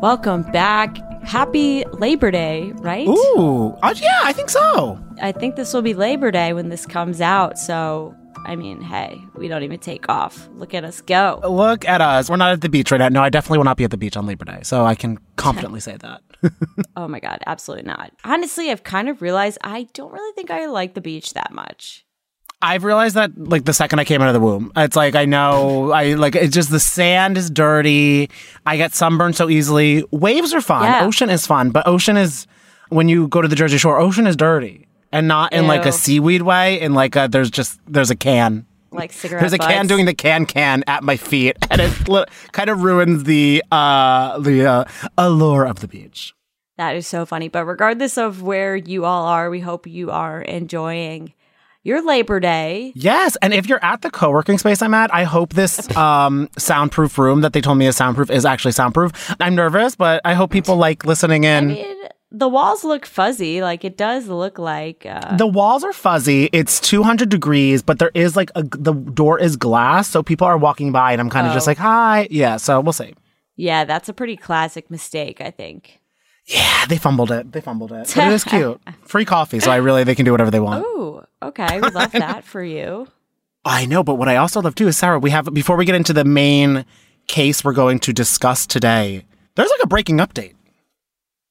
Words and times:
Welcome 0.00 0.42
back. 0.52 0.96
Happy 1.24 1.84
Labor 1.94 2.30
Day, 2.30 2.72
right? 2.76 3.08
Ooh, 3.08 3.76
uh, 3.82 3.92
yeah, 3.96 4.20
I 4.22 4.32
think 4.32 4.48
so. 4.48 4.96
I 5.20 5.32
think 5.32 5.56
this 5.56 5.74
will 5.74 5.82
be 5.82 5.92
Labor 5.92 6.30
Day 6.30 6.52
when 6.52 6.68
this 6.68 6.86
comes 6.86 7.20
out. 7.20 7.58
So, 7.58 8.14
I 8.46 8.54
mean, 8.54 8.80
hey, 8.80 9.20
we 9.34 9.48
don't 9.48 9.64
even 9.64 9.80
take 9.80 10.08
off. 10.08 10.48
Look 10.52 10.72
at 10.72 10.84
us 10.84 11.00
go. 11.00 11.40
Look 11.42 11.84
at 11.84 12.00
us. 12.00 12.30
We're 12.30 12.36
not 12.36 12.52
at 12.52 12.60
the 12.60 12.68
beach 12.68 12.92
right 12.92 12.98
now. 12.98 13.08
No, 13.08 13.22
I 13.22 13.28
definitely 13.28 13.58
will 13.58 13.64
not 13.64 13.76
be 13.76 13.82
at 13.82 13.90
the 13.90 13.96
beach 13.96 14.16
on 14.16 14.24
Labor 14.24 14.44
Day, 14.44 14.60
so 14.62 14.84
I 14.84 14.94
can 14.94 15.18
confidently 15.36 15.80
say 15.80 15.96
that. 15.96 16.22
oh 16.96 17.08
my 17.08 17.18
God, 17.18 17.40
absolutely 17.48 17.86
not. 17.86 18.12
Honestly, 18.22 18.70
I've 18.70 18.84
kind 18.84 19.08
of 19.08 19.20
realized 19.20 19.58
I 19.64 19.88
don't 19.94 20.12
really 20.12 20.32
think 20.34 20.52
I 20.52 20.66
like 20.66 20.94
the 20.94 21.00
beach 21.00 21.34
that 21.34 21.52
much. 21.52 22.06
I've 22.60 22.82
realized 22.82 23.14
that 23.14 23.38
like 23.38 23.64
the 23.64 23.72
second 23.72 24.00
I 24.00 24.04
came 24.04 24.20
out 24.20 24.28
of 24.28 24.34
the 24.34 24.40
womb. 24.40 24.72
It's 24.76 24.96
like 24.96 25.14
I 25.14 25.26
know 25.26 25.92
I 25.92 26.14
like 26.14 26.34
it's 26.34 26.54
just 26.54 26.70
the 26.70 26.80
sand 26.80 27.36
is 27.38 27.50
dirty. 27.50 28.30
I 28.66 28.76
get 28.76 28.94
sunburned 28.94 29.36
so 29.36 29.48
easily. 29.48 30.04
Waves 30.10 30.52
are 30.52 30.60
fun. 30.60 30.84
Yeah. 30.84 31.04
Ocean 31.04 31.30
is 31.30 31.46
fun, 31.46 31.70
but 31.70 31.86
ocean 31.86 32.16
is 32.16 32.46
when 32.88 33.08
you 33.08 33.28
go 33.28 33.40
to 33.42 33.48
the 33.48 33.56
Jersey 33.56 33.78
Shore, 33.78 34.00
ocean 34.00 34.26
is 34.26 34.36
dirty. 34.36 34.86
And 35.10 35.26
not 35.26 35.54
in 35.54 35.66
like 35.66 35.86
a 35.86 35.92
seaweed 35.92 36.42
way, 36.42 36.80
in 36.80 36.92
like 36.92 37.16
a 37.16 37.28
there's 37.30 37.50
just 37.50 37.80
there's 37.86 38.10
a 38.10 38.16
can. 38.16 38.66
Like 38.90 39.12
cigarette 39.12 39.40
There's 39.42 39.52
a 39.52 39.58
can 39.58 39.86
doing 39.86 40.06
the 40.06 40.14
can 40.14 40.44
can 40.46 40.82
at 40.86 41.02
my 41.02 41.16
feet, 41.16 41.56
and 41.70 41.80
it 41.80 42.08
li- 42.08 42.24
kind 42.52 42.68
of 42.70 42.82
ruins 42.82 43.24
the 43.24 43.62
uh 43.70 44.38
the 44.38 44.66
uh, 44.66 44.84
allure 45.16 45.64
of 45.64 45.80
the 45.80 45.88
beach. 45.88 46.34
That 46.76 46.94
is 46.96 47.06
so 47.06 47.24
funny. 47.24 47.48
But 47.48 47.64
regardless 47.64 48.18
of 48.18 48.42
where 48.42 48.76
you 48.76 49.04
all 49.04 49.26
are, 49.26 49.48
we 49.50 49.60
hope 49.60 49.86
you 49.86 50.10
are 50.10 50.42
enjoying 50.42 51.32
your 51.88 52.04
Labor 52.06 52.38
Day. 52.38 52.92
Yes, 52.94 53.36
and 53.42 53.52
if 53.52 53.68
you're 53.68 53.84
at 53.84 54.02
the 54.02 54.10
co-working 54.10 54.58
space 54.58 54.80
I'm 54.82 54.94
at, 54.94 55.12
I 55.12 55.24
hope 55.24 55.54
this 55.54 55.90
um, 55.96 56.48
soundproof 56.56 57.18
room 57.18 57.40
that 57.40 57.52
they 57.54 57.60
told 57.60 57.78
me 57.78 57.86
is 57.86 57.96
soundproof 57.96 58.30
is 58.30 58.44
actually 58.44 58.72
soundproof. 58.72 59.34
I'm 59.40 59.54
nervous, 59.56 59.96
but 59.96 60.20
I 60.24 60.34
hope 60.34 60.50
people 60.52 60.76
like 60.76 61.04
listening 61.04 61.44
I 61.46 61.48
in. 61.58 61.68
mean, 61.68 61.96
the 62.30 62.46
walls 62.46 62.84
look 62.84 63.06
fuzzy. 63.06 63.62
Like 63.62 63.84
it 63.84 63.96
does 63.96 64.28
look 64.28 64.58
like. 64.58 65.06
Uh, 65.06 65.36
the 65.36 65.46
walls 65.46 65.82
are 65.82 65.94
fuzzy. 65.94 66.50
It's 66.52 66.78
200 66.78 67.30
degrees, 67.30 67.82
but 67.82 67.98
there 67.98 68.10
is 68.14 68.36
like 68.36 68.50
a, 68.54 68.62
the 68.62 68.92
door 68.92 69.40
is 69.40 69.56
glass, 69.56 70.08
so 70.08 70.22
people 70.22 70.46
are 70.46 70.58
walking 70.58 70.92
by, 70.92 71.12
and 71.12 71.20
I'm 71.22 71.30
kind 71.30 71.46
of 71.46 71.54
just 71.54 71.66
Oh. 71.66 71.70
like, 71.70 71.78
"Hi." 71.78 72.28
Yeah, 72.30 72.58
so 72.58 72.80
we'll 72.80 72.92
see. 72.92 73.14
yeah, 73.56 73.84
that's 73.84 74.08
a 74.08 74.12
pretty 74.12 74.36
classic 74.36 74.90
mistake, 74.90 75.40
I 75.40 75.50
think. 75.50 76.00
Yeah, 76.48 76.86
they 76.86 76.96
fumbled 76.96 77.30
it. 77.30 77.52
They 77.52 77.60
fumbled 77.60 77.92
it. 77.92 78.10
But 78.14 78.26
it 78.26 78.32
is 78.32 78.42
cute. 78.42 78.80
Free 79.02 79.26
coffee, 79.26 79.60
so 79.60 79.70
I 79.70 79.76
really 79.76 80.02
they 80.02 80.14
can 80.14 80.24
do 80.24 80.32
whatever 80.32 80.50
they 80.50 80.60
want. 80.60 80.82
Oh, 80.86 81.24
okay. 81.42 81.78
We 81.80 81.90
love 81.90 82.12
that 82.12 82.42
for 82.42 82.62
you. 82.62 83.06
I 83.66 83.84
know, 83.84 84.02
but 84.02 84.14
what 84.14 84.28
I 84.28 84.36
also 84.36 84.62
love 84.62 84.74
too 84.74 84.88
is 84.88 84.96
Sarah. 84.96 85.18
We 85.18 85.28
have 85.30 85.52
before 85.52 85.76
we 85.76 85.84
get 85.84 85.94
into 85.94 86.14
the 86.14 86.24
main 86.24 86.86
case 87.26 87.62
we're 87.62 87.74
going 87.74 87.98
to 88.00 88.14
discuss 88.14 88.66
today. 88.66 89.26
There's 89.56 89.68
like 89.68 89.82
a 89.82 89.86
breaking 89.86 90.18
update. 90.18 90.54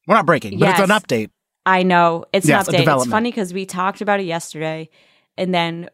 We're 0.08 0.16
not 0.16 0.26
breaking, 0.26 0.58
but 0.58 0.70
it's 0.70 0.80
an 0.80 0.90
update. 0.90 1.30
I 1.66 1.84
know 1.84 2.26
it's 2.34 2.48
Yes, 2.48 2.68
an 2.68 2.74
update. 2.74 3.02
It's 3.02 3.12
funny 3.12 3.30
because 3.30 3.54
we 3.54 3.66
talked 3.68 4.02
about 4.02 4.20
it 4.20 4.26
yesterday, 4.26 4.90
and 5.38 5.54
then 5.54 5.90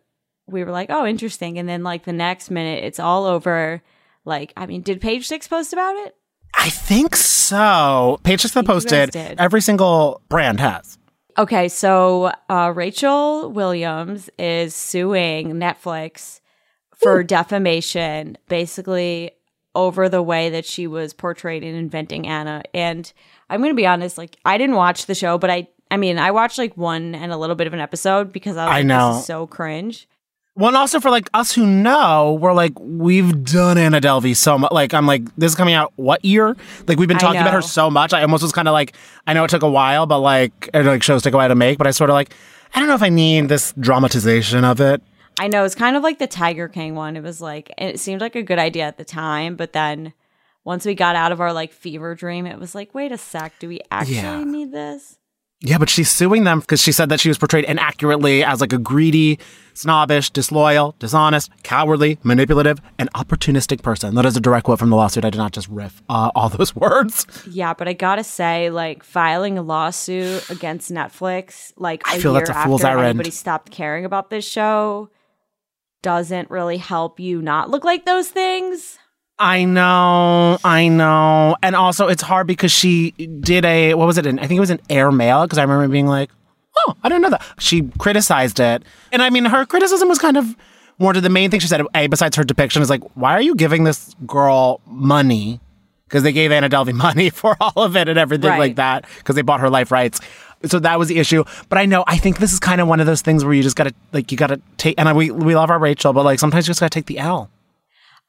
we 0.48 0.64
were 0.64 0.72
like, 0.72 0.90
"Oh, 0.90 1.06
interesting," 1.06 1.58
and 1.58 1.68
then 1.68 1.84
like 1.84 2.06
the 2.06 2.14
next 2.14 2.50
minute, 2.52 2.84
it's 2.86 3.00
all 3.00 3.26
over. 3.26 3.82
Like, 4.24 4.54
I 4.56 4.68
mean, 4.68 4.82
did 4.84 5.02
Page 5.02 5.28
Six 5.28 5.48
post 5.50 5.74
about 5.74 5.96
it? 6.06 6.16
I 6.56 6.70
think 6.70 7.16
so. 7.16 8.20
Page 8.24 8.44
you 8.44 8.50
guys 8.50 8.64
posted. 8.66 9.12
did. 9.12 9.40
Every 9.40 9.62
single 9.62 10.22
brand 10.30 10.60
has. 10.60 10.98
Okay, 11.38 11.68
so 11.68 12.32
uh, 12.50 12.72
Rachel 12.76 13.52
Williams 13.52 14.30
is 14.38 14.76
suing 14.76 15.54
Netflix 15.54 16.42
for 16.96 17.24
defamation, 17.24 18.38
basically 18.48 19.32
over 19.76 20.08
the 20.08 20.22
way 20.22 20.52
that 20.52 20.66
she 20.66 20.86
was 20.86 21.14
portrayed 21.14 21.64
in 21.64 21.74
Inventing 21.76 22.28
Anna. 22.28 22.62
And 22.74 23.12
I'm 23.50 23.60
going 23.62 23.72
to 23.72 23.76
be 23.76 23.88
honest, 23.88 24.18
like 24.18 24.38
I 24.46 24.58
didn't 24.58 24.76
watch 24.76 25.08
the 25.08 25.16
show, 25.16 25.38
but 25.38 25.50
I, 25.50 25.68
I 25.90 25.98
mean, 25.98 26.18
I 26.20 26.32
watched 26.32 26.60
like 26.60 26.78
one 26.78 27.16
and 27.16 27.32
a 27.32 27.38
little 27.38 27.56
bit 27.56 27.68
of 27.68 27.74
an 27.74 27.80
episode 27.80 28.32
because 28.32 28.56
I 28.56 28.66
was 28.66 28.72
I 28.72 28.78
like, 28.78 28.86
know. 28.86 29.14
this 29.14 29.22
is 29.22 29.26
so 29.26 29.48
cringe. 29.48 30.08
Well, 30.56 30.68
and 30.68 30.78
also 30.78 31.00
for 31.00 31.10
like 31.10 31.30
us 31.34 31.52
who 31.52 31.66
know, 31.66 32.38
we're 32.40 32.54
like 32.54 32.74
we've 32.80 33.44
done 33.44 33.78
Anna 33.80 34.00
Delvey 34.00 34.36
so 34.36 34.58
much. 34.60 34.72
Like 34.72 34.94
I'm 34.94 35.08
like 35.08 35.24
this 35.36 35.52
is 35.54 35.56
coming 35.56 35.74
out 35.74 35.92
what 35.96 36.24
year? 36.24 36.56
Like 36.88 37.00
we've 37.00 37.08
been 37.08 37.18
talking 37.18 37.42
about 37.42 37.54
her 37.54 37.62
so 37.62 37.90
much. 37.90 38.14
I 38.14 38.22
almost 38.22 38.44
was 38.44 38.52
kind 38.52 38.68
of 38.68 38.74
like 38.74 38.94
I 39.26 39.34
know 39.34 39.44
it 39.44 39.50
took 39.50 39.64
a 39.64 39.70
while, 39.70 40.06
but 40.06 40.20
like 40.20 40.70
and, 40.74 40.86
like 40.86 41.02
shows 41.02 41.24
take 41.24 41.34
a 41.34 41.38
while 41.38 41.50
to 41.50 41.56
make. 41.56 41.80
But 41.80 41.88
I 41.88 41.92
sort 41.92 42.12
of 42.12 42.14
like 42.14 42.34
I 42.76 42.80
don't 42.80 42.88
know 42.88 42.94
if 42.96 43.02
I 43.02 43.10
need 43.10 43.50
this 43.50 43.74
dramatization 43.80 44.64
of 44.64 44.80
it. 44.80 45.02
I 45.40 45.48
know 45.48 45.64
it's 45.66 45.74
kind 45.74 45.96
of 45.96 46.04
like 46.04 46.20
the 46.20 46.28
Tiger 46.28 46.68
King 46.68 46.94
one. 46.94 47.18
It 47.18 47.24
was 47.24 47.42
like 47.42 47.72
it 47.80 48.00
seemed 48.00 48.22
like 48.22 48.36
a 48.36 48.44
good 48.44 48.60
idea 48.60 48.84
at 48.84 48.98
the 48.98 49.06
time, 49.06 49.56
but 49.56 49.74
then 49.74 50.14
once 50.64 50.86
we 50.86 50.94
got 50.94 51.16
out 51.16 51.32
of 51.32 51.42
our 51.42 51.52
like 51.52 51.74
fever 51.74 52.14
dream, 52.14 52.46
it 52.46 52.60
was 52.60 52.76
like, 52.76 52.94
wait 52.94 53.12
a 53.12 53.18
sec, 53.18 53.54
do 53.58 53.68
we 53.68 53.82
actually 53.90 54.16
Yeah. 54.18 54.44
need 54.44 54.72
this? 54.72 55.18
Yeah, 55.66 55.78
but 55.78 55.90
she's 55.90 56.12
suing 56.12 56.44
them 56.44 56.60
because 56.60 56.82
she 56.82 56.92
said 56.92 57.08
that 57.08 57.22
she 57.22 57.30
was 57.30 57.38
portrayed 57.38 57.64
inaccurately 57.64 58.44
as 58.44 58.60
like 58.60 58.74
a 58.74 58.78
greedy, 58.78 59.40
snobbish, 59.74 60.30
disloyal, 60.30 60.94
dishonest, 61.00 61.50
cowardly, 61.64 62.20
manipulative, 62.22 62.82
and 63.00 63.10
opportunistic 63.14 63.82
person. 63.82 64.14
That 64.16 64.26
is 64.26 64.36
a 64.36 64.42
direct 64.42 64.66
quote 64.66 64.78
from 64.78 64.90
the 64.90 64.98
lawsuit. 64.98 65.24
I 65.24 65.30
did 65.30 65.38
not 65.38 65.54
just 65.54 65.70
riff 65.70 66.02
uh, 66.10 66.32
all 66.36 66.50
those 66.50 66.76
words. 66.76 67.26
Yeah, 67.50 67.74
but 67.74 67.88
I 67.88 67.94
gotta 67.94 68.26
say, 68.26 68.72
like 68.72 69.06
filing 69.06 69.58
a 69.58 69.62
lawsuit 69.62 70.50
against 70.50 70.92
Netflix, 70.92 71.72
like 71.78 72.04
a 72.08 72.10
I 72.10 72.20
feel 72.20 72.34
year 72.34 72.42
that's 72.42 72.50
a 72.50 72.58
after 72.58 72.68
fool's 72.68 72.84
errand. 72.84 73.06
anybody 73.06 73.32
stopped 73.32 73.72
caring 73.72 74.04
about 74.04 74.30
this 74.30 74.46
show, 74.46 75.10
doesn't 76.02 76.50
really 76.50 76.76
help 76.78 77.22
you 77.22 77.42
not 77.42 77.70
look 77.70 77.86
like 77.86 78.06
those 78.06 78.28
things. 78.28 79.00
I 79.44 79.66
know, 79.66 80.58
I 80.64 80.88
know. 80.88 81.56
And 81.62 81.76
also, 81.76 82.08
it's 82.08 82.22
hard 82.24 82.48
because 82.48 82.72
she 82.72 83.12
did 83.12 83.66
a, 83.66 83.94
what 83.94 84.08
was 84.08 84.18
it? 84.18 84.26
An, 84.26 84.40
I 84.40 84.48
think 84.48 84.58
it 84.58 84.62
was 84.62 84.70
an 84.70 84.80
air 84.90 85.12
mail 85.12 85.44
because 85.44 85.58
I 85.58 85.64
remember 85.64 85.88
being 85.90 86.08
like, 86.08 86.32
oh, 86.88 86.96
I 87.04 87.10
didn't 87.10 87.22
know 87.24 87.30
that. 87.32 87.46
She 87.60 87.84
criticized 88.00 88.60
it. 88.60 88.84
And 89.12 89.22
I 89.22 89.30
mean, 89.30 89.46
her 89.46 89.66
criticism 89.66 90.08
was 90.08 90.20
kind 90.20 90.38
of 90.38 90.56
more 91.00 91.12
to 91.14 91.22
the 91.22 91.30
main 91.30 91.52
thing 91.52 91.60
she 91.60 91.68
said, 91.68 91.82
A, 91.94 92.08
besides 92.08 92.36
her 92.38 92.44
depiction, 92.44 92.82
is 92.82 92.90
like, 92.90 93.04
why 93.16 93.34
are 93.34 93.42
you 93.42 93.56
giving 93.56 93.84
this 93.84 94.16
girl 94.26 94.80
money? 94.86 95.60
Because 96.06 96.24
they 96.24 96.32
gave 96.32 96.52
Anna 96.52 96.70
Delvey 96.70 96.94
money 97.08 97.30
for 97.30 97.58
all 97.60 97.84
of 97.84 97.96
it 97.98 98.08
and 98.08 98.18
everything 98.18 98.50
Right. 98.50 98.60
like 98.60 98.76
that 98.78 99.06
because 99.18 99.36
they 99.36 99.42
bought 99.42 99.60
her 99.60 99.70
life 99.70 99.92
rights. 99.92 100.22
So 100.66 100.80
that 100.80 100.98
was 100.98 101.10
the 101.10 101.20
issue. 101.20 101.44
But 101.68 101.78
I 101.80 101.86
know, 101.86 102.06
I 102.08 102.18
think 102.18 102.38
this 102.38 102.54
is 102.54 102.60
kind 102.60 102.80
of 102.80 102.88
one 102.88 103.02
of 103.02 103.06
those 103.06 103.22
things 103.22 103.44
where 103.44 103.54
you 103.54 103.62
just 103.64 103.76
got 103.76 103.86
to, 103.86 103.94
like, 104.14 104.32
you 104.32 104.38
got 104.38 104.48
to 104.48 104.62
take, 104.78 104.96
and 104.98 105.10
I, 105.10 105.14
we, 105.14 105.30
we 105.32 105.56
love 105.56 105.70
our 105.70 105.80
Rachel, 105.80 106.14
but 106.14 106.24
like 106.24 106.40
sometimes 106.40 106.66
you 106.66 106.70
just 106.70 106.80
got 106.80 106.90
to 106.92 106.96
take 106.98 107.08
the 107.08 107.20
L. 107.20 107.50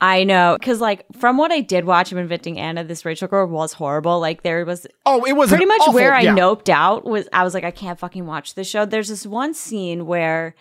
I 0.07 0.25
know, 0.25 0.57
because 0.59 0.81
like 0.81 1.07
from 1.17 1.39
what 1.39 1.51
I 1.51 1.61
did 1.61 1.87
watch 1.87 2.13
of 2.13 2.19
Inventing 2.19 2.59
Anna, 2.59 2.85
this 2.85 3.05
Rachel 3.07 3.27
girl 3.27 3.47
was 3.47 3.73
horrible. 3.73 4.21
Like 4.21 4.43
there 4.43 4.65
was 4.67 4.87
Oh, 5.07 5.25
it 5.25 5.33
was 5.35 5.49
pretty 5.49 5.65
much 5.65 5.81
awful- 5.81 5.95
where 5.95 6.13
I 6.15 6.21
yeah. 6.23 6.35
noped 6.35 6.69
out 6.69 7.05
was 7.07 7.27
I 7.33 7.43
was 7.43 7.55
like, 7.55 7.65
I 7.65 7.71
can't 7.71 7.99
fucking 7.99 8.27
watch 8.27 8.55
this 8.55 8.69
show. 8.69 8.85
There's 8.85 9.09
this 9.09 9.25
one 9.25 9.55
scene 9.55 10.05
where 10.07 10.55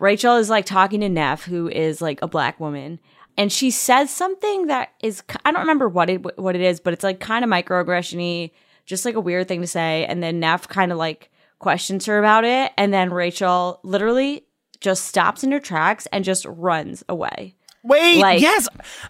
Rachel 0.00 0.36
is 0.36 0.48
like 0.48 0.64
talking 0.64 1.00
to 1.00 1.08
Neff, 1.08 1.44
who 1.44 1.68
is 1.68 2.00
like 2.00 2.22
a 2.22 2.28
black 2.28 2.58
woman, 2.60 2.98
and 3.36 3.52
she 3.52 3.70
says 3.70 4.10
something 4.10 4.68
that 4.68 4.90
is 5.02 5.22
I 5.44 5.50
don't 5.52 5.60
remember 5.60 5.88
what 5.88 6.08
it 6.08 6.38
what 6.40 6.54
it 6.54 6.62
is, 6.62 6.80
but 6.80 6.94
it's 6.94 7.04
like 7.04 7.20
kind 7.20 7.44
of 7.44 7.50
microaggressiony, 7.50 8.52
just 8.86 9.04
like 9.04 9.16
a 9.16 9.20
weird 9.20 9.48
thing 9.48 9.60
to 9.60 9.66
say. 9.66 10.06
And 10.06 10.22
then 10.22 10.40
Neff 10.40 10.66
kind 10.66 10.92
of 10.92 10.98
like 10.98 11.30
questions 11.58 12.06
her 12.06 12.18
about 12.18 12.44
it, 12.44 12.72
and 12.78 12.94
then 12.94 13.10
Rachel 13.10 13.80
literally 13.82 14.46
just 14.80 15.04
stops 15.06 15.42
in 15.44 15.52
her 15.52 15.60
tracks 15.60 16.06
and 16.12 16.24
just 16.24 16.46
runs 16.46 17.04
away. 17.08 17.54
Wait, 17.84 18.20
Like- 18.20 18.40
yes, 18.40 18.68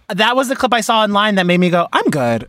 that 0.09 0.35
was 0.35 0.47
the 0.49 0.55
clip 0.55 0.73
I 0.73 0.81
saw 0.81 1.01
online 1.01 1.35
that 1.35 1.45
made 1.45 1.59
me 1.59 1.69
go, 1.69 1.87
"I'm 1.91 2.05
good." 2.09 2.47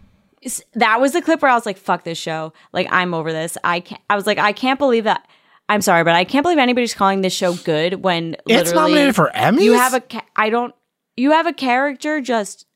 that 0.74 1.00
was 1.00 1.12
the 1.12 1.20
clip 1.20 1.42
where 1.42 1.50
I 1.50 1.54
was 1.54 1.66
like, 1.66 1.76
"Fuck 1.76 2.04
this 2.04 2.16
show! 2.18 2.52
Like, 2.72 2.86
I'm 2.90 3.12
over 3.14 3.30
this." 3.32 3.58
I 3.62 3.80
can't, 3.80 4.00
I 4.08 4.16
was 4.16 4.26
like, 4.26 4.38
I 4.38 4.52
can't 4.52 4.78
believe 4.78 5.04
that. 5.04 5.26
I'm 5.68 5.82
sorry, 5.82 6.02
but 6.02 6.14
I 6.14 6.24
can't 6.24 6.42
believe 6.42 6.58
anybody's 6.58 6.94
calling 6.94 7.20
this 7.20 7.32
show 7.34 7.54
good 7.54 8.02
when 8.02 8.36
It's 8.46 8.72
nominated 8.72 9.14
for 9.14 9.30
Emmys. 9.34 9.62
you 9.62 9.74
have 9.74 9.94
a. 9.94 10.00
Ca- 10.00 10.24
I 10.36 10.50
don't. 10.50 10.74
You 11.16 11.32
have 11.32 11.46
a 11.46 11.52
character 11.52 12.20
just 12.20 12.66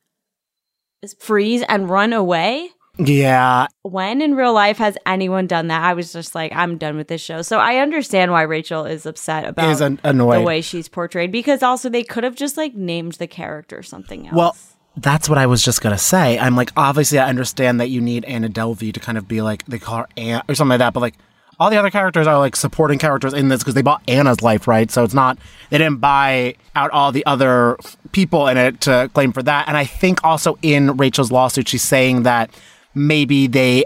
freeze 1.19 1.63
and 1.67 1.89
run 1.89 2.13
away. 2.13 2.69
Yeah. 2.97 3.67
When 3.83 4.21
in 4.21 4.35
real 4.35 4.53
life 4.53 4.77
has 4.77 4.97
anyone 5.05 5.47
done 5.47 5.67
that? 5.67 5.83
I 5.83 5.93
was 5.93 6.13
just 6.13 6.35
like, 6.35 6.51
I'm 6.55 6.77
done 6.77 6.97
with 6.97 7.07
this 7.07 7.21
show. 7.21 7.41
So 7.41 7.59
I 7.59 7.77
understand 7.77 8.31
why 8.31 8.43
Rachel 8.43 8.85
is 8.85 9.05
upset 9.05 9.45
about 9.45 9.69
Is 9.69 9.81
an- 9.81 9.99
annoyed. 10.03 10.37
the 10.39 10.41
way 10.43 10.61
she's 10.61 10.87
portrayed 10.87 11.31
because 11.31 11.61
also 11.63 11.89
they 11.89 12.03
could 12.03 12.23
have 12.23 12.35
just 12.35 12.57
like 12.57 12.73
named 12.75 13.13
the 13.13 13.27
character 13.27 13.83
something 13.83 14.27
else. 14.27 14.35
Well, 14.35 14.55
that's 14.97 15.27
what 15.27 15.37
I 15.37 15.45
was 15.45 15.61
just 15.63 15.81
gonna 15.81 15.97
say. 15.97 16.39
I'm 16.39 16.55
like, 16.55 16.71
obviously, 16.77 17.19
I 17.19 17.27
understand 17.27 17.81
that 17.81 17.89
you 17.89 17.99
need 17.99 18.23
Anna 18.25 18.47
Delvey 18.47 18.93
to 18.93 18.99
kind 18.99 19.17
of 19.17 19.27
be 19.27 19.41
like 19.41 19.65
they 19.65 19.77
call 19.79 19.97
her 19.97 20.07
Anna 20.15 20.43
or 20.47 20.55
something 20.55 20.69
like 20.69 20.79
that, 20.79 20.93
but 20.93 21.01
like 21.01 21.15
all 21.59 21.69
the 21.69 21.77
other 21.77 21.89
characters 21.89 22.27
are 22.27 22.37
like 22.37 22.55
supporting 22.55 22.97
characters 22.99 23.33
in 23.33 23.49
this 23.49 23.59
because 23.61 23.73
they 23.73 23.81
bought 23.81 24.01
Anna's 24.07 24.41
life, 24.41 24.67
right? 24.69 24.89
So 24.89 25.03
it's 25.03 25.13
not 25.13 25.37
they 25.69 25.77
didn't 25.77 25.97
buy 25.99 26.55
out 26.75 26.91
all 26.91 27.11
the 27.11 27.25
other 27.25 27.77
people 28.13 28.47
in 28.47 28.55
it 28.57 28.79
to 28.81 29.09
claim 29.13 29.33
for 29.33 29.43
that. 29.43 29.67
And 29.67 29.75
I 29.75 29.83
think 29.83 30.23
also 30.23 30.57
in 30.61 30.95
Rachel's 30.95 31.31
lawsuit, 31.31 31.67
she's 31.67 31.81
saying 31.83 32.23
that 32.23 32.49
maybe 32.95 33.47
they 33.47 33.83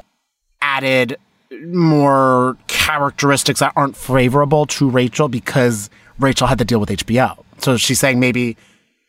added 0.62 1.18
more 1.66 2.56
characteristics 2.68 3.60
that 3.60 3.74
aren't 3.76 3.98
favorable 3.98 4.66
to 4.68 4.90
Rachel 4.90 5.28
because 5.28 5.90
Rachel 6.20 6.48
had 6.48 6.58
to 6.60 6.66
deal 6.66 6.80
with 6.80 6.90
HBO. 6.90 7.44
So 7.58 7.76
she's 7.78 8.00
saying 8.00 8.20
maybe 8.20 8.56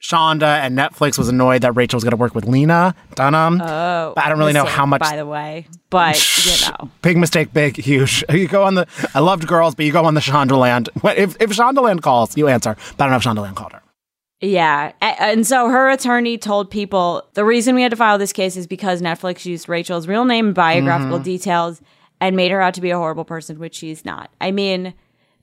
Shonda 0.02 0.60
and 0.60 0.76
Netflix 0.76 1.18
was 1.18 1.28
annoyed 1.28 1.60
that 1.62 1.72
Rachel 1.72 1.98
was 1.98 2.04
going 2.04 2.12
to 2.12 2.16
work 2.16 2.34
with 2.34 2.46
Lena 2.46 2.94
Dunham. 3.14 3.60
Oh, 3.60 4.12
but 4.14 4.24
I 4.24 4.28
don't 4.30 4.38
really 4.38 4.54
know 4.54 4.64
how 4.64 4.86
much. 4.86 5.00
by 5.02 5.16
the 5.16 5.26
way. 5.26 5.66
But 5.90 6.16
you 6.46 6.70
know, 6.70 6.90
Big 7.02 7.18
mistake, 7.18 7.52
big, 7.52 7.76
huge. 7.76 8.24
You 8.32 8.48
go 8.48 8.64
on 8.64 8.74
the. 8.76 8.86
I 9.14 9.18
loved 9.20 9.46
girls, 9.46 9.74
but 9.74 9.84
you 9.84 9.92
go 9.92 10.04
on 10.06 10.14
the 10.14 10.20
Shondaland. 10.20 10.88
If 11.16 11.36
if 11.40 11.50
Shondaland 11.50 12.00
calls, 12.00 12.36
you 12.36 12.48
answer. 12.48 12.76
But 12.96 13.04
I 13.04 13.10
don't 13.10 13.10
know 13.10 13.16
if 13.18 13.36
Shondaland 13.36 13.56
called 13.56 13.72
her. 13.72 13.82
Yeah. 14.40 14.92
And 15.00 15.46
so 15.46 15.68
her 15.68 15.90
attorney 15.90 16.38
told 16.38 16.70
people 16.70 17.28
the 17.34 17.44
reason 17.44 17.74
we 17.74 17.82
had 17.82 17.90
to 17.90 17.96
file 17.96 18.18
this 18.18 18.32
case 18.32 18.56
is 18.56 18.66
because 18.66 19.02
Netflix 19.02 19.44
used 19.44 19.68
Rachel's 19.68 20.08
real 20.08 20.24
name 20.24 20.46
and 20.46 20.54
biographical 20.54 21.16
Mm-hmm. 21.18 21.24
details 21.24 21.80
and 22.20 22.36
made 22.36 22.50
her 22.50 22.60
out 22.60 22.74
to 22.74 22.80
be 22.80 22.90
a 22.90 22.96
horrible 22.96 23.24
person, 23.24 23.58
which 23.58 23.74
she's 23.74 24.04
not. 24.04 24.30
I 24.40 24.50
mean, 24.50 24.94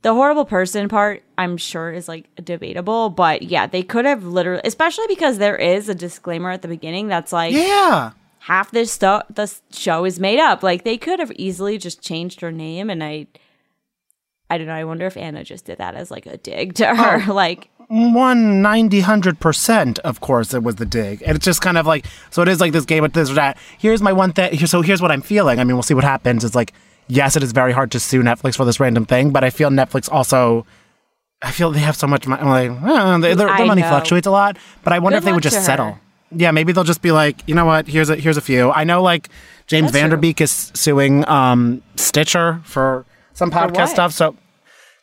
the 0.03 0.13
horrible 0.13 0.45
person 0.45 0.89
part, 0.89 1.23
I'm 1.37 1.57
sure, 1.57 1.91
is 1.91 2.07
like 2.07 2.29
debatable, 2.43 3.09
but 3.09 3.41
yeah, 3.43 3.65
they 3.67 3.81
could 3.83 4.05
have 4.05 4.23
literally, 4.23 4.61
especially 4.63 5.05
because 5.07 5.37
there 5.39 5.55
is 5.57 5.89
a 5.89 5.95
disclaimer 5.95 6.51
at 6.51 6.61
the 6.61 6.67
beginning 6.67 7.07
that's 7.07 7.31
like, 7.33 7.53
Yeah. 7.53 8.11
half 8.39 8.71
this 8.71 8.91
stuff 8.91 9.23
the 9.33 9.51
show 9.71 10.05
is 10.05 10.19
made 10.19 10.39
up 10.39 10.63
like 10.63 10.83
they 10.83 10.97
could 10.97 11.19
have 11.19 11.31
easily 11.35 11.77
just 11.77 12.01
changed 12.01 12.39
her 12.41 12.51
name 12.51 12.89
and 12.89 13.03
i 13.03 13.27
i 14.49 14.57
don't 14.57 14.67
know 14.67 14.73
i 14.73 14.85
wonder 14.85 15.05
if 15.05 15.17
anna 15.17 15.43
just 15.43 15.65
did 15.65 15.79
that 15.79 15.95
as 15.95 16.09
like 16.11 16.25
a 16.25 16.37
dig 16.37 16.73
to 16.75 16.85
her 16.85 17.21
Oh. 17.27 17.33
like 17.33 17.69
one 17.87 18.61
ninety 18.61 18.99
hundred 18.99 19.39
percent 19.39 19.99
of 19.99 20.19
course 20.19 20.53
it 20.53 20.63
was 20.63 20.75
the 20.75 20.85
dig. 20.85 21.21
And 21.25 21.35
it's 21.35 21.45
just 21.45 21.61
kind 21.61 21.77
of 21.77 21.85
like 21.85 22.05
so 22.29 22.41
it 22.41 22.47
is 22.47 22.59
like 22.59 22.73
this 22.73 22.85
game 22.85 23.01
with 23.03 23.13
this 23.13 23.29
or 23.29 23.35
that. 23.35 23.57
Here's 23.77 24.01
my 24.01 24.11
one 24.13 24.33
thing 24.33 24.57
so 24.65 24.81
here's 24.81 25.01
what 25.01 25.11
i'm 25.11 25.21
feeling. 25.21 25.59
I 25.59 25.63
mean 25.63 25.75
we'll 25.75 25.83
see 25.83 25.93
what 25.93 26.03
happens. 26.03 26.43
It's 26.43 26.55
like 26.55 26.73
yes 27.09 27.37
it 27.37 27.43
is 27.43 27.53
very 27.53 27.71
hard 27.71 27.89
to 27.89 28.01
sue 28.01 28.21
netflix 28.21 28.57
for 28.57 28.65
this 28.65 28.81
random 28.81 29.05
thing 29.05 29.31
but 29.31 29.41
i 29.41 29.49
feel 29.49 29.69
netflix 29.69 30.11
also 30.11 30.65
i 31.41 31.49
feel 31.51 31.71
they 31.71 31.79
have 31.79 31.95
so 31.95 32.05
much 32.05 32.27
money 32.27 32.41
I'm 32.41 32.81
like 32.81 33.21
their, 33.21 33.35
their 33.35 33.65
money 33.65 33.81
know. 33.81 33.87
fluctuates 33.87 34.27
a 34.27 34.31
lot 34.31 34.57
but 34.83 34.91
i 34.91 34.99
wonder 34.99 35.15
Good 35.15 35.19
if 35.19 35.23
they 35.23 35.31
would 35.31 35.41
just 35.43 35.63
settle 35.63 35.93
her. 35.93 36.01
yeah 36.35 36.51
maybe 36.51 36.73
they'll 36.73 36.83
just 36.83 37.01
be 37.01 37.13
like 37.13 37.47
you 37.47 37.55
know 37.55 37.63
what 37.63 37.87
here's 37.87 38.09
a 38.09 38.17
here's 38.17 38.35
a 38.35 38.41
few. 38.41 38.71
I 38.71 38.83
know 38.83 39.01
like 39.01 39.29
james 39.67 39.85
That's 39.85 39.93
true. 39.93 40.01
Van 40.01 40.09
Der 40.09 40.17
Beek 40.17 40.41
is 40.41 40.69
suing 40.75 41.25
um 41.29 41.81
stitcher 41.95 42.59
for 42.65 43.05
some 43.33 43.51
podcast 43.51 43.87
stuff 43.87 44.11
so 44.11 44.35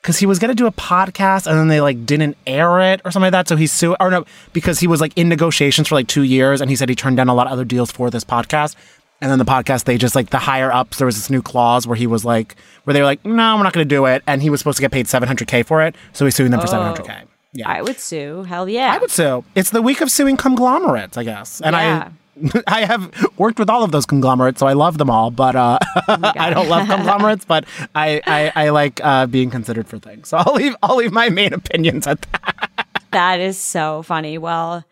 because 0.04 0.18
he 0.18 0.26
was 0.26 0.38
going 0.38 0.50
to 0.50 0.54
do 0.54 0.66
a 0.66 0.70
podcast 0.72 1.46
and 1.46 1.58
then 1.58 1.68
they 1.68 1.80
like 1.80 2.04
didn't 2.04 2.36
air 2.46 2.78
it 2.92 3.00
or 3.06 3.10
something 3.10 3.32
like 3.32 3.32
that. 3.32 3.48
So 3.48 3.56
he's 3.56 3.72
suing, 3.72 3.96
or 4.00 4.10
no, 4.10 4.26
because 4.52 4.78
he 4.78 4.86
was 4.86 5.00
like 5.00 5.16
in 5.16 5.30
negotiations 5.30 5.88
for 5.88 5.94
like 5.94 6.08
two 6.08 6.24
years 6.24 6.60
and 6.60 6.68
he 6.68 6.76
said 6.76 6.90
he 6.90 6.94
turned 6.94 7.16
down 7.16 7.30
a 7.30 7.34
lot 7.34 7.46
of 7.46 7.54
other 7.54 7.64
deals 7.64 7.90
for 7.90 8.10
this 8.10 8.22
podcast. 8.22 8.76
And 9.22 9.30
then 9.30 9.38
the 9.38 9.46
podcast, 9.46 9.84
they 9.84 9.96
just 9.96 10.14
like 10.14 10.28
the 10.28 10.38
higher 10.38 10.70
ups, 10.70 10.98
there 10.98 11.06
was 11.06 11.16
this 11.16 11.30
new 11.30 11.40
clause 11.40 11.86
where 11.86 11.96
he 11.96 12.06
was 12.06 12.22
like, 12.22 12.54
where 12.84 12.92
they 12.92 13.00
were 13.00 13.06
like, 13.06 13.24
no, 13.24 13.56
we're 13.56 13.62
not 13.62 13.72
going 13.72 13.88
to 13.88 13.94
do 13.94 14.04
it. 14.04 14.22
And 14.26 14.42
he 14.42 14.50
was 14.50 14.60
supposed 14.60 14.76
to 14.76 14.82
get 14.82 14.92
paid 14.92 15.06
700K 15.06 15.64
for 15.64 15.80
it. 15.80 15.94
So 16.12 16.26
he's 16.26 16.34
suing 16.34 16.50
them 16.50 16.60
for 16.60 16.66
700K. 16.66 17.22
Yeah. 17.56 17.70
i 17.70 17.80
would 17.80 18.00
sue 18.00 18.42
hell 18.42 18.68
yeah 18.68 18.92
I 18.92 18.98
would 18.98 19.12
sue. 19.12 19.42
It's 19.54 19.70
the 19.70 19.80
week 19.80 20.02
of 20.02 20.10
suing 20.10 20.36
conglomerates, 20.36 21.16
I 21.16 21.24
guess. 21.24 21.62
And 21.62 21.74
Yeah. 21.74 22.10
I. 22.10 22.23
I 22.66 22.84
have 22.84 23.12
worked 23.38 23.58
with 23.58 23.70
all 23.70 23.82
of 23.84 23.92
those 23.92 24.06
conglomerates, 24.06 24.60
so 24.60 24.66
I 24.66 24.72
love 24.72 24.98
them 24.98 25.10
all. 25.10 25.30
But 25.30 25.56
uh, 25.56 25.78
I 26.08 26.50
don't 26.52 26.68
love 26.68 26.86
conglomerates, 26.94 27.44
but 27.44 27.64
I, 27.94 28.20
I, 28.26 28.52
I 28.66 28.68
like 28.70 29.00
uh, 29.04 29.26
being 29.26 29.50
considered 29.50 29.86
for 29.88 29.98
things. 29.98 30.28
So 30.28 30.38
I'll 30.38 30.54
leave 30.54 30.74
I'll 30.82 30.96
leave 30.96 31.12
my 31.12 31.28
main 31.28 31.52
opinions 31.52 32.06
at 32.06 32.20
that. 32.22 32.86
that 33.12 33.40
is 33.40 33.56
so 33.58 34.02
funny 34.02 34.38
well 34.38 34.84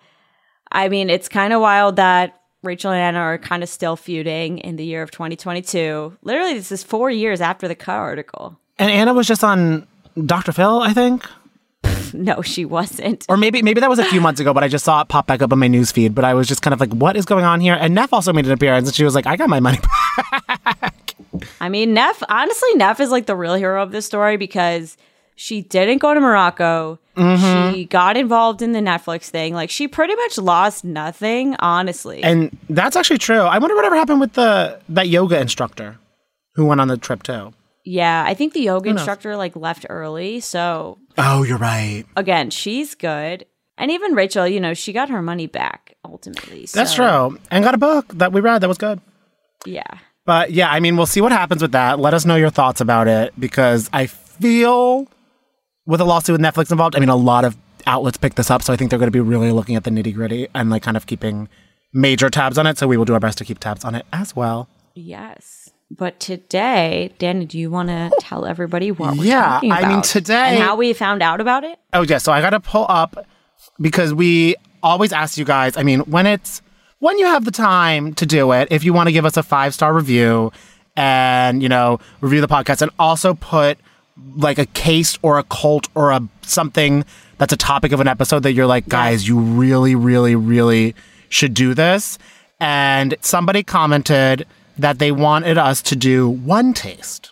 i 0.70 0.88
mean 0.88 1.10
it's 1.10 1.28
kind 1.28 1.52
of 1.52 1.60
wild 1.60 1.96
that 1.96 2.40
rachel 2.62 2.92
and 2.92 3.00
anna 3.00 3.18
are 3.18 3.36
kind 3.36 3.64
of 3.64 3.68
still 3.68 3.96
feuding 3.96 4.58
in 4.58 4.76
the 4.76 4.84
year 4.84 5.02
of 5.02 5.10
2022 5.10 6.16
literally 6.22 6.54
this 6.54 6.70
is 6.70 6.84
four 6.84 7.10
years 7.10 7.40
after 7.40 7.66
the 7.66 7.74
Cut 7.74 7.96
article 7.96 8.56
And 8.78 8.90
Anna 8.90 9.12
was 9.12 9.26
just 9.26 9.42
on 9.42 9.88
Dr. 10.26 10.52
Phil, 10.52 10.80
I 10.80 10.92
think, 10.92 11.24
no 12.12 12.42
she 12.42 12.64
wasn't 12.64 13.24
or 13.28 13.36
maybe 13.36 13.62
maybe 13.62 13.80
that 13.80 13.88
was 13.88 13.98
a 13.98 14.04
few 14.04 14.20
months 14.20 14.40
ago. 14.40 14.52
But 14.52 14.62
I 14.64 14.68
just 14.68 14.84
saw 14.84 15.00
it 15.00 15.08
pop 15.08 15.26
back 15.26 15.42
up 15.42 15.52
on 15.52 15.58
my 15.58 15.68
news 15.68 15.90
feed. 15.92 16.14
But 16.14 16.24
I 16.24 16.34
was 16.34 16.46
just 16.46 16.62
kind 16.62 16.74
of 16.74 16.80
like, 16.80 16.92
what 16.92 17.16
is 17.16 17.24
going 17.24 17.44
on 17.44 17.60
here? 17.60 17.76
And 17.78 17.94
Neff 17.94 18.12
also 18.12 18.32
made 18.32 18.46
an 18.46 18.52
appearance, 18.52 18.88
and 18.88 18.94
she 18.94 19.04
was 19.04 19.14
like, 19.14 19.26
I 19.26 19.36
got 19.36 19.48
my 19.48 19.60
money. 19.60 19.78
back. 20.82 21.14
I 21.60 21.68
mean, 21.68 21.94
Neff, 21.94 22.22
honestly, 22.28 22.74
Neff 22.74 23.00
is 23.00 23.10
like 23.10 23.26
the 23.26 23.36
real 23.36 23.54
hero 23.54 23.82
of 23.82 23.92
this 23.92 24.06
story 24.06 24.36
because 24.36 24.96
she 25.34 25.62
didn't 25.62 25.98
go 25.98 26.14
to 26.14 26.20
Morocco. 26.20 26.98
Mm-hmm. 27.16 27.74
She 27.74 27.84
got 27.84 28.16
involved 28.16 28.62
in 28.62 28.72
the 28.72 28.80
Netflix 28.80 29.24
thing. 29.24 29.54
Like, 29.54 29.70
she 29.70 29.88
pretty 29.88 30.14
much 30.14 30.38
lost 30.38 30.84
nothing, 30.84 31.56
honestly. 31.58 32.22
And 32.22 32.56
that's 32.68 32.96
actually 32.96 33.18
true. 33.18 33.40
I 33.40 33.58
wonder 33.58 33.74
whatever 33.74 33.96
happened 33.96 34.20
with 34.20 34.34
the 34.34 34.80
that 34.90 35.08
yoga 35.08 35.40
instructor 35.40 35.98
who 36.54 36.66
went 36.66 36.80
on 36.80 36.88
the 36.88 36.96
trip 36.96 37.22
too. 37.22 37.52
Yeah, 37.84 38.24
I 38.26 38.34
think 38.34 38.52
the 38.52 38.60
yoga 38.60 38.90
instructor 38.90 39.36
like 39.36 39.56
left 39.56 39.86
early. 39.88 40.40
So, 40.40 40.98
Oh, 41.18 41.42
you're 41.42 41.58
right. 41.58 42.04
again, 42.16 42.50
she's 42.50 42.94
good. 42.94 43.46
And 43.78 43.90
even 43.90 44.14
Rachel, 44.14 44.46
you 44.46 44.60
know, 44.60 44.74
she 44.74 44.92
got 44.92 45.08
her 45.08 45.22
money 45.22 45.46
back 45.46 45.96
ultimately. 46.04 46.66
That's 46.72 46.94
so, 46.94 47.28
true. 47.30 47.38
And 47.50 47.64
got 47.64 47.74
a 47.74 47.78
book 47.78 48.06
that 48.18 48.32
we 48.32 48.40
read 48.40 48.60
that 48.60 48.68
was 48.68 48.78
good. 48.78 49.00
Yeah. 49.66 49.82
But 50.24 50.52
yeah, 50.52 50.70
I 50.70 50.78
mean, 50.80 50.96
we'll 50.96 51.06
see 51.06 51.20
what 51.20 51.32
happens 51.32 51.62
with 51.62 51.72
that. 51.72 51.98
Let 51.98 52.14
us 52.14 52.24
know 52.24 52.36
your 52.36 52.50
thoughts 52.50 52.80
about 52.80 53.08
it 53.08 53.32
because 53.38 53.90
I 53.92 54.06
feel 54.06 55.08
with 55.86 56.00
a 56.00 56.04
lawsuit 56.04 56.34
with 56.34 56.40
Netflix 56.40 56.70
involved, 56.70 56.94
I 56.94 57.00
mean, 57.00 57.08
a 57.08 57.16
lot 57.16 57.44
of 57.44 57.56
outlets 57.86 58.18
picked 58.18 58.36
this 58.36 58.50
up. 58.50 58.62
So 58.62 58.72
I 58.72 58.76
think 58.76 58.90
they're 58.90 58.98
going 58.98 59.08
to 59.08 59.12
be 59.12 59.20
really 59.20 59.50
looking 59.50 59.74
at 59.74 59.84
the 59.84 59.90
nitty 59.90 60.14
gritty 60.14 60.48
and 60.54 60.70
like 60.70 60.82
kind 60.82 60.96
of 60.96 61.06
keeping 61.06 61.48
major 61.92 62.30
tabs 62.30 62.58
on 62.58 62.66
it. 62.66 62.78
So 62.78 62.86
we 62.86 62.96
will 62.96 63.04
do 63.04 63.14
our 63.14 63.20
best 63.20 63.38
to 63.38 63.44
keep 63.44 63.58
tabs 63.58 63.84
on 63.84 63.94
it 63.96 64.06
as 64.12 64.36
well. 64.36 64.68
Yes. 64.94 65.70
But 65.96 66.18
today, 66.20 67.12
Danny, 67.18 67.44
do 67.44 67.58
you 67.58 67.70
want 67.70 67.88
to 67.90 68.10
oh. 68.12 68.16
tell 68.18 68.46
everybody 68.46 68.90
what 68.90 69.16
we're 69.16 69.24
Yeah, 69.24 69.42
talking 69.42 69.72
I 69.72 69.88
mean, 69.88 70.02
today- 70.02 70.54
And 70.54 70.62
how 70.62 70.76
we 70.76 70.92
found 70.94 71.22
out 71.22 71.40
about 71.40 71.64
it? 71.64 71.78
Oh, 71.92 72.02
yeah. 72.02 72.18
So 72.18 72.32
I 72.32 72.40
got 72.40 72.50
to 72.50 72.60
pull 72.60 72.86
up 72.88 73.26
because 73.80 74.14
we 74.14 74.56
always 74.82 75.12
ask 75.12 75.36
you 75.36 75.44
guys, 75.44 75.76
I 75.76 75.82
mean, 75.82 76.00
when 76.00 76.26
it's, 76.26 76.62
when 77.00 77.18
you 77.18 77.26
have 77.26 77.44
the 77.44 77.50
time 77.50 78.14
to 78.14 78.24
do 78.24 78.52
it, 78.52 78.68
if 78.70 78.84
you 78.84 78.94
want 78.94 79.08
to 79.08 79.12
give 79.12 79.26
us 79.26 79.36
a 79.36 79.42
five 79.42 79.74
star 79.74 79.92
review 79.92 80.50
and, 80.96 81.62
you 81.62 81.68
know, 81.68 82.00
review 82.20 82.40
the 82.40 82.48
podcast 82.48 82.80
and 82.80 82.90
also 82.98 83.34
put 83.34 83.76
like 84.36 84.58
a 84.58 84.66
case 84.66 85.18
or 85.22 85.38
a 85.38 85.42
cult 85.44 85.88
or 85.94 86.10
a 86.10 86.20
something 86.42 87.04
that's 87.38 87.52
a 87.52 87.56
topic 87.56 87.92
of 87.92 88.00
an 88.00 88.08
episode 88.08 88.44
that 88.44 88.52
you're 88.52 88.66
like, 88.66 88.88
guys, 88.88 89.28
you 89.28 89.38
really, 89.38 89.94
really, 89.94 90.36
really 90.36 90.94
should 91.28 91.54
do 91.54 91.74
this. 91.74 92.18
And 92.60 93.14
somebody 93.20 93.62
commented 93.62 94.46
that 94.78 94.98
they 94.98 95.12
wanted 95.12 95.58
us 95.58 95.82
to 95.82 95.96
do 95.96 96.28
one 96.28 96.72
taste. 96.74 97.30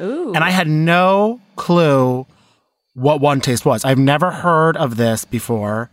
Ooh. 0.00 0.32
And 0.34 0.42
I 0.42 0.50
had 0.50 0.68
no 0.68 1.40
clue 1.56 2.26
what 2.94 3.20
one 3.20 3.40
taste 3.40 3.64
was. 3.64 3.84
I've 3.84 3.98
never 3.98 4.30
heard 4.30 4.76
of 4.76 4.96
this 4.96 5.24
before. 5.24 5.90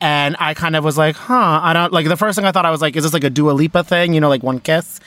And 0.00 0.34
I 0.38 0.54
kind 0.54 0.76
of 0.76 0.84
was 0.84 0.96
like, 0.96 1.16
huh, 1.16 1.60
I 1.62 1.72
don't 1.72 1.92
like 1.92 2.08
the 2.08 2.16
first 2.16 2.36
thing 2.36 2.46
I 2.46 2.52
thought 2.52 2.64
I 2.64 2.70
was 2.70 2.80
like, 2.80 2.96
is 2.96 3.04
this 3.04 3.12
like 3.12 3.24
a 3.24 3.30
Dua 3.30 3.52
Lipa 3.52 3.84
thing? 3.84 4.14
You 4.14 4.20
know, 4.20 4.28
like 4.28 4.42
One 4.42 4.60
Kiss, 4.60 4.98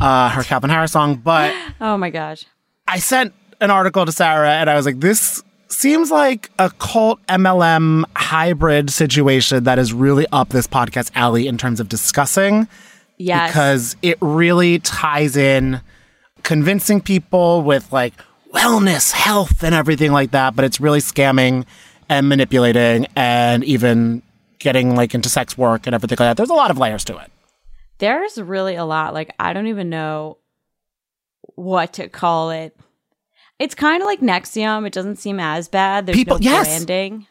uh, 0.00 0.28
her 0.28 0.42
Calvin 0.42 0.70
Harris 0.70 0.92
song. 0.92 1.16
But 1.16 1.54
oh 1.80 1.96
my 1.96 2.10
gosh. 2.10 2.44
I 2.86 2.98
sent 2.98 3.32
an 3.60 3.70
article 3.70 4.04
to 4.04 4.12
Sarah 4.12 4.52
and 4.52 4.68
I 4.68 4.74
was 4.74 4.84
like, 4.84 5.00
this 5.00 5.42
seems 5.68 6.10
like 6.10 6.50
a 6.58 6.70
cult 6.70 7.24
MLM 7.28 8.04
hybrid 8.14 8.90
situation 8.90 9.64
that 9.64 9.78
is 9.78 9.92
really 9.92 10.26
up 10.32 10.50
this 10.50 10.66
podcast 10.66 11.10
alley 11.14 11.46
in 11.48 11.56
terms 11.56 11.80
of 11.80 11.88
discussing 11.88 12.68
Yes. 13.22 13.50
because 13.50 13.96
it 14.02 14.18
really 14.20 14.78
ties 14.80 15.36
in 15.36 15.80
convincing 16.42 17.00
people 17.00 17.62
with 17.62 17.92
like 17.92 18.14
wellness, 18.52 19.12
health, 19.12 19.62
and 19.62 19.74
everything 19.74 20.12
like 20.12 20.32
that. 20.32 20.54
But 20.56 20.64
it's 20.64 20.80
really 20.80 21.00
scamming 21.00 21.64
and 22.08 22.28
manipulating 22.28 23.06
and 23.16 23.64
even 23.64 24.22
getting 24.58 24.94
like 24.96 25.14
into 25.14 25.28
sex 25.28 25.56
work 25.56 25.86
and 25.86 25.94
everything 25.94 26.16
like 26.18 26.30
that. 26.30 26.36
There's 26.36 26.50
a 26.50 26.54
lot 26.54 26.70
of 26.70 26.78
layers 26.78 27.04
to 27.06 27.16
it. 27.18 27.30
There's 27.98 28.38
really 28.40 28.74
a 28.74 28.84
lot. 28.84 29.14
Like, 29.14 29.32
I 29.38 29.52
don't 29.52 29.66
even 29.68 29.88
know 29.88 30.38
what 31.54 31.92
to 31.94 32.08
call 32.08 32.50
it. 32.50 32.76
It's 33.58 33.74
kind 33.74 34.02
of 34.02 34.06
like 34.06 34.20
NXIVM. 34.20 34.86
It 34.86 34.92
doesn't 34.92 35.16
seem 35.16 35.38
as 35.38 35.68
bad. 35.68 36.06
There's 36.06 36.16
People- 36.16 36.38
no 36.38 36.44
yes. 36.44 36.66
branding. 36.66 37.26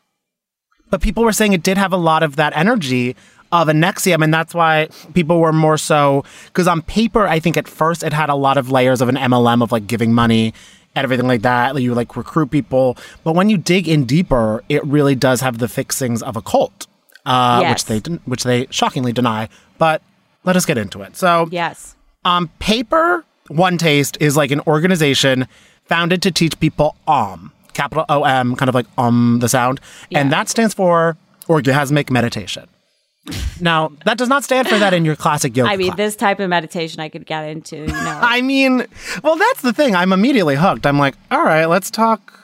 But 0.89 1.01
people 1.01 1.24
were 1.24 1.31
saying 1.33 1.53
it 1.53 1.63
did 1.63 1.77
have 1.77 1.93
a 1.93 1.98
lot 1.98 2.21
of 2.24 2.36
that 2.36 2.55
energy 2.55 3.15
of 3.51 3.70
a 3.70 3.74
NXIVM. 3.74 4.24
And 4.24 4.34
that's 4.34 4.53
why 4.53 4.88
people 5.13 5.39
were 5.39 5.53
more 5.53 5.77
so, 5.77 6.24
because 6.46 6.67
on 6.67 6.81
paper, 6.81 7.27
I 7.27 7.39
think 7.39 7.58
at 7.58 7.67
first 7.67 8.03
it 8.03 8.13
had 8.13 8.29
a 8.29 8.36
lot 8.36 8.58
of 8.58 8.72
layers 8.72 9.01
of 9.01 9.10
an 9.10 9.15
MLM 9.15 9.62
of 9.62 9.72
like 9.72 9.88
giving 9.88 10.13
money 10.13 10.53
and 10.96 11.03
everything 11.03 11.27
like 11.27 11.41
that. 11.41 11.79
You 11.81 11.93
like 11.93 12.15
recruit 12.15 12.51
people. 12.51 12.98
But 13.24 13.34
when 13.34 13.50
you 13.50 13.58
dig 13.58 13.88
in 13.88 14.05
deeper, 14.05 14.63
it 14.70 14.84
really 14.86 15.15
does 15.15 15.41
have 15.41 15.58
the 15.58 15.67
fixings 15.67 16.22
of 16.22 16.36
a 16.36 16.41
cult, 16.41 16.88
uh, 17.25 17.60
Yes. 17.62 17.70
which 17.72 17.86
they 18.03 18.13
which 18.25 18.43
they 18.43 18.67
shockingly 18.72 19.12
deny. 19.13 19.50
But 19.77 20.01
let 20.43 20.55
us 20.55 20.65
get 20.65 20.77
into 20.77 21.01
it. 21.01 21.15
So 21.17 21.48
Yes. 21.51 21.96
on 22.25 22.48
paper, 22.60 23.24
One 23.48 23.77
Taste 23.77 24.17
is 24.22 24.38
like 24.38 24.51
an 24.51 24.62
organization 24.67 25.48
founded 25.86 26.22
to 26.22 26.31
teach 26.31 26.58
people 26.60 26.96
OM, 27.08 27.51
capital 27.74 28.05
O 28.08 28.24
M, 28.24 28.55
kind 28.55 28.70
of 28.70 28.75
like 28.75 28.86
um 28.98 29.39
the 29.41 29.50
sound, 29.50 29.79
and 30.13 30.31
that 30.31 30.48
stands 30.48 30.74
for 30.74 31.17
orgasmic 31.50 32.10
meditation. 32.10 32.65
Now, 33.60 33.92
that 34.06 34.18
does 34.18 34.30
not 34.30 34.44
stand 34.44 34.68
for 34.68 34.80
that 34.80 34.94
in 34.94 35.06
your 35.06 35.16
classic 35.16 35.56
yoga 35.56 35.70
I 35.70 35.78
mean, 35.78 35.88
class. 35.90 35.98
this 35.98 36.16
type 36.16 36.40
of 36.40 36.50
meditation 36.50 37.00
I 37.00 37.10
could 37.10 37.25
get 37.25 37.44
into, 37.44 37.78
you 37.78 37.88
know. 37.88 37.94
I 38.22 38.42
mean, 38.42 38.86
well, 39.24 39.36
that's 39.36 39.62
the 39.62 39.74
thing. 39.74 39.96
I'm 39.96 40.12
immediately 40.12 40.56
hooked. 40.56 40.88
I'm 40.88 40.98
like, 40.98 41.16
all 41.30 41.44
right, 41.44 41.66
let's 41.66 41.92
talk. 41.92 42.40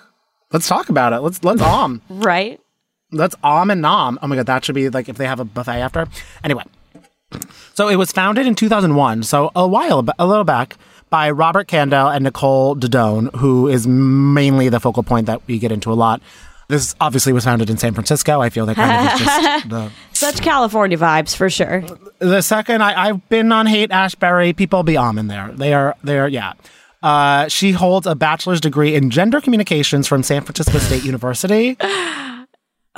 Let's 0.53 0.67
talk 0.67 0.89
about 0.89 1.13
it. 1.13 1.19
Let's 1.19 1.43
let's 1.43 1.61
om. 1.61 2.01
right? 2.09 2.59
Let's 3.11 3.35
om 3.43 3.71
and 3.71 3.81
nom. 3.81 4.19
Oh 4.21 4.27
my 4.27 4.35
god, 4.35 4.45
that 4.45 4.65
should 4.65 4.75
be 4.75 4.89
like 4.89 5.09
if 5.09 5.17
they 5.17 5.25
have 5.25 5.39
a 5.39 5.45
buffet 5.45 5.81
after. 5.81 6.07
Anyway, 6.43 6.63
so 7.73 7.89
it 7.89 7.95
was 7.95 8.11
founded 8.11 8.45
in 8.45 8.55
2001, 8.55 9.23
so 9.23 9.51
a 9.55 9.67
while, 9.67 10.05
a 10.19 10.27
little 10.27 10.43
back, 10.43 10.77
by 11.09 11.29
Robert 11.31 11.67
Kandell 11.67 12.13
and 12.13 12.23
Nicole 12.23 12.75
Daedone, 12.75 13.33
who 13.35 13.67
is 13.67 13.87
mainly 13.87 14.69
the 14.69 14.79
focal 14.79 15.03
point 15.03 15.25
that 15.27 15.41
we 15.47 15.57
get 15.57 15.71
into 15.71 15.91
a 15.91 15.95
lot. 15.95 16.21
This 16.69 16.95
obviously 16.99 17.31
was 17.31 17.45
founded 17.45 17.69
in 17.69 17.77
San 17.77 17.93
Francisco. 17.93 18.41
I 18.41 18.49
feel 18.49 18.65
that 18.65 18.75
kind 18.75 19.07
of 19.07 19.13
is 19.13 19.19
just 19.25 19.69
the 19.69 19.91
Such 20.11 20.41
California 20.41 20.97
vibes 20.97 21.35
for 21.35 21.49
sure. 21.49 21.83
the 22.19 22.41
second 22.41 22.81
I, 22.83 23.07
I've 23.09 23.29
been 23.29 23.51
on 23.51 23.67
Haight 23.67 23.91
Ashbury, 23.91 24.51
people 24.53 24.83
be 24.83 24.97
on 24.97 25.17
in 25.17 25.27
there. 25.27 25.49
They 25.53 25.73
are 25.73 25.95
they 26.03 26.19
are 26.19 26.27
yeah. 26.27 26.53
Uh, 27.01 27.47
she 27.47 27.71
holds 27.71 28.05
a 28.07 28.15
bachelor's 28.15 28.59
degree 28.59 28.95
in 28.95 29.09
gender 29.11 29.39
communications 29.39 30.07
from 30.07 30.23
San 30.23 30.41
Francisco 30.41 30.77
State 30.79 31.03
University. 31.03 31.77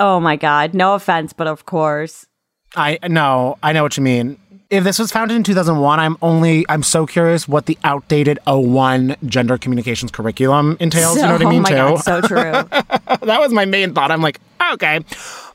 Oh 0.02 0.18
my 0.18 0.36
God. 0.36 0.72
No 0.72 0.94
offense, 0.94 1.34
but 1.34 1.46
of 1.46 1.66
course. 1.66 2.26
I 2.74 2.98
know. 3.06 3.58
I 3.62 3.74
know 3.74 3.82
what 3.82 3.98
you 3.98 4.02
mean. 4.02 4.38
If 4.70 4.84
this 4.84 5.00
was 5.00 5.10
founded 5.10 5.36
in 5.36 5.42
2001, 5.42 5.98
I'm 5.98 6.16
only 6.22 6.64
I'm 6.68 6.84
so 6.84 7.04
curious 7.04 7.48
what 7.48 7.66
the 7.66 7.76
outdated 7.82 8.38
01 8.46 9.16
gender 9.26 9.58
communications 9.58 10.12
curriculum 10.12 10.76
entails. 10.78 11.16
you 11.16 11.22
know 11.22 11.32
what 11.32 11.42
I 11.42 11.44
oh 11.46 11.50
mean 11.50 11.62
my 11.62 11.70
too? 11.70 11.74
God, 11.74 11.96
so 12.04 12.20
true. 12.28 12.36
that 12.40 13.36
was 13.40 13.52
my 13.52 13.64
main 13.64 13.94
thought. 13.94 14.12
I'm 14.12 14.22
like, 14.22 14.40
okay. 14.74 15.00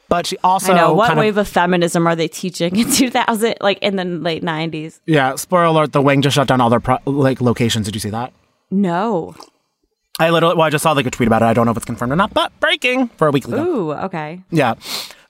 But 0.10 0.27
she 0.27 0.38
also 0.43 0.74
I 0.74 0.75
know. 0.75 0.93
What 0.93 1.07
kind 1.07 1.17
of- 1.19 1.24
wave 1.24 1.38
of 1.38 1.48
feminism 1.48 2.05
are 2.07 2.15
they 2.15 2.27
teaching 2.27 2.75
in 2.75 2.91
2000, 2.91 3.55
like 3.62 3.79
in 3.79 3.95
the 3.95 4.03
late 4.03 4.43
90s? 4.43 5.00
yeah, 5.05 5.36
spoiler 5.36 5.63
alert, 5.65 5.93
the 5.93 6.01
wing 6.01 6.22
just 6.22 6.36
shut 6.36 6.48
down 6.50 6.60
all 6.60 6.69
their 6.69 6.81
pro- 6.81 6.98
like 7.05 7.39
locations. 7.39 7.86
Did 7.86 7.95
you 7.95 8.01
see 8.01 8.10
that? 8.10 8.34
No. 8.69 9.34
I 10.19 10.29
literally, 10.29 10.55
well, 10.55 10.67
I 10.67 10.69
just 10.69 10.84
saw 10.84 10.91
like 10.91 11.05
a 11.05 11.12
tweet 11.12 11.27
about 11.27 11.41
it. 11.41 11.45
I 11.45 11.53
don't 11.53 11.65
know 11.65 11.72
if 11.72 11.77
it's 11.77 11.86
confirmed 11.86 12.12
or 12.12 12.15
not, 12.17 12.34
but 12.34 12.57
breaking 12.60 13.07
for 13.10 13.27
a 13.27 13.31
week 13.31 13.48
ago. 13.48 13.63
Ooh, 13.65 13.91
okay. 13.93 14.41
Yeah. 14.51 14.75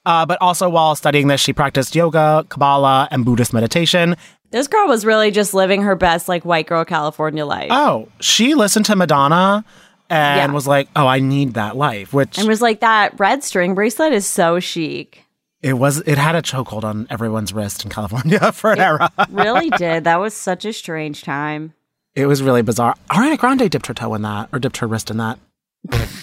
Uh, 0.05 0.25
but 0.25 0.37
also, 0.41 0.69
while 0.69 0.95
studying 0.95 1.27
this, 1.27 1.41
she 1.41 1.53
practiced 1.53 1.95
yoga, 1.95 2.45
Kabbalah, 2.49 3.07
and 3.11 3.25
Buddhist 3.25 3.53
meditation. 3.53 4.15
This 4.51 4.67
girl 4.67 4.87
was 4.87 5.05
really 5.05 5.31
just 5.31 5.53
living 5.53 5.81
her 5.81 5.95
best, 5.95 6.27
like 6.29 6.45
white 6.45 6.67
girl 6.67 6.85
California 6.85 7.45
life. 7.45 7.69
Oh, 7.71 8.07
she 8.19 8.53
listened 8.53 8.85
to 8.85 8.95
Madonna 8.95 9.65
and 10.09 10.37
Yeah. 10.51 10.53
was 10.55 10.67
like, 10.67 10.87
"Oh, 10.95 11.07
I 11.07 11.19
need 11.19 11.55
that 11.55 11.75
life." 11.75 12.13
Which 12.13 12.37
and 12.37 12.47
was 12.47 12.61
like, 12.61 12.79
that 12.81 13.19
red 13.19 13.43
string 13.43 13.73
bracelet 13.73 14.13
is 14.13 14.25
so 14.27 14.59
chic. 14.59 15.23
it 15.63 15.73
was. 15.73 15.97
It 16.01 16.19
had 16.19 16.35
a 16.35 16.43
chokehold 16.43 16.83
on 16.83 17.07
everyone's 17.09 17.51
wrist 17.51 17.83
in 17.83 17.89
California 17.89 18.51
for 18.53 18.71
an 18.71 18.79
era. 18.79 19.09
Really 19.31 19.69
did. 19.77 20.03
That 20.03 20.19
was 20.19 20.33
such 20.35 20.63
a 20.63 20.71
strange 20.73 21.23
time. 21.23 21.73
It 22.13 22.27
was 22.27 22.43
really 22.43 22.61
bizarre. 22.61 22.93
Ariana 23.09 23.37
Grande 23.37 23.69
dipped 23.69 23.87
her 23.87 23.93
toe 23.95 24.13
in 24.13 24.21
that, 24.21 24.47
or 24.53 24.59
dipped 24.59 24.77
her 24.77 24.87
wrist 24.87 25.09
in 25.09 25.17
that. 25.17 25.39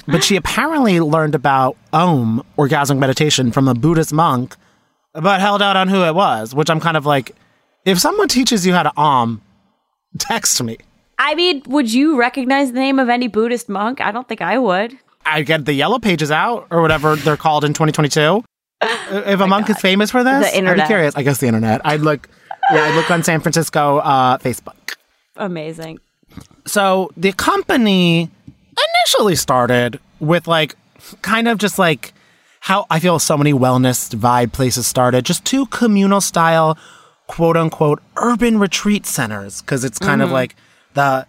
But 0.07 0.25
she 0.25 0.37
apparently 0.37 1.00
learned 1.00 1.35
about 1.35 1.76
Om, 1.92 2.45
orgasmic 2.59 2.99
meditation, 2.99 3.52
from 3.52 3.69
a 3.69 3.75
Buddhist 3.75 4.12
monk, 4.12 4.57
but 5.14 5.40
held 5.40 5.62
out 5.62 5.76
on 5.76 5.88
who 5.88 6.02
it 6.04 6.14
was, 6.14 6.54
which 6.54 6.71
I'm 6.71 6.81
kind 6.81 6.97
of 6.97 7.07
like, 7.07 7.33
if 7.85 7.99
someone 7.99 8.28
teaches 8.28 8.66
you 8.66 8.73
how 8.73 8.83
to 8.83 8.92
Om, 8.97 9.40
text 10.19 10.62
me. 10.62 10.78
I 11.19 11.35
mean, 11.35 11.62
would 11.66 11.92
you 11.92 12.19
recognize 12.19 12.73
the 12.73 12.81
name 12.81 12.99
of 12.99 13.09
any 13.09 13.28
Buddhist 13.28 13.69
monk? 13.69 14.00
I 14.00 14.11
don't 14.11 14.26
think 14.26 14.40
I 14.40 14.59
would. 14.59 14.99
I 15.25 15.42
get 15.42 15.64
the 15.64 15.73
yellow 15.73 15.99
pages 15.99 16.31
out, 16.31 16.66
or 16.71 16.83
whatever 16.83 17.14
they're 17.16 17.37
called 17.37 17.64
in 17.64 17.73
2022. 17.73 18.45
if 18.83 19.40
a 19.40 19.47
monk 19.47 19.71
is 19.71 19.78
famous 19.78 20.11
for 20.11 20.25
this, 20.25 20.50
The 20.50 20.66
I'd 20.66 20.76
be 20.76 20.87
curious. 20.87 21.14
I 21.14 21.23
guess 21.23 21.38
the 21.38 21.47
internet. 21.47 21.81
I'd 21.85 22.00
look. 22.00 22.28
Yeah, 22.73 22.83
I'd 22.85 22.95
look 22.97 23.11
on 23.11 23.23
San 23.23 23.40
Francisco 23.40 23.99
uh, 23.99 24.38
Facebook. 24.38 24.97
Amazing. 25.37 26.00
So 26.66 27.11
the 27.16 27.33
company 27.33 28.31
initially 28.76 29.37
started 29.37 30.00
with 30.21 30.47
like 30.47 30.76
kind 31.23 31.49
of 31.49 31.59
just 31.59 31.79
like 31.79 32.12
how 32.61 32.87
I 32.91 33.00
feel 33.00 33.19
so 33.19 33.37
many 33.37 33.52
wellness 33.52 34.14
vibe 34.14 34.52
places 34.52 34.87
started, 34.87 35.25
just 35.25 35.45
two 35.45 35.67
communal 35.67 36.21
style, 36.21 36.79
quote 37.26 37.57
unquote, 37.57 38.00
urban 38.17 38.59
retreat 38.59 39.07
centers. 39.07 39.61
Cause 39.62 39.85
it's 39.85 39.99
kind 39.99 40.23
of 40.23 40.26
mm-hmm. 40.26 40.35
like 40.35 40.57
the 40.95 41.26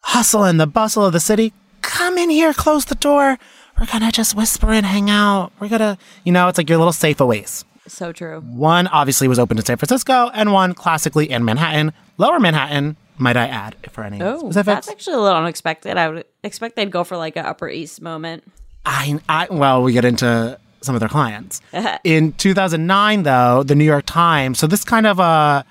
hustle 0.00 0.44
and 0.44 0.58
the 0.58 0.66
bustle 0.66 1.04
of 1.04 1.12
the 1.12 1.20
city. 1.20 1.52
Come 1.82 2.18
in 2.18 2.30
here, 2.30 2.52
close 2.52 2.84
the 2.84 2.96
door. 2.96 3.38
We're 3.78 3.86
gonna 3.86 4.10
just 4.10 4.34
whisper 4.34 4.72
and 4.72 4.84
hang 4.84 5.08
out. 5.08 5.52
We're 5.60 5.68
gonna, 5.68 5.96
you 6.24 6.32
know, 6.32 6.48
it's 6.48 6.58
like 6.58 6.68
your 6.68 6.78
little 6.78 6.92
safe 6.92 7.20
oasis. 7.20 7.64
So 7.86 8.12
true. 8.12 8.40
One 8.40 8.86
obviously 8.88 9.28
was 9.28 9.38
open 9.38 9.56
in 9.56 9.64
San 9.64 9.76
Francisco, 9.76 10.30
and 10.34 10.52
one 10.52 10.74
classically 10.74 11.30
in 11.30 11.44
Manhattan, 11.44 11.92
Lower 12.18 12.38
Manhattan, 12.38 12.96
might 13.18 13.36
I 13.36 13.46
add, 13.48 13.76
for 13.90 14.04
any 14.04 14.20
Oh, 14.22 14.50
that's 14.50 14.88
actually 14.88 15.14
a 15.14 15.20
little 15.20 15.38
unexpected. 15.38 15.96
I 15.96 16.08
would 16.08 16.24
expect 16.42 16.76
they'd 16.76 16.90
go 16.90 17.04
for 17.04 17.16
like 17.16 17.36
an 17.36 17.46
Upper 17.46 17.68
East 17.68 18.00
moment. 18.00 18.44
I, 18.84 19.18
I, 19.28 19.48
well, 19.50 19.82
we 19.82 19.92
get 19.92 20.04
into 20.04 20.58
some 20.80 20.94
of 20.94 21.00
their 21.00 21.08
clients. 21.08 21.60
in 22.04 22.32
2009, 22.34 23.22
though, 23.24 23.62
the 23.62 23.74
New 23.74 23.84
York 23.84 24.06
Times. 24.06 24.58
So 24.58 24.66
this 24.66 24.84
kind 24.84 25.06
of 25.06 25.20
uh 25.20 25.62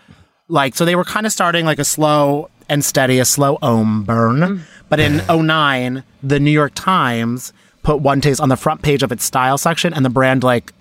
like, 0.50 0.76
so 0.76 0.86
they 0.86 0.96
were 0.96 1.04
kind 1.04 1.26
of 1.26 1.32
starting 1.32 1.66
like 1.66 1.80
a 1.80 1.86
slow 1.86 2.50
and 2.70 2.84
steady, 2.84 3.20
a 3.20 3.26
slow 3.26 3.58
ohm 3.62 4.04
burn. 4.04 4.64
But 4.90 5.00
in 5.00 5.22
09, 5.28 6.04
the 6.24 6.40
New 6.40 6.52
York 6.52 6.72
Times 6.76 7.52
put 7.84 8.00
One 8.00 8.22
Taste 8.22 8.40
on 8.40 8.50
the 8.50 8.56
front 8.56 8.82
page 8.82 9.04
of 9.04 9.12
its 9.12 9.26
style 9.26 9.58
section, 9.58 9.94
and 9.94 10.06
the 10.06 10.10
brand 10.10 10.44
like 10.44 10.74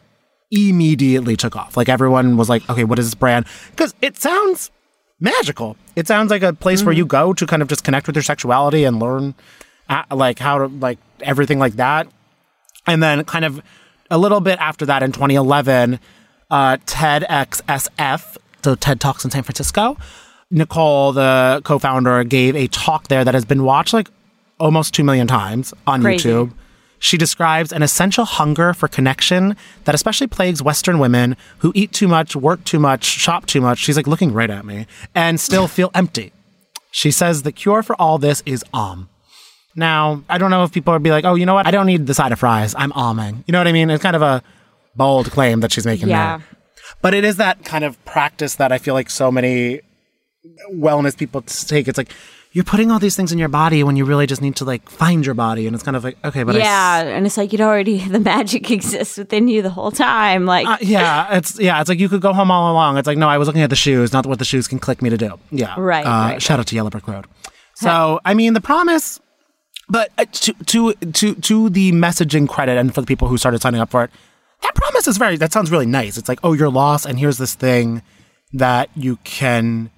immediately 0.51 1.37
took 1.37 1.57
off. 1.57 1.77
Like 1.77 1.89
everyone 1.89 2.37
was 2.37 2.49
like, 2.49 2.69
okay, 2.71 2.85
what 2.85 2.99
is 2.99 3.07
this 3.07 3.15
brand? 3.15 3.47
Because 3.71 3.95
it 4.01 4.17
sounds 4.17 4.71
magical. 5.21 5.77
It 5.95 6.07
sounds 6.07 6.31
like 6.31 6.43
a 6.43 6.53
place 6.53 6.83
where 6.83 6.95
you 6.95 7.07
go 7.07 7.33
to 7.33 7.47
kind 7.47 7.63
of 7.63 7.69
just 7.69 7.85
connect 7.85 8.07
with 8.07 8.17
your 8.17 8.23
sexuality 8.23 8.85
and 8.85 8.99
learn 8.99 9.35
uh, 9.89 10.03
like 10.11 10.39
how 10.39 10.59
to 10.59 10.67
like 10.67 10.99
everything 11.21 11.59
like 11.59 11.75
that. 11.75 12.09
And 12.87 13.03
then 13.03 13.25
kind 13.25 13.45
of 13.45 13.63
a 14.11 14.19
little 14.19 14.41
bit 14.41 14.59
after 14.61 14.87
that 14.87 15.03
in 15.03 15.13
2011, 15.13 15.99
uh, 16.51 16.77
TEDxSF, 16.87 18.37
so 18.63 18.75
TED 18.75 19.01
Talks 19.01 19.25
in 19.25 19.31
San 19.31 19.43
Francisco, 19.43 19.97
Nicole, 20.51 21.13
the 21.13 21.61
co-founder, 21.65 22.23
gave 22.25 22.55
a 22.55 22.69
talk 22.69 23.09
there 23.09 23.25
that 23.25 23.35
has 23.35 23.45
been 23.45 23.65
watched 23.65 23.93
like 23.93 24.09
almost 24.61 24.95
2 24.95 25.03
million 25.03 25.27
times 25.27 25.75
on 25.87 26.03
Crazy. 26.03 26.29
YouTube. 26.29 26.53
She 26.99 27.17
describes 27.19 27.73
an 27.73 27.83
essential 27.83 28.25
hunger 28.25 28.73
for 28.73 28.89
connection 28.89 29.55
that 29.85 29.95
especially 29.95 30.27
plagues 30.27 30.63
Western 30.63 30.99
women 30.99 31.37
who 31.59 31.73
eat 31.75 31.93
too 31.93 32.09
much, 32.09 32.35
work 32.35 32.65
too 32.65 32.79
much, 32.79 33.05
shop 33.05 33.47
too 33.47 33.61
much. 33.61 33.79
She's 33.79 33.97
like 33.97 34.07
looking 34.07 34.33
right 34.33 34.51
at 34.51 34.65
me 34.65 34.87
and 35.15 35.39
still 35.39 35.69
feel 35.69 35.91
empty. 35.95 36.33
She 36.91 37.11
says 37.11 37.43
the 37.43 37.53
cure 37.53 37.83
for 37.83 37.95
all 38.01 38.17
this 38.19 38.43
is 38.47 38.65
Om. 38.73 39.09
Now, 39.75 40.23
I 40.31 40.39
don't 40.39 40.51
know 40.51 40.65
if 40.65 40.73
people 40.73 40.95
would 40.95 41.03
be 41.03 41.11
like, 41.11 41.27
oh, 41.27 41.35
you 41.35 41.45
know 41.45 41.53
what? 41.53 41.67
I 41.67 41.71
don't 41.71 41.85
need 41.85 42.07
the 42.07 42.15
side 42.15 42.33
of 42.33 42.39
fries. 42.39 42.75
I'm 42.79 42.93
alming. 42.93 43.45
You 43.47 43.53
know 43.53 43.59
what 43.59 43.69
I 43.69 43.73
mean? 43.73 43.91
It's 43.91 44.03
kind 44.03 44.17
of 44.17 44.23
a 44.23 44.43
bold 44.95 45.31
claim 45.31 45.61
that 45.61 45.73
she's 45.73 45.85
making 45.85 46.09
Yeah. 46.09 46.39
there. 46.39 46.47
But 47.03 47.13
it 47.13 47.25
is 47.25 47.37
that 47.37 47.63
kind 47.65 47.85
of 47.85 48.03
practice 48.07 48.55
that 48.55 48.73
I 48.73 48.79
feel 48.79 48.95
like 48.95 49.11
so 49.11 49.31
many 49.31 49.81
wellness 50.73 51.17
people 51.17 51.43
take. 51.43 51.89
It's 51.89 51.99
like, 51.99 52.11
you're 52.57 52.65
putting 52.65 52.91
all 52.91 52.99
these 52.99 53.15
things 53.15 53.33
in 53.33 53.39
your 53.39 53.51
body 53.51 53.83
when 53.85 53.97
you 53.97 54.07
really 54.07 54.27
just 54.27 54.41
need 54.41 54.57
to 54.57 54.65
like 54.65 54.89
find 54.89 55.27
your 55.27 55.35
body. 55.35 55.67
And 55.67 55.75
it's 55.75 55.85
kind 55.85 55.95
of 55.95 56.03
like, 56.05 56.17
okay, 56.25 56.43
but 56.43 56.57
s- 56.57 56.63
yeah, 56.63 57.03
and 57.03 57.27
it's 57.27 57.37
like 57.37 57.53
you'd 57.53 57.61
already 57.61 57.99
the 58.17 58.19
magic 58.19 58.71
exists 58.71 59.19
within 59.19 59.47
you 59.47 59.61
the 59.61 59.69
whole 59.69 59.91
time. 59.91 60.47
Like 60.47 60.67
Uh, 60.67 60.79
yeah, 60.81 61.37
it's 61.37 61.61
yeah, 61.61 61.79
it's 61.81 61.91
like 61.91 61.99
you 61.99 62.09
could 62.09 62.23
go 62.23 62.33
home 62.33 62.51
all 62.51 62.73
along. 62.73 62.97
It's 62.97 63.07
like 63.07 63.19
no, 63.19 63.29
I 63.29 63.37
was 63.37 63.47
looking 63.47 63.61
at 63.61 63.69
the 63.69 63.77
shoes, 63.77 64.13
not 64.15 64.25
what 64.25 64.39
the 64.39 64.47
shoes 64.47 64.67
can 64.69 64.79
click 64.79 65.03
me 65.03 65.11
to 65.11 65.19
do. 65.19 65.39
Yeah, 65.51 65.75
Right, 65.79 66.07
Uh, 66.07 66.33
right, 66.33 66.43
shout 66.43 66.59
out 66.59 66.67
to 66.69 66.75
Yellow 66.75 66.89
Brick 66.89 67.07
Road. 67.07 67.27
So 67.75 68.21
I 68.25 68.33
mean, 68.33 68.55
the 68.55 68.63
promise, 68.63 69.21
but 69.91 70.11
uh, 70.17 70.25
to 70.33 70.53
to 70.73 70.93
to 70.95 71.35
to 71.35 71.69
the 71.69 71.93
messaging 71.93 72.49
credit 72.49 72.79
and 72.79 72.95
for 72.95 73.03
the 73.03 73.07
people 73.07 73.29
who 73.29 73.37
started 73.37 73.61
signing 73.61 73.83
up 73.83 73.91
for 73.91 74.03
it, 74.05 74.11
that 74.63 74.75
promise 74.75 75.07
is 75.07 75.19
very. 75.19 75.37
That 75.37 75.53
sounds 75.53 75.71
really 75.71 75.85
nice. 75.85 76.17
It's 76.17 76.29
like 76.31 76.41
oh, 76.43 76.55
you're 76.55 76.71
lost, 76.71 77.05
and 77.05 77.19
here's 77.19 77.37
this 77.37 77.55
thing 77.55 78.01
that 78.55 78.89
you 78.97 79.17
can 79.25 79.91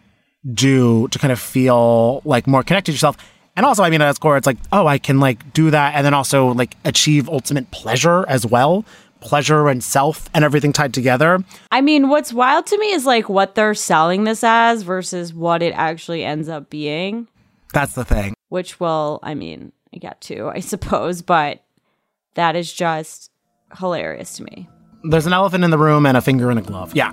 do 0.55 1.09
to 1.09 1.19
kind 1.19 1.33
of 1.33 1.41
feel 1.41 2.23
like 2.25 2.47
more 2.47 2.63
connected 2.63 2.93
to 2.93 2.95
yourself. 2.95 3.17
And 3.57 3.67
also, 3.67 3.83
I 3.83 3.91
mean, 3.91 4.01
at 4.01 4.09
its 4.09 4.19
core, 4.21 4.37
it's 4.37 4.47
like, 4.47 4.59
oh, 4.73 4.87
I 4.87 4.99
can 4.99 5.19
like 5.19 5.53
do 5.53 5.71
that 5.71 5.95
and 5.97 6.07
then 6.07 6.15
also 6.15 6.49
like 6.55 6.77
achieve 6.85 7.29
ultimate 7.29 7.71
pleasure 7.71 8.25
as 8.29 8.47
well 8.47 8.85
pleasure 9.21 9.69
and 9.69 9.83
self 9.83 10.29
and 10.35 10.45
everything 10.45 10.73
tied 10.73 10.95
together. 10.95 11.43
I 11.71 11.81
mean, 11.81 12.09
what's 12.09 12.33
wild 12.33 12.67
to 12.67 12.79
me 12.79 12.93
is 12.93 13.07
like 13.07 13.29
what 13.29 13.55
they're 13.55 13.75
selling 13.75 14.25
this 14.25 14.45
as 14.45 14.83
versus 14.83 15.35
what 15.35 15.63
it 15.63 15.73
actually 15.75 16.25
ends 16.25 16.49
up 16.49 16.71
being, 16.71 17.29
That's 17.73 17.95
the 17.95 18.05
thing. 18.05 18.35
which 18.49 18.81
will, 18.81 19.19
I 19.23 19.35
mean, 19.35 19.73
I 19.95 19.99
get 19.99 20.21
to, 20.23 20.49
I 20.49 20.61
suppose, 20.61 21.23
but 21.23 21.63
that 22.35 22.57
is 22.57 22.73
just 22.73 23.31
hilarious 23.77 24.37
to 24.37 24.45
me. 24.45 24.69
There's 25.05 25.27
an 25.27 25.33
elephant 25.33 25.65
in 25.65 25.71
the 25.71 25.79
room 25.79 26.07
and 26.07 26.17
a 26.17 26.21
finger 26.21 26.51
in 26.51 26.59
a 26.59 26.63
glove. 26.63 26.95
Yeah. 26.95 27.13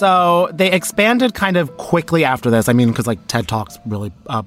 So 0.00 0.48
they 0.52 0.70
expanded 0.72 1.34
kind 1.34 1.56
of 1.56 1.76
quickly 1.76 2.24
after 2.24 2.50
this. 2.50 2.68
I 2.68 2.72
mean, 2.72 2.88
because 2.90 3.06
like 3.06 3.24
TED 3.28 3.46
Talks 3.46 3.78
really 3.86 4.10
uh, 4.26 4.42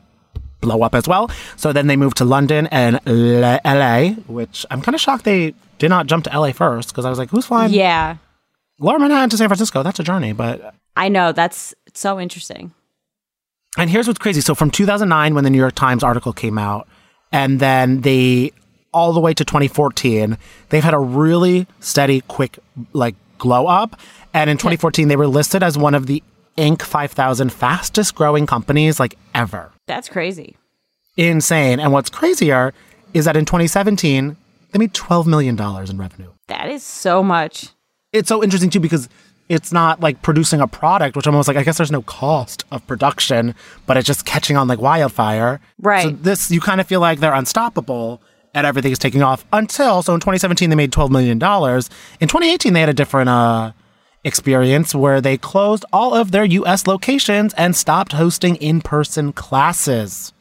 blow 0.62 0.82
up 0.82 0.96
as 0.96 1.08
well. 1.08 1.30
So 1.56 1.72
then 1.72 1.88
they 1.88 1.96
moved 1.96 2.18
to 2.18 2.26
London 2.26 2.68
and 2.68 3.00
L- 3.06 3.60
LA, 3.64 4.12
which 4.28 4.66
I'm 4.72 4.82
kind 4.82 4.96
of 4.96 5.02
shocked 5.02 5.24
they 5.26 5.54
did 5.80 5.90
not 5.90 6.08
jump 6.08 6.24
to 6.26 6.38
LA 6.40 6.52
first 6.52 6.90
because 6.90 7.06
I 7.06 7.10
was 7.10 7.20
like, 7.20 7.30
who's 7.30 7.46
flying 7.46 7.72
Yeah, 7.74 8.18
Lower 8.80 9.00
Manhattan 9.00 9.30
to 9.30 9.38
San 9.38 9.48
Francisco? 9.48 9.84
That's 9.84 10.00
a 10.00 10.04
journey. 10.04 10.34
But 10.34 10.74
I 10.96 11.10
know. 11.10 11.32
That's 11.32 11.74
so 11.94 12.20
interesting. 12.20 12.74
and 13.78 13.90
here's 13.90 14.08
what's 14.08 14.20
crazy. 14.20 14.42
So 14.42 14.56
from 14.56 14.72
2009, 14.72 15.36
when 15.36 15.44
the 15.44 15.50
New 15.50 15.58
York 15.58 15.76
Times 15.76 16.04
article 16.04 16.34
came 16.34 16.58
out, 16.58 16.88
and 17.32 17.60
then 17.60 18.02
they 18.02 18.52
all 18.94 19.12
the 19.14 19.20
way 19.20 19.34
to 19.34 19.44
2014, 19.44 20.38
they've 20.70 20.84
had 20.84 20.94
a 20.94 21.00
really 21.00 21.66
steady, 21.80 22.22
quick 22.22 22.60
like 22.94 23.16
glow 23.40 23.68
up. 23.68 24.00
And 24.34 24.50
in 24.50 24.58
2014, 24.58 25.08
they 25.08 25.16
were 25.16 25.28
listed 25.28 25.64
as 25.64 25.78
one 25.78 25.94
of 25.96 26.08
the 26.08 26.24
Inc. 26.58 26.82
5000 26.82 27.52
fastest 27.52 28.16
growing 28.16 28.46
companies 28.46 29.00
like 29.00 29.18
ever. 29.34 29.72
That's 29.88 30.10
crazy. 30.10 30.58
insane. 31.18 31.80
And 31.80 31.92
what's 31.92 32.10
crazier 32.10 32.74
is 33.14 33.26
that 33.26 33.36
in 33.36 33.46
2017, 33.46 34.36
they 34.72 34.80
made 34.80 34.94
$12 34.94 35.26
million 35.28 35.60
in 35.60 35.98
revenue. 35.98 36.32
That 36.48 36.70
is 36.70 36.84
so 36.84 37.24
much. 37.24 37.70
It's 38.12 38.30
so 38.30 38.44
interesting 38.44 38.70
too 38.70 38.80
because 38.80 39.10
it's 39.50 39.72
not 39.72 40.00
like 40.00 40.22
producing 40.22 40.62
a 40.62 40.68
product, 40.68 41.16
which 41.16 41.28
I'm 41.28 41.34
almost 41.36 41.48
like, 41.48 41.58
I 41.58 41.64
guess 41.64 41.78
there's 41.78 41.92
no 41.92 42.02
cost 42.04 42.66
of 42.72 42.86
production, 42.88 43.56
but 43.86 43.98
it's 43.98 44.08
just 44.08 44.26
catching 44.26 44.58
on 44.58 44.68
like 44.68 44.80
wildfire. 44.80 45.60
Right. 45.80 46.04
So 46.04 46.10
this, 46.12 46.50
you 46.50 46.62
kind 46.62 46.82
of 46.82 46.88
feel 46.88 47.00
like 47.00 47.20
they're 47.20 47.34
unstoppable 47.34 48.22
and 48.54 48.66
everything 48.66 48.92
is 48.92 49.00
taking 49.00 49.22
off 49.22 49.46
until, 49.54 50.02
so 50.02 50.14
in 50.14 50.20
2017, 50.20 50.70
they 50.70 50.76
made 50.76 50.92
$12 50.92 51.10
million. 51.10 51.34
In 51.34 52.28
2018, 52.28 52.74
they 52.74 52.80
had 52.80 52.90
a 52.90 52.94
different, 52.94 53.30
uh, 53.30 53.72
experience 54.24 54.96
where 54.96 55.20
they 55.22 55.38
closed 55.38 55.86
all 55.92 56.14
of 56.14 56.32
their 56.32 56.46
US 56.46 56.88
locations 56.88 57.54
and 57.56 57.76
stopped 57.76 58.14
hosting 58.14 58.56
in-person 58.58 59.34
classes. 59.34 60.34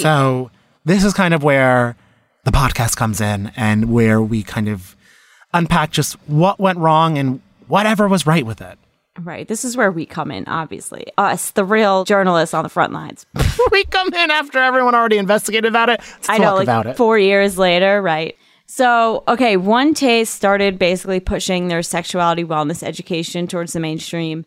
So 0.00 0.50
this 0.84 1.04
is 1.04 1.12
kind 1.12 1.34
of 1.34 1.42
where 1.42 1.96
the 2.44 2.52
podcast 2.52 2.96
comes 2.96 3.20
in 3.20 3.52
and 3.56 3.92
where 3.92 4.20
we 4.22 4.42
kind 4.42 4.68
of 4.68 4.94
unpack 5.52 5.90
just 5.90 6.14
what 6.28 6.60
went 6.60 6.78
wrong 6.78 7.18
and 7.18 7.40
whatever 7.68 8.08
was 8.08 8.26
right 8.26 8.46
with 8.46 8.60
it. 8.60 8.78
Right. 9.18 9.46
This 9.46 9.64
is 9.64 9.76
where 9.76 9.90
we 9.90 10.06
come 10.06 10.30
in, 10.30 10.46
obviously. 10.48 11.06
Us, 11.18 11.50
the 11.50 11.64
real 11.64 12.04
journalists 12.04 12.54
on 12.54 12.62
the 12.62 12.70
front 12.70 12.92
lines. 12.92 13.26
we 13.70 13.84
come 13.84 14.08
in 14.14 14.30
after 14.30 14.58
everyone 14.58 14.94
already 14.94 15.18
investigated 15.18 15.66
about 15.66 15.90
it. 15.90 16.00
Let's 16.00 16.30
I 16.30 16.38
know, 16.38 16.54
like 16.54 16.64
about 16.64 16.86
it. 16.86 16.96
four 16.96 17.18
years 17.18 17.58
later, 17.58 18.00
right? 18.00 18.36
So, 18.66 19.22
okay, 19.28 19.56
One 19.56 19.92
Taste 19.94 20.34
started 20.34 20.78
basically 20.78 21.20
pushing 21.20 21.68
their 21.68 21.82
sexuality 21.82 22.44
wellness 22.44 22.82
education 22.82 23.46
towards 23.46 23.72
the 23.74 23.80
mainstream. 23.80 24.44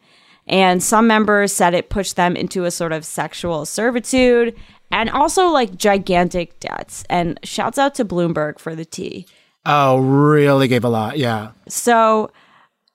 And 0.47 0.81
some 0.81 1.07
members 1.07 1.51
said 1.51 1.73
it 1.73 1.89
pushed 1.89 2.15
them 2.15 2.35
into 2.35 2.65
a 2.65 2.71
sort 2.71 2.91
of 2.91 3.05
sexual 3.05 3.65
servitude 3.65 4.55
and 4.91 5.09
also 5.09 5.47
like 5.47 5.75
gigantic 5.75 6.59
debts. 6.59 7.03
And 7.09 7.39
shouts 7.43 7.77
out 7.77 7.95
to 7.95 8.05
Bloomberg 8.05 8.59
for 8.59 8.75
the 8.75 8.85
tea. 8.85 9.25
oh, 9.65 9.97
really 9.97 10.67
gave 10.67 10.83
a 10.83 10.89
lot. 10.89 11.17
Yeah. 11.17 11.51
So, 11.67 12.31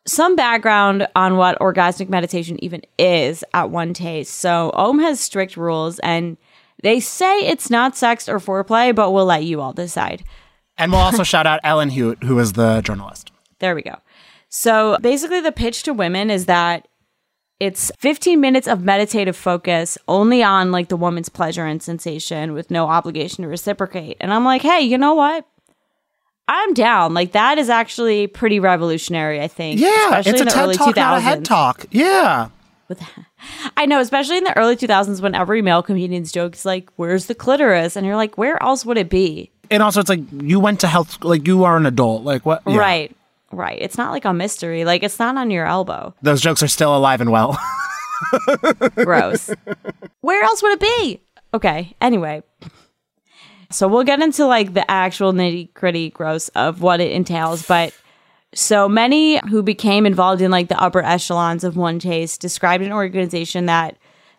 some 0.06 0.34
background 0.34 1.06
on 1.14 1.36
what 1.36 1.58
orgasmic 1.58 2.08
meditation 2.08 2.62
even 2.64 2.82
is 2.98 3.44
at 3.52 3.70
One 3.70 3.92
Taste. 3.94 4.34
So, 4.34 4.70
OM 4.74 4.98
has 5.00 5.20
strict 5.20 5.56
rules 5.56 5.98
and 6.00 6.36
they 6.82 7.00
say 7.00 7.40
it's 7.40 7.68
not 7.70 7.96
sex 7.96 8.28
or 8.28 8.38
foreplay, 8.38 8.94
but 8.94 9.10
we'll 9.10 9.26
let 9.26 9.44
you 9.44 9.60
all 9.60 9.72
decide. 9.72 10.24
And 10.80 10.92
we'll 10.92 11.02
also 11.02 11.22
shout 11.22 11.46
out 11.46 11.60
Ellen 11.62 11.90
Huet, 11.90 12.24
who 12.24 12.38
is 12.38 12.54
the 12.54 12.80
journalist. 12.80 13.30
There 13.58 13.74
we 13.74 13.82
go. 13.82 13.96
So 14.48 14.96
basically, 15.00 15.40
the 15.40 15.52
pitch 15.52 15.82
to 15.84 15.92
women 15.92 16.30
is 16.30 16.46
that 16.46 16.88
it's 17.60 17.92
15 17.98 18.40
minutes 18.40 18.66
of 18.66 18.82
meditative 18.82 19.36
focus 19.36 19.98
only 20.08 20.42
on 20.42 20.72
like 20.72 20.88
the 20.88 20.96
woman's 20.96 21.28
pleasure 21.28 21.66
and 21.66 21.82
sensation 21.82 22.54
with 22.54 22.70
no 22.70 22.88
obligation 22.88 23.42
to 23.42 23.48
reciprocate. 23.48 24.16
And 24.20 24.32
I'm 24.32 24.46
like, 24.46 24.62
hey, 24.62 24.80
you 24.80 24.96
know 24.96 25.14
what? 25.14 25.46
I'm 26.48 26.72
down. 26.72 27.12
Like 27.12 27.32
that 27.32 27.58
is 27.58 27.68
actually 27.68 28.26
pretty 28.26 28.58
revolutionary. 28.58 29.40
I 29.40 29.48
think. 29.48 29.78
Yeah, 29.78 30.18
especially 30.18 30.32
it's 30.32 30.40
a 30.40 30.44
TED 30.46 30.74
talk, 30.74 30.96
not 30.96 31.18
a 31.18 31.20
head 31.20 31.44
talk. 31.44 31.84
Yeah. 31.90 32.48
I 33.76 33.86
know, 33.86 34.00
especially 34.00 34.38
in 34.38 34.44
the 34.44 34.58
early 34.58 34.76
2000s 34.76 35.20
when 35.20 35.36
every 35.36 35.62
male 35.62 35.82
comedian's 35.82 36.32
joke 36.32 36.54
is 36.54 36.64
like, 36.64 36.90
"Where's 36.96 37.26
the 37.26 37.36
clitoris?" 37.36 37.94
And 37.94 38.04
you're 38.04 38.16
like, 38.16 38.36
"Where 38.36 38.60
else 38.60 38.84
would 38.84 38.98
it 38.98 39.08
be?" 39.10 39.52
And 39.70 39.82
also, 39.82 40.00
it's 40.00 40.08
like 40.08 40.20
you 40.32 40.58
went 40.58 40.80
to 40.80 40.88
health, 40.88 41.22
like 41.22 41.46
you 41.46 41.64
are 41.64 41.76
an 41.76 41.86
adult. 41.86 42.24
Like 42.24 42.44
what? 42.44 42.62
yeah. 42.66 42.76
Right. 42.76 43.16
Right. 43.52 43.78
It's 43.80 43.98
not 43.98 44.12
like 44.12 44.24
a 44.24 44.32
mystery. 44.32 44.84
Like 44.84 45.02
it's 45.02 45.18
not 45.18 45.36
on 45.36 45.50
your 45.50 45.66
elbow. 45.66 46.14
Those 46.22 46.40
jokes 46.40 46.62
are 46.62 46.68
still 46.68 46.96
alive 46.96 47.20
and 47.20 47.30
well. 47.30 47.58
Gross. 48.94 49.50
Where 50.20 50.42
else 50.42 50.62
would 50.62 50.72
it 50.72 50.80
be? 50.80 51.20
Okay. 51.54 51.94
Anyway. 52.00 52.42
So 53.70 53.86
we'll 53.86 54.04
get 54.04 54.20
into 54.20 54.46
like 54.46 54.74
the 54.74 54.88
actual 54.90 55.32
nitty 55.32 55.72
gritty 55.74 56.10
gross 56.10 56.48
of 56.50 56.82
what 56.82 57.00
it 57.00 57.12
entails. 57.12 57.64
But 57.66 57.94
so 58.52 58.88
many 58.88 59.40
who 59.48 59.62
became 59.62 60.06
involved 60.06 60.42
in 60.42 60.50
like 60.50 60.68
the 60.68 60.80
upper 60.80 61.02
echelons 61.02 61.62
of 61.62 61.76
One 61.76 61.98
Taste 61.98 62.40
described 62.40 62.84
an 62.84 62.92
organization 62.92 63.66
that 63.66 63.96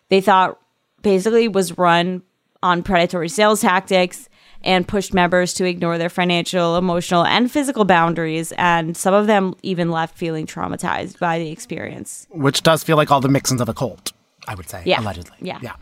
they 0.09 0.19
thought 0.19 0.59
basically 1.01 1.47
was 1.47 1.77
run 1.77 2.23
on 2.61 2.83
predatory 2.83 3.29
sales 3.29 3.61
tactics 3.61 4.29
and 4.63 4.87
pushed 4.87 5.13
members 5.13 5.53
to 5.55 5.65
ignore 5.65 5.97
their 5.97 6.09
financial, 6.09 6.77
emotional, 6.77 7.25
and 7.25 7.51
physical 7.51 7.85
boundaries. 7.85 8.51
And 8.57 8.95
some 8.95 9.13
of 9.13 9.27
them 9.27 9.55
even 9.63 9.89
left 9.91 10.17
feeling 10.17 10.45
traumatized 10.45 11.19
by 11.19 11.39
the 11.39 11.49
experience. 11.49 12.27
Which 12.29 12.61
does 12.63 12.83
feel 12.83 12.97
like 12.97 13.11
all 13.11 13.21
the 13.21 13.27
mixins 13.29 13.59
of 13.61 13.69
a 13.69 13.73
cult, 13.73 14.13
I 14.47 14.55
would 14.55 14.69
say, 14.69 14.83
Yeah. 14.85 15.01
allegedly. 15.01 15.37
Yeah. 15.41 15.59
Yeah. 15.61 15.75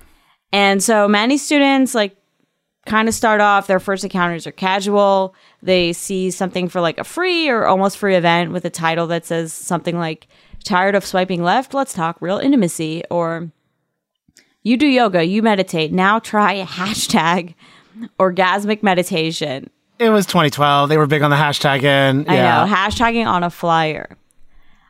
And 0.52 0.82
so 0.82 1.08
many 1.08 1.38
students 1.38 1.94
like 1.94 2.15
kind 2.86 3.08
of 3.08 3.13
start 3.13 3.39
off 3.42 3.68
their 3.68 3.80
first 3.80 4.04
encounters 4.04 4.48
are 4.48 4.52
casual. 4.52 5.36
They 5.62 5.94
see 5.94 6.32
something 6.32 6.70
for 6.70 6.82
like 6.82 6.98
a 6.98 7.04
free 7.04 7.50
or 7.50 7.68
almost 7.68 7.98
free 7.98 8.15
event 8.15 8.52
with 8.52 8.65
a 8.65 8.70
title 8.70 9.06
that 9.08 9.26
says 9.26 9.54
something 9.54 9.98
like 9.98 10.28
tired 10.63 10.96
of 10.96 11.06
swiping 11.06 11.44
left, 11.44 11.74
let's 11.74 11.94
talk 11.94 12.18
real 12.22 12.38
intimacy 12.39 13.04
or 13.12 13.52
you 14.63 14.76
do 14.76 14.88
yoga, 14.88 15.24
you 15.24 15.42
meditate. 15.42 15.92
Now 15.92 16.20
try 16.20 16.63
hashtag 16.65 17.54
orgasmic 18.20 18.84
meditation. 18.84 19.70
It 20.00 20.10
was 20.10 20.26
2012. 20.26 20.90
They 20.90 20.98
were 20.98 21.08
big 21.08 21.22
on 21.22 21.30
the 21.30 21.36
hashtag 21.36 21.84
and 21.84 22.30
I 22.30 22.36
know, 22.66 22.74
hashtagging 22.74 23.26
on 23.26 23.44
a 23.44 23.50
flyer. 23.50 24.16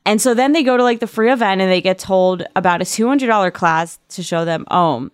And 0.06 0.22
so 0.22 0.34
then 0.34 0.54
they 0.54 0.64
go 0.64 0.78
to 0.78 0.84
like 0.84 1.00
the 1.00 1.08
free 1.08 1.32
event 1.32 1.62
and 1.62 1.72
they 1.72 1.82
get 1.82 2.00
told 2.00 2.44
about 2.56 2.82
a 2.82 2.86
$200 2.86 3.54
class 3.54 4.00
to 4.10 4.24
show 4.24 4.46
them, 4.46 4.66
oh, 4.72 5.10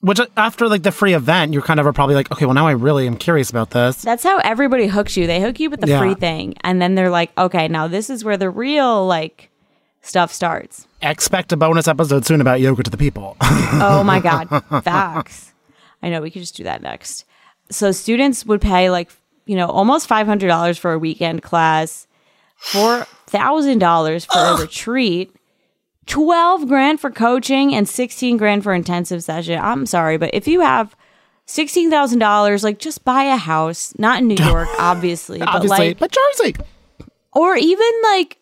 Which 0.00 0.18
uh, 0.20 0.26
after 0.36 0.68
like 0.68 0.82
the 0.82 0.92
free 0.92 1.14
event, 1.14 1.52
you're 1.52 1.62
kind 1.62 1.78
of 1.80 1.86
are 1.86 1.92
probably 1.92 2.14
like, 2.14 2.30
okay, 2.32 2.44
well 2.46 2.54
now 2.54 2.66
I 2.66 2.72
really 2.72 3.06
am 3.06 3.16
curious 3.16 3.50
about 3.50 3.70
this. 3.70 4.02
that's 4.02 4.22
how 4.24 4.38
everybody 4.38 4.86
hooks 4.86 5.16
you. 5.16 5.26
They 5.26 5.40
hook 5.40 5.60
you 5.60 5.68
with 5.70 5.80
the 5.80 5.88
Yeah. 5.88 5.98
free 6.00 6.14
thing. 6.14 6.54
And 6.62 6.80
then 6.80 6.94
they're 6.94 7.10
like, 7.10 7.30
okay, 7.38 7.68
now 7.68 7.88
this 7.88 8.08
is 8.10 8.24
where 8.24 8.36
the 8.38 8.48
real 8.50 9.06
like 9.06 9.50
stuff 10.00 10.32
starts. 10.32 10.86
Expect 11.02 11.52
a 11.52 11.56
bonus 11.58 11.88
episode 11.88 12.24
soon 12.24 12.40
about 12.40 12.60
yoga 12.60 12.82
to 12.84 12.90
the 12.90 12.96
people. 12.96 13.36
Oh 13.42 14.02
my 14.02 14.18
God. 14.20 14.48
Facts. 14.82 15.52
I 16.02 16.08
know 16.08 16.22
we 16.22 16.30
could 16.30 16.40
just 16.42 16.56
do 16.56 16.64
that 16.64 16.80
next. 16.82 17.25
So 17.70 17.92
students 17.92 18.46
would 18.46 18.60
pay 18.60 18.90
like, 18.90 19.10
you 19.46 19.56
know, 19.56 19.66
almost 19.68 20.08
$500 20.08 20.78
for 20.78 20.92
a 20.92 20.98
weekend 20.98 21.42
class, 21.42 22.06
$4,000 22.72 24.26
for 24.32 24.38
a 24.38 24.60
retreat, 24.60 25.34
12 26.06 26.68
grand 26.68 27.00
for 27.00 27.10
coaching, 27.10 27.74
and 27.74 27.88
16 27.88 28.36
grand 28.36 28.62
for 28.62 28.72
intensive 28.72 29.22
session. 29.24 29.58
I'm 29.60 29.86
sorry, 29.86 30.16
but 30.18 30.30
if 30.32 30.46
you 30.48 30.60
have 30.60 30.94
$16,000, 31.48 32.62
like 32.64 32.78
just 32.78 33.04
buy 33.04 33.24
a 33.24 33.36
house, 33.36 33.92
not 33.98 34.20
in 34.20 34.28
New 34.28 34.36
York, 34.44 34.68
obviously, 34.78 35.38
but 35.38 35.48
Obviously, 35.48 35.88
like, 35.88 35.98
but 35.98 36.12
Jersey. 36.12 36.54
or 37.34 37.56
even 37.56 37.90
like 38.04 38.38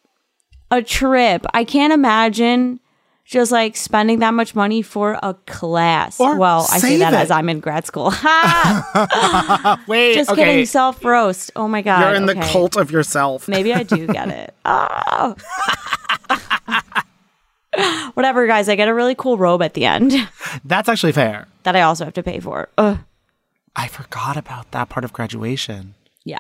a 0.71 0.83
trip. 0.83 1.45
I 1.55 1.65
can't 1.65 1.93
imagine 1.93 2.81
just 3.25 3.51
like 3.51 3.77
spending 3.77 4.19
that 4.19 4.33
much 4.35 4.55
money 4.55 4.83
for 4.83 5.19
a 5.23 5.35
class. 5.47 6.21
Or 6.21 6.37
well, 6.37 6.67
I 6.71 6.79
say 6.79 6.99
that 6.99 7.15
it. 7.15 7.17
as 7.17 7.31
I'm 7.31 7.49
in 7.49 7.61
grad 7.61 7.87
school. 7.87 8.13
Wait, 9.89 10.15
just 10.15 10.31
okay. 10.31 10.45
kidding. 10.45 10.67
Self 10.67 11.05
roast. 11.05 11.51
Oh 11.57 11.67
my 11.67 11.83
god. 11.83 12.01
You're 12.01 12.15
in 12.15 12.27
the 12.27 12.35
cult 12.35 12.77
of 12.77 12.91
yourself. 12.91 13.49
Maybe 13.49 13.73
I 13.73 13.83
do 13.83 14.07
get 14.07 14.29
it. 14.29 14.55
Oh. 14.65 15.35
Whatever, 18.15 18.47
guys. 18.47 18.69
I 18.69 18.77
get 18.77 18.89
a 18.89 18.95
really 18.95 19.17
cool 19.17 19.37
robe 19.37 19.61
at 19.63 19.75
the 19.75 19.85
end 19.85 20.13
That's 20.65 20.89
actually 20.89 21.13
fair. 21.13 21.49
that 21.65 21.75
I 21.75 21.81
also 21.81 22.05
have 22.05 22.15
to 22.15 22.23
pay 22.23 22.39
for. 22.39 22.69
Ugh. 22.79 22.99
I 23.75 23.89
forgot 23.89 24.37
about 24.37 24.71
that 24.71 24.89
part 24.89 25.05
of 25.05 25.13
graduation. 25.13 25.95
Yeah. 26.25 26.39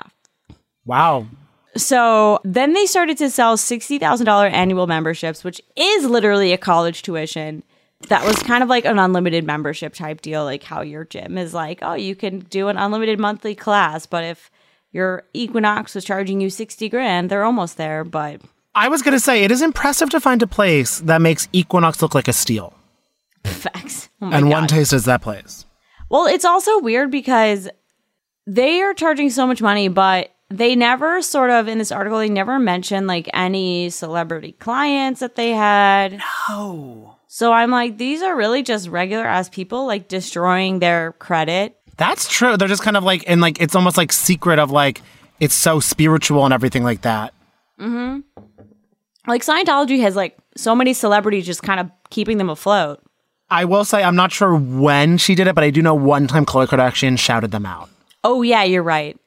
Wow. 0.84 1.26
So 1.76 2.40
then 2.44 2.72
they 2.72 2.86
started 2.86 3.18
to 3.18 3.30
sell 3.30 3.56
$60,000 3.56 4.52
annual 4.52 4.86
memberships, 4.86 5.42
which 5.42 5.60
is 5.76 6.04
literally 6.04 6.52
a 6.52 6.58
college 6.58 7.02
tuition. 7.02 7.62
That 8.08 8.24
was 8.26 8.36
kind 8.36 8.62
of 8.62 8.68
like 8.68 8.84
an 8.84 8.98
unlimited 8.98 9.44
membership 9.44 9.94
type 9.94 10.20
deal, 10.20 10.44
like 10.44 10.62
how 10.62 10.82
your 10.82 11.04
gym 11.04 11.38
is 11.38 11.54
like, 11.54 11.78
oh, 11.82 11.94
you 11.94 12.14
can 12.14 12.40
do 12.40 12.68
an 12.68 12.76
unlimited 12.76 13.18
monthly 13.18 13.54
class. 13.54 14.06
But 14.06 14.24
if 14.24 14.50
your 14.92 15.24
Equinox 15.32 15.94
was 15.94 16.04
charging 16.04 16.40
you 16.40 16.50
60 16.50 16.88
grand, 16.88 17.30
they're 17.30 17.44
almost 17.44 17.76
there. 17.76 18.04
But 18.04 18.42
I 18.74 18.88
was 18.88 19.02
going 19.02 19.16
to 19.16 19.20
say, 19.20 19.42
it 19.42 19.50
is 19.50 19.62
impressive 19.62 20.10
to 20.10 20.20
find 20.20 20.42
a 20.42 20.46
place 20.46 21.00
that 21.00 21.22
makes 21.22 21.48
Equinox 21.52 22.02
look 22.02 22.14
like 22.14 22.28
a 22.28 22.32
steal. 22.32 22.74
facts. 23.44 24.08
Oh 24.20 24.30
and 24.30 24.44
God. 24.44 24.52
one 24.52 24.66
taste 24.66 24.92
is 24.92 25.04
that 25.04 25.22
place. 25.22 25.64
Well, 26.10 26.26
it's 26.26 26.44
also 26.44 26.78
weird 26.80 27.10
because 27.10 27.68
they 28.46 28.82
are 28.82 28.94
charging 28.94 29.30
so 29.30 29.46
much 29.46 29.62
money, 29.62 29.88
but 29.88 30.33
they 30.50 30.76
never 30.76 31.22
sort 31.22 31.50
of 31.50 31.68
in 31.68 31.78
this 31.78 31.90
article 31.92 32.18
they 32.18 32.28
never 32.28 32.58
mentioned 32.58 33.06
like 33.06 33.28
any 33.32 33.90
celebrity 33.90 34.52
clients 34.52 35.20
that 35.20 35.36
they 35.36 35.50
had. 35.50 36.20
Oh. 36.48 37.16
So 37.26 37.52
I'm 37.52 37.70
like, 37.70 37.98
these 37.98 38.22
are 38.22 38.36
really 38.36 38.62
just 38.62 38.88
regular 38.88 39.24
ass 39.24 39.48
people 39.48 39.86
like 39.86 40.08
destroying 40.08 40.78
their 40.78 41.12
credit. 41.12 41.76
That's 41.96 42.28
true. 42.28 42.56
They're 42.56 42.68
just 42.68 42.82
kind 42.82 42.96
of 42.96 43.04
like, 43.04 43.24
and 43.26 43.40
like, 43.40 43.60
it's 43.60 43.74
almost 43.74 43.96
like 43.96 44.12
secret 44.12 44.58
of 44.58 44.70
like, 44.70 45.02
it's 45.40 45.54
so 45.54 45.80
spiritual 45.80 46.44
and 46.44 46.54
everything 46.54 46.84
like 46.84 47.02
that. 47.02 47.34
Mhm. 47.80 48.22
Like 49.26 49.44
Scientology 49.44 50.00
has 50.02 50.14
like 50.14 50.36
so 50.56 50.74
many 50.74 50.92
celebrities 50.92 51.46
just 51.46 51.62
kind 51.62 51.80
of 51.80 51.90
keeping 52.10 52.38
them 52.38 52.50
afloat. 52.50 53.00
I 53.50 53.64
will 53.64 53.84
say, 53.84 54.02
I'm 54.02 54.16
not 54.16 54.32
sure 54.32 54.54
when 54.54 55.18
she 55.18 55.34
did 55.34 55.46
it, 55.46 55.54
but 55.54 55.64
I 55.64 55.70
do 55.70 55.82
know 55.82 55.94
one 55.94 56.26
time 56.26 56.46
Khloe 56.46 56.66
Kardashian 56.66 57.18
shouted 57.18 57.50
them 57.50 57.66
out. 57.66 57.88
Oh 58.22 58.42
yeah, 58.42 58.62
you're 58.62 58.82
right. 58.82 59.18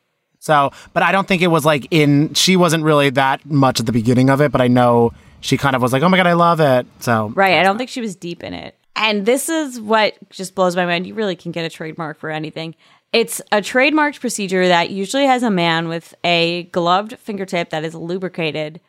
So, 0.47 0.71
but 0.93 1.03
I 1.03 1.11
don't 1.11 1.27
think 1.27 1.41
it 1.41 1.47
was 1.47 1.65
like 1.65 1.87
in, 1.91 2.33
she 2.33 2.55
wasn't 2.55 2.83
really 2.83 3.09
that 3.11 3.45
much 3.45 3.81
at 3.81 3.85
the 3.85 3.91
beginning 3.91 4.29
of 4.29 4.41
it, 4.41 4.51
but 4.51 4.61
I 4.61 4.67
know 4.67 5.11
she 5.41 5.57
kind 5.57 5.75
of 5.75 5.81
was 5.81 5.91
like, 5.91 6.01
oh 6.03 6.09
my 6.09 6.17
God, 6.17 6.25
I 6.25 6.33
love 6.33 6.59
it. 6.61 6.87
So, 7.01 7.29
Right. 7.35 7.59
I 7.59 7.63
don't 7.63 7.77
think 7.77 7.89
she 7.89 8.01
was 8.01 8.15
deep 8.15 8.43
in 8.43 8.53
it. 8.53 8.75
And 8.95 9.25
this 9.25 9.49
is 9.49 9.79
what 9.79 10.15
just 10.29 10.55
blows 10.55 10.75
my 10.75 10.85
mind. 10.85 11.05
You 11.05 11.13
really 11.13 11.35
can 11.35 11.51
get 11.51 11.65
a 11.65 11.69
trademark 11.69 12.17
for 12.17 12.31
anything. 12.31 12.75
It's 13.13 13.41
a 13.51 13.57
trademarked 13.57 14.19
procedure 14.21 14.67
that 14.67 14.89
usually 14.89 15.25
has 15.25 15.43
a 15.43 15.51
man 15.51 15.89
with 15.89 16.15
a 16.23 16.63
gloved 16.71 17.19
fingertip 17.19 17.69
that 17.69 17.83
is 17.83 17.93
lubricated 17.93 18.79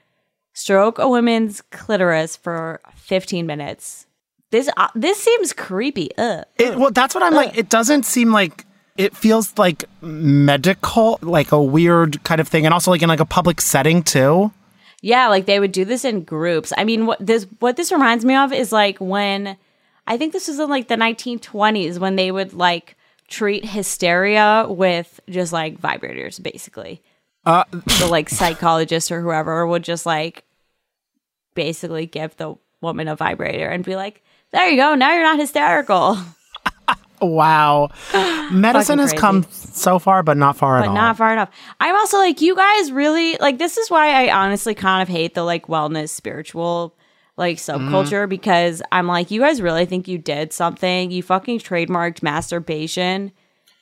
stroke 0.54 0.98
a 0.98 1.08
woman's 1.08 1.60
clitoris 1.70 2.36
for 2.36 2.80
15 2.94 3.46
minutes. 3.46 4.06
This 4.50 4.68
uh, 4.76 4.88
this 4.94 5.22
seems 5.22 5.52
creepy. 5.52 6.10
Ugh. 6.16 6.44
it, 6.58 6.76
well, 6.78 6.90
that's 6.90 7.14
what 7.14 7.22
I'm 7.22 7.34
like. 7.34 7.56
It 7.58 7.68
doesn't 7.68 8.04
seem 8.04 8.32
like, 8.32 8.64
it 8.98 9.16
feels 9.16 9.56
like 9.56 9.84
medical, 10.02 11.18
like 11.22 11.52
a 11.52 11.62
weird 11.62 12.22
kind 12.24 12.40
of 12.40 12.48
thing. 12.48 12.66
And 12.66 12.74
also 12.74 12.90
like 12.90 13.00
in 13.00 13.08
like 13.08 13.20
a 13.20 13.24
public 13.24 13.60
setting 13.60 14.02
too. 14.02 14.52
Yeah, 15.00 15.28
like 15.28 15.46
they 15.46 15.60
would 15.60 15.72
do 15.72 15.84
this 15.84 16.04
in 16.04 16.24
groups. 16.24 16.72
I 16.76 16.82
mean, 16.82 17.06
what 17.06 17.24
this 17.24 17.46
what 17.60 17.76
this 17.76 17.92
reminds 17.92 18.24
me 18.24 18.34
of 18.34 18.52
is 18.52 18.72
like 18.72 18.98
when 18.98 19.56
I 20.08 20.16
think 20.16 20.32
this 20.32 20.48
was 20.48 20.58
in 20.58 20.68
like 20.68 20.88
the 20.88 20.96
1920s 20.96 21.98
when 22.00 22.16
they 22.16 22.32
would 22.32 22.52
like 22.52 22.96
treat 23.28 23.64
hysteria 23.64 24.66
with 24.68 25.20
just 25.30 25.52
like 25.52 25.80
vibrators, 25.80 26.42
basically. 26.42 27.00
Uh, 27.46 27.62
the 27.70 28.08
like 28.10 28.28
psychologist 28.28 29.12
or 29.12 29.20
whoever 29.20 29.64
would 29.64 29.84
just 29.84 30.04
like 30.04 30.42
basically 31.54 32.06
give 32.06 32.36
the 32.36 32.56
woman 32.80 33.06
a 33.06 33.14
vibrator 33.14 33.68
and 33.68 33.84
be 33.84 33.94
like, 33.94 34.24
"There 34.50 34.68
you 34.68 34.76
go, 34.76 34.96
now 34.96 35.12
you're 35.12 35.22
not 35.22 35.38
hysterical." 35.38 36.18
Wow. 37.20 37.90
Medicine 38.52 38.98
has 38.98 39.12
come 39.12 39.44
so 39.50 39.98
far, 39.98 40.22
but 40.22 40.36
not 40.36 40.56
far 40.56 40.78
at 40.78 40.88
all. 40.88 40.94
not 40.94 41.16
far 41.16 41.32
enough. 41.32 41.50
I'm 41.80 41.96
also 41.96 42.18
like, 42.18 42.40
you 42.40 42.56
guys 42.56 42.92
really 42.92 43.36
like 43.38 43.58
this 43.58 43.76
is 43.76 43.90
why 43.90 44.08
I 44.08 44.32
honestly 44.32 44.74
kind 44.74 45.02
of 45.02 45.08
hate 45.08 45.34
the 45.34 45.42
like 45.42 45.66
wellness 45.66 46.10
spiritual 46.10 46.94
like 47.36 47.56
mm-hmm. 47.58 47.88
subculture 47.88 48.28
because 48.28 48.82
I'm 48.92 49.06
like, 49.06 49.30
you 49.30 49.40
guys 49.40 49.62
really 49.62 49.86
think 49.86 50.08
you 50.08 50.18
did 50.18 50.52
something? 50.52 51.10
You 51.10 51.22
fucking 51.22 51.60
trademarked 51.60 52.22
masturbation 52.22 53.32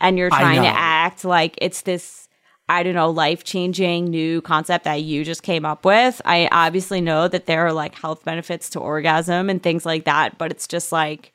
and 0.01 0.19
you're 0.19 0.31
trying 0.31 0.63
to 0.63 0.69
act 0.69 1.25
like 1.25 1.59
it's 1.59 1.83
this 1.83 2.27
I 2.69 2.83
don't 2.83 2.95
know, 2.95 3.11
life 3.11 3.45
changing 3.45 4.07
new 4.07 4.41
concept 4.41 4.85
that 4.85 5.03
you 5.03 5.25
just 5.25 5.45
came 5.45 5.65
up 5.65 5.85
with. 5.85 6.21
I 6.25 6.49
obviously 6.51 7.01
know 7.01 7.29
that 7.29 7.47
there 7.47 7.65
are 7.65 7.73
like 7.73 7.95
health 7.95 8.25
benefits 8.25 8.69
to 8.71 8.81
orgasm 8.81 9.49
and 9.49 9.63
things 9.63 9.87
like 9.87 10.05
that, 10.05 10.37
but 10.37 10.51
it's 10.51 10.67
just 10.67 10.91
like 10.91 11.33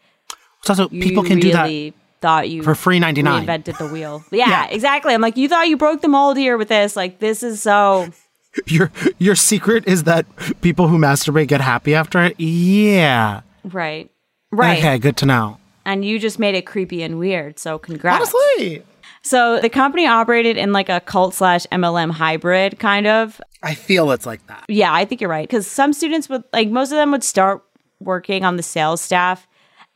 It's 0.62 0.70
also, 0.70 0.88
people 0.90 1.24
can 1.24 1.40
do 1.40 1.52
that 1.54 1.64
really 1.64 1.94
thought 2.22 2.50
you 2.50 2.62
for 2.62 2.76
free 2.76 3.00
99. 3.00 3.46
reinvented 3.48 3.78
the 3.80 3.88
wheel. 3.88 4.24
Yeah, 4.32 4.48
Yeah. 4.48 4.68
exactly. 4.70 5.14
I'm 5.14 5.22
like, 5.22 5.38
you 5.38 5.50
thought 5.50 5.68
you 5.68 5.76
broke 5.78 6.02
the 6.02 6.08
mold 6.08 6.38
here 6.38 6.58
with 6.58 6.68
this. 6.70 6.96
Like, 6.96 7.20
this 7.20 7.42
is 7.44 7.62
so 7.62 8.10
Your 8.68 8.92
your 9.18 9.36
secret 9.36 9.88
is 9.88 10.04
that 10.04 10.26
people 10.62 10.88
who 10.90 10.98
masturbate 10.98 11.48
get 11.48 11.62
happy 11.62 11.96
after 11.96 12.22
it. 12.24 12.38
Yeah. 12.40 13.42
right, 13.64 14.12
right. 14.52 14.78
Okay, 14.78 14.98
good 15.00 15.16
to 15.18 15.26
know. 15.26 15.58
And 15.86 16.04
you 16.06 16.20
just 16.20 16.38
made 16.38 16.54
it 16.56 16.64
creepy 16.66 17.02
and 17.02 17.18
weird. 17.18 17.58
So 17.60 17.80
congrats. 17.80 18.18
Honestly, 18.36 18.84
So 19.24 19.60
the 19.62 19.70
company 19.70 20.06
operated 20.06 20.58
in 20.58 20.74
like 20.74 20.90
a 20.90 21.00
cult 21.00 21.34
slash 21.34 21.66
MLM 21.72 22.12
hybrid 22.12 22.78
kind 22.78 23.08
of. 23.08 23.40
I 23.64 23.74
feel 23.74 24.12
it's 24.12 24.26
like 24.26 24.46
that. 24.48 24.66
Yeah, 24.68 24.94
I 24.94 25.06
think 25.06 25.22
you're 25.22 25.30
right. 25.30 25.48
Because 25.48 25.66
some 25.66 25.94
students 25.94 26.28
would 26.30 26.44
like 26.54 26.70
most 26.70 26.92
of 26.92 26.98
them 26.98 27.12
would 27.12 27.24
start 27.24 27.64
working 28.02 28.44
on 28.44 28.58
the 28.58 28.64
sales 28.64 29.00
staff, 29.00 29.48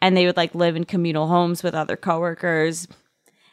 and 0.06 0.16
they 0.16 0.28
would 0.28 0.38
like 0.38 0.54
live 0.54 0.76
in 0.76 0.84
communal 0.84 1.28
homes 1.28 1.64
with 1.64 1.74
other 1.74 1.98
coworkers. 1.98 2.88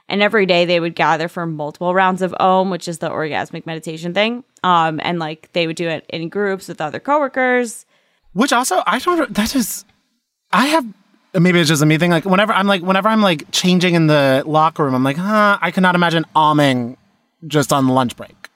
And 0.07 0.21
every 0.21 0.45
day 0.45 0.67
they 0.67 0.81
would 0.81 0.95
gather 0.95 1.27
for 1.27 1.47
multiple 1.47 1.95
rounds 1.95 2.21
of 2.21 2.35
OM, 2.39 2.69
which 2.69 2.89
is 2.89 2.99
the 2.99 3.09
orgasmic 3.09 3.65
meditation 3.65 4.13
thing. 4.13 4.45
Um, 4.63 5.01
and 5.03 5.19
like 5.19 5.51
they 5.55 5.67
would 5.67 5.77
do 5.77 5.89
it 5.89 6.05
in 6.11 6.29
groups 6.29 6.69
with 6.69 6.83
other 6.83 7.01
coworkers. 7.01 7.87
Which 8.35 8.53
also, 8.53 8.83
I 8.87 8.99
don't. 8.99 9.33
That 9.33 9.57
is, 9.57 9.87
I 10.53 10.67
have. 10.67 10.87
Maybe 11.33 11.59
it's 11.59 11.71
just 11.71 11.81
a 11.83 11.87
me 11.87 11.97
thing. 11.97 12.11
Like 12.11 12.27
whenever 12.27 12.53
I'm 12.53 12.67
like, 12.67 12.83
whenever 12.83 13.09
I'm 13.09 13.23
like 13.23 13.51
changing 13.51 13.95
in 13.95 14.07
the 14.07 14.43
locker 14.45 14.85
room, 14.85 14.95
I'm 14.95 15.05
like, 15.05 15.17
huh. 15.17 15.57
I 15.59 15.71
cannot 15.71 15.95
imagine 15.95 16.27
alming 16.37 16.99
just 17.47 17.73
on 17.73 17.89
lunch 17.89 18.15
break. 18.15 18.51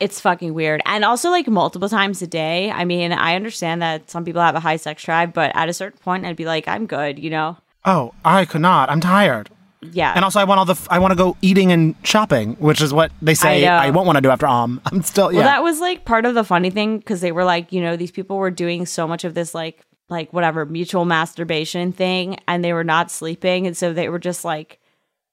It's 0.00 0.20
fucking 0.20 0.54
weird. 0.54 0.80
And 0.86 1.04
also 1.04 1.30
like 1.30 1.48
multiple 1.48 1.88
times 1.88 2.22
a 2.22 2.26
day. 2.26 2.70
I 2.70 2.84
mean, 2.84 3.12
I 3.12 3.34
understand 3.34 3.82
that 3.82 4.10
some 4.10 4.24
people 4.24 4.40
have 4.42 4.54
a 4.54 4.60
high 4.60 4.76
sex 4.76 5.02
drive, 5.02 5.32
but 5.32 5.52
at 5.54 5.68
a 5.68 5.72
certain 5.72 5.98
point 5.98 6.24
I'd 6.24 6.36
be 6.36 6.44
like, 6.44 6.68
I'm 6.68 6.86
good, 6.86 7.18
you 7.18 7.30
know? 7.30 7.56
Oh, 7.84 8.12
I 8.24 8.44
could 8.44 8.60
not. 8.60 8.90
I'm 8.90 9.00
tired. 9.00 9.50
Yeah. 9.80 10.12
And 10.14 10.24
also, 10.24 10.40
I 10.40 10.44
want 10.44 10.58
all 10.58 10.64
the. 10.64 10.72
f- 10.72 10.88
I 10.90 10.98
want 10.98 11.12
to 11.12 11.16
go 11.16 11.36
eating 11.40 11.70
and 11.70 11.94
shopping, 12.02 12.54
which 12.56 12.80
is 12.80 12.92
what 12.92 13.12
they 13.22 13.34
say 13.34 13.62
know. 13.62 13.74
I, 13.74 13.90
won't 13.90 14.06
want 14.06 14.16
to 14.16 14.22
do 14.22 14.30
after 14.30 14.46
Om. 14.46 14.80
I'm 14.86 15.02
still. 15.02 15.30
Yeah. 15.30 15.38
Well, 15.38 15.46
that 15.46 15.62
was 15.62 15.80
like 15.80 16.04
part 16.04 16.26
of 16.26 16.34
the 16.34 16.42
funny 16.44 16.70
thing 16.70 16.98
because 16.98 17.20
they 17.20 17.30
were 17.30 17.44
like, 17.44 17.72
you 17.72 17.80
know, 17.80 17.96
these 17.96 18.10
people 18.10 18.38
were 18.38 18.50
doing 18.50 18.86
so 18.86 19.06
much 19.06 19.24
of 19.24 19.34
this 19.34 19.54
like 19.54 19.86
like 20.08 20.32
whatever 20.32 20.66
mutual 20.66 21.04
masturbation 21.04 21.92
thing, 21.92 22.38
and 22.48 22.64
they 22.64 22.72
were 22.72 22.84
not 22.84 23.10
sleeping, 23.10 23.66
and 23.66 23.76
so 23.76 23.92
they 23.92 24.08
were 24.08 24.18
just 24.18 24.44
like 24.44 24.80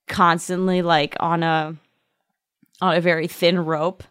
constantly 0.08 0.82
like 0.82 1.15
on 1.19 1.41
a 1.41 1.75
on 2.82 2.95
a 2.95 3.01
very 3.01 3.28
thin 3.28 3.60
rope, 3.65 4.04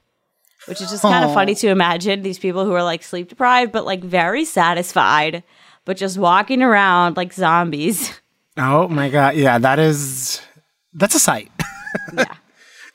which 0.66 0.80
is 0.80 0.90
just 0.90 1.02
kind 1.02 1.24
of 1.24 1.32
funny 1.34 1.54
to 1.56 1.68
imagine 1.68 2.22
these 2.22 2.38
people 2.38 2.64
who 2.64 2.72
are 2.72 2.82
like 2.82 3.02
sleep 3.02 3.28
deprived 3.28 3.72
but 3.72 3.84
like 3.84 4.02
very 4.02 4.44
satisfied, 4.44 5.42
but 5.84 5.96
just 5.96 6.18
walking 6.18 6.62
around 6.62 7.16
like 7.16 7.32
zombies. 7.32 8.18
oh 8.56 8.88
my 8.88 9.08
god! 9.08 9.36
Yeah, 9.36 9.58
that 9.58 9.78
is. 9.78 10.40
That's 10.92 11.14
a 11.14 11.18
sight. 11.20 11.50
yeah. 12.16 12.24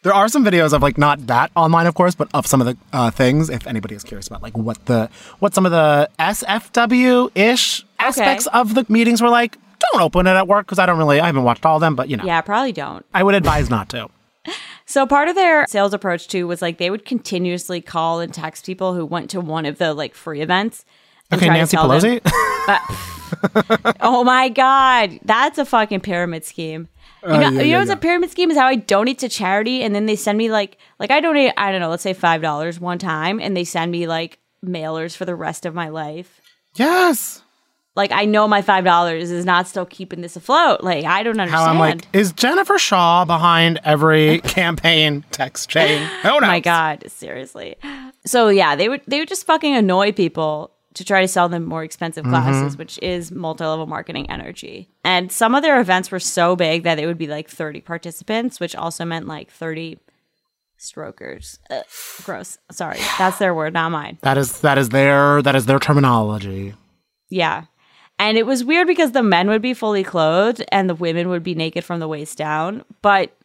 There 0.01 0.13
are 0.13 0.29
some 0.29 0.45
videos 0.45 0.71
of 0.71 0.81
like 0.81 0.97
not 0.97 1.27
that 1.27 1.51
online, 1.57 1.85
of 1.85 1.93
course, 1.93 2.15
but 2.15 2.29
of 2.33 2.47
some 2.47 2.61
of 2.61 2.67
the 2.67 2.77
uh, 2.93 3.11
things. 3.11 3.49
If 3.49 3.67
anybody 3.67 3.95
is 3.95 4.03
curious 4.03 4.27
about 4.27 4.41
like 4.41 4.57
what 4.57 4.85
the 4.85 5.09
what 5.39 5.53
some 5.53 5.65
of 5.65 5.73
the 5.73 6.09
SFW 6.17 7.31
ish 7.35 7.85
aspects 7.99 8.47
of 8.47 8.75
the 8.75 8.85
meetings 8.87 9.21
were 9.21 9.29
like, 9.29 9.57
don't 9.91 10.01
open 10.01 10.25
it 10.25 10.31
at 10.31 10.47
work 10.47 10.65
because 10.65 10.79
I 10.79 10.85
don't 10.85 10.97
really 10.97 11.19
I 11.19 11.25
haven't 11.25 11.43
watched 11.43 11.65
all 11.65 11.75
of 11.75 11.81
them, 11.81 11.95
but 11.95 12.07
you 12.09 12.15
know, 12.15 12.23
Yeah, 12.23 12.39
probably 12.39 12.71
don't. 12.71 13.05
I 13.13 13.23
would 13.23 13.35
advise 13.35 13.69
not 13.69 13.89
to. 13.89 14.09
So 14.89 15.05
part 15.05 15.29
of 15.29 15.35
their 15.35 15.67
sales 15.67 15.93
approach 15.93 16.27
too 16.27 16.47
was 16.47 16.61
like 16.61 16.79
they 16.79 16.89
would 16.89 17.05
continuously 17.05 17.79
call 17.79 18.19
and 18.19 18.33
text 18.33 18.65
people 18.65 18.95
who 18.95 19.05
went 19.05 19.29
to 19.29 19.39
one 19.39 19.65
of 19.67 19.77
the 19.77 19.93
like 19.93 20.15
free 20.15 20.41
events. 20.41 20.83
Okay, 21.31 21.47
Nancy 21.47 21.77
them- 21.77 21.85
Pelosi. 21.85 22.99
Oh 24.01 24.23
my 24.23 24.49
god, 24.49 25.19
that's 25.23 25.59
a 25.59 25.65
fucking 25.65 25.99
pyramid 25.99 26.43
scheme. 26.43 26.87
You 27.23 27.29
know, 27.29 27.35
Uh, 27.35 27.39
yeah, 27.41 27.49
you 27.61 27.61
yeah, 27.71 27.77
what's 27.77 27.89
yeah. 27.89 27.93
a 27.93 27.97
pyramid 27.97 28.31
scheme 28.31 28.49
is 28.49 28.57
how 28.57 28.65
I 28.65 28.75
donate 28.75 29.19
to 29.19 29.29
charity 29.29 29.83
and 29.83 29.93
then 29.93 30.07
they 30.07 30.15
send 30.15 30.37
me 30.37 30.49
like 30.49 30.77
like 30.99 31.11
I 31.11 31.19
donate 31.21 31.53
I 31.55 31.71
don't 31.71 31.79
know, 31.81 31.89
let's 31.89 32.01
say 32.03 32.13
five 32.13 32.41
dollars 32.41 32.79
one 32.79 32.97
time 32.97 33.39
and 33.39 33.55
they 33.55 33.63
send 33.65 33.91
me 33.91 34.07
like 34.07 34.39
mailers 34.65 35.15
for 35.15 35.25
the 35.25 35.35
rest 35.35 35.65
of 35.67 35.75
my 35.75 35.89
life. 35.89 36.41
yes. 36.75 37.43
Like 37.99 38.13
I 38.13 38.23
know 38.23 38.47
my 38.47 38.61
five 38.61 38.85
dollars 38.85 39.29
is 39.29 39.43
not 39.43 39.67
still 39.67 39.85
keeping 39.85 40.21
this 40.21 40.37
afloat. 40.37 40.81
Like 40.81 41.03
I 41.03 41.21
don't 41.21 41.37
understand. 41.37 41.65
How 41.65 41.69
I'm 41.69 41.79
like, 41.79 42.07
is 42.13 42.31
Jennifer 42.31 42.79
Shaw 42.79 43.25
behind 43.25 43.81
every 43.83 44.39
campaign 44.45 45.25
text 45.31 45.69
chain? 45.69 46.09
Oh 46.23 46.39
my 46.41 46.61
god, 46.61 47.03
seriously. 47.11 47.75
So 48.25 48.47
yeah, 48.47 48.77
they 48.77 48.87
would 48.87 49.01
they 49.05 49.19
would 49.19 49.27
just 49.27 49.45
fucking 49.45 49.75
annoy 49.75 50.13
people 50.13 50.71
to 50.93 51.03
try 51.03 51.19
to 51.19 51.27
sell 51.27 51.49
them 51.49 51.65
more 51.65 51.83
expensive 51.83 52.23
mm-hmm. 52.23 52.31
classes, 52.31 52.77
which 52.77 52.99
is 52.99 53.33
multi-level 53.33 53.85
marketing 53.85 54.31
energy. 54.31 54.89
And 55.03 55.29
some 55.29 55.53
of 55.53 55.61
their 55.61 55.81
events 55.81 56.09
were 56.09 56.21
so 56.21 56.55
big 56.55 56.83
that 56.83 56.99
it 56.99 57.05
would 57.05 57.17
be 57.17 57.27
like 57.27 57.49
30 57.49 57.81
participants, 57.81 58.61
which 58.61 58.77
also 58.77 59.03
meant 59.03 59.27
like 59.27 59.51
30 59.51 59.99
strokers. 60.77 61.59
Ugh, 61.69 61.83
gross. 62.23 62.57
Sorry. 62.71 62.99
That's 63.17 63.39
their 63.39 63.53
word, 63.53 63.73
not 63.73 63.91
mine. 63.91 64.19
That 64.21 64.37
is 64.37 64.61
that 64.61 64.77
is 64.77 64.87
their 64.87 65.41
that 65.41 65.55
is 65.55 65.65
their 65.65 65.79
terminology. 65.79 66.75
Yeah. 67.29 67.65
And 68.19 68.37
it 68.37 68.45
was 68.45 68.65
weird 68.65 68.85
because 68.85 69.13
the 69.13 69.23
men 69.23 69.47
would 69.47 69.61
be 69.61 69.73
fully 69.73 70.03
clothed 70.03 70.63
and 70.71 70.89
the 70.89 70.95
women 70.95 71.29
would 71.29 71.41
be 71.41 71.55
naked 71.55 71.85
from 71.85 72.01
the 72.01 72.07
waist 72.07 72.37
down, 72.37 72.83
but 73.01 73.35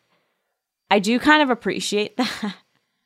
I 0.91 0.99
do 0.99 1.19
kind 1.21 1.43
of 1.43 1.51
appreciate 1.51 2.17
that. 2.19 2.55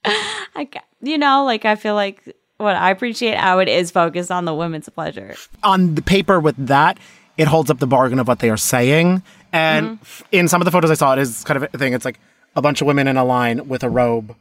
I, 0.04 0.68
you 1.02 1.18
know, 1.18 1.44
like 1.44 1.66
I 1.66 1.76
feel 1.76 1.94
like 1.94 2.34
what 2.56 2.74
I 2.74 2.90
appreciate 2.90 3.36
how 3.36 3.58
it 3.58 3.68
is 3.68 3.90
focused 3.90 4.30
on 4.30 4.46
the 4.46 4.54
women's 4.54 4.88
pleasure. 4.88 5.36
on 5.62 5.94
the 5.94 6.02
paper 6.02 6.40
with 6.40 6.56
that, 6.66 6.98
it 7.36 7.46
holds 7.46 7.70
up 7.70 7.78
the 7.78 7.86
bargain 7.86 8.18
of 8.18 8.26
what 8.26 8.40
they 8.40 8.50
are 8.50 8.56
saying. 8.56 9.22
And 9.52 10.00
mm-hmm. 10.00 10.24
in 10.32 10.48
some 10.48 10.60
of 10.60 10.64
the 10.64 10.70
photos 10.70 10.90
I 10.90 10.94
saw, 10.94 11.12
it 11.12 11.18
is 11.18 11.44
kind 11.44 11.62
of 11.62 11.70
a 11.72 11.78
thing. 11.78 11.92
It's 11.92 12.04
like 12.04 12.18
a 12.56 12.62
bunch 12.62 12.80
of 12.80 12.86
women 12.86 13.08
in 13.08 13.16
a 13.16 13.24
line 13.24 13.68
with 13.68 13.82
a 13.82 13.90
robe, 13.90 14.34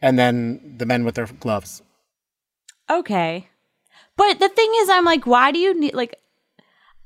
and 0.00 0.18
then 0.18 0.76
the 0.78 0.86
men 0.86 1.04
with 1.04 1.14
their 1.14 1.26
gloves. 1.26 1.82
Okay. 2.90 3.48
But 4.16 4.40
the 4.40 4.48
thing 4.48 4.72
is, 4.78 4.88
I'm 4.88 5.04
like, 5.04 5.26
why 5.26 5.52
do 5.52 5.58
you 5.58 5.78
need, 5.78 5.94
like, 5.94 6.16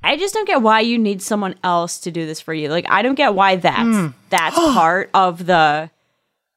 I 0.04 0.16
just 0.16 0.34
don't 0.34 0.46
get 0.46 0.62
why 0.62 0.80
you 0.80 0.98
need 0.98 1.22
someone 1.22 1.54
else 1.62 1.98
to 2.00 2.10
do 2.10 2.26
this 2.26 2.40
for 2.40 2.52
you. 2.52 2.68
Like, 2.68 2.86
I 2.88 3.02
don't 3.02 3.14
get 3.14 3.34
why 3.34 3.56
that's, 3.56 4.14
that's 4.30 4.56
part 4.74 5.10
of 5.14 5.46
the 5.46 5.90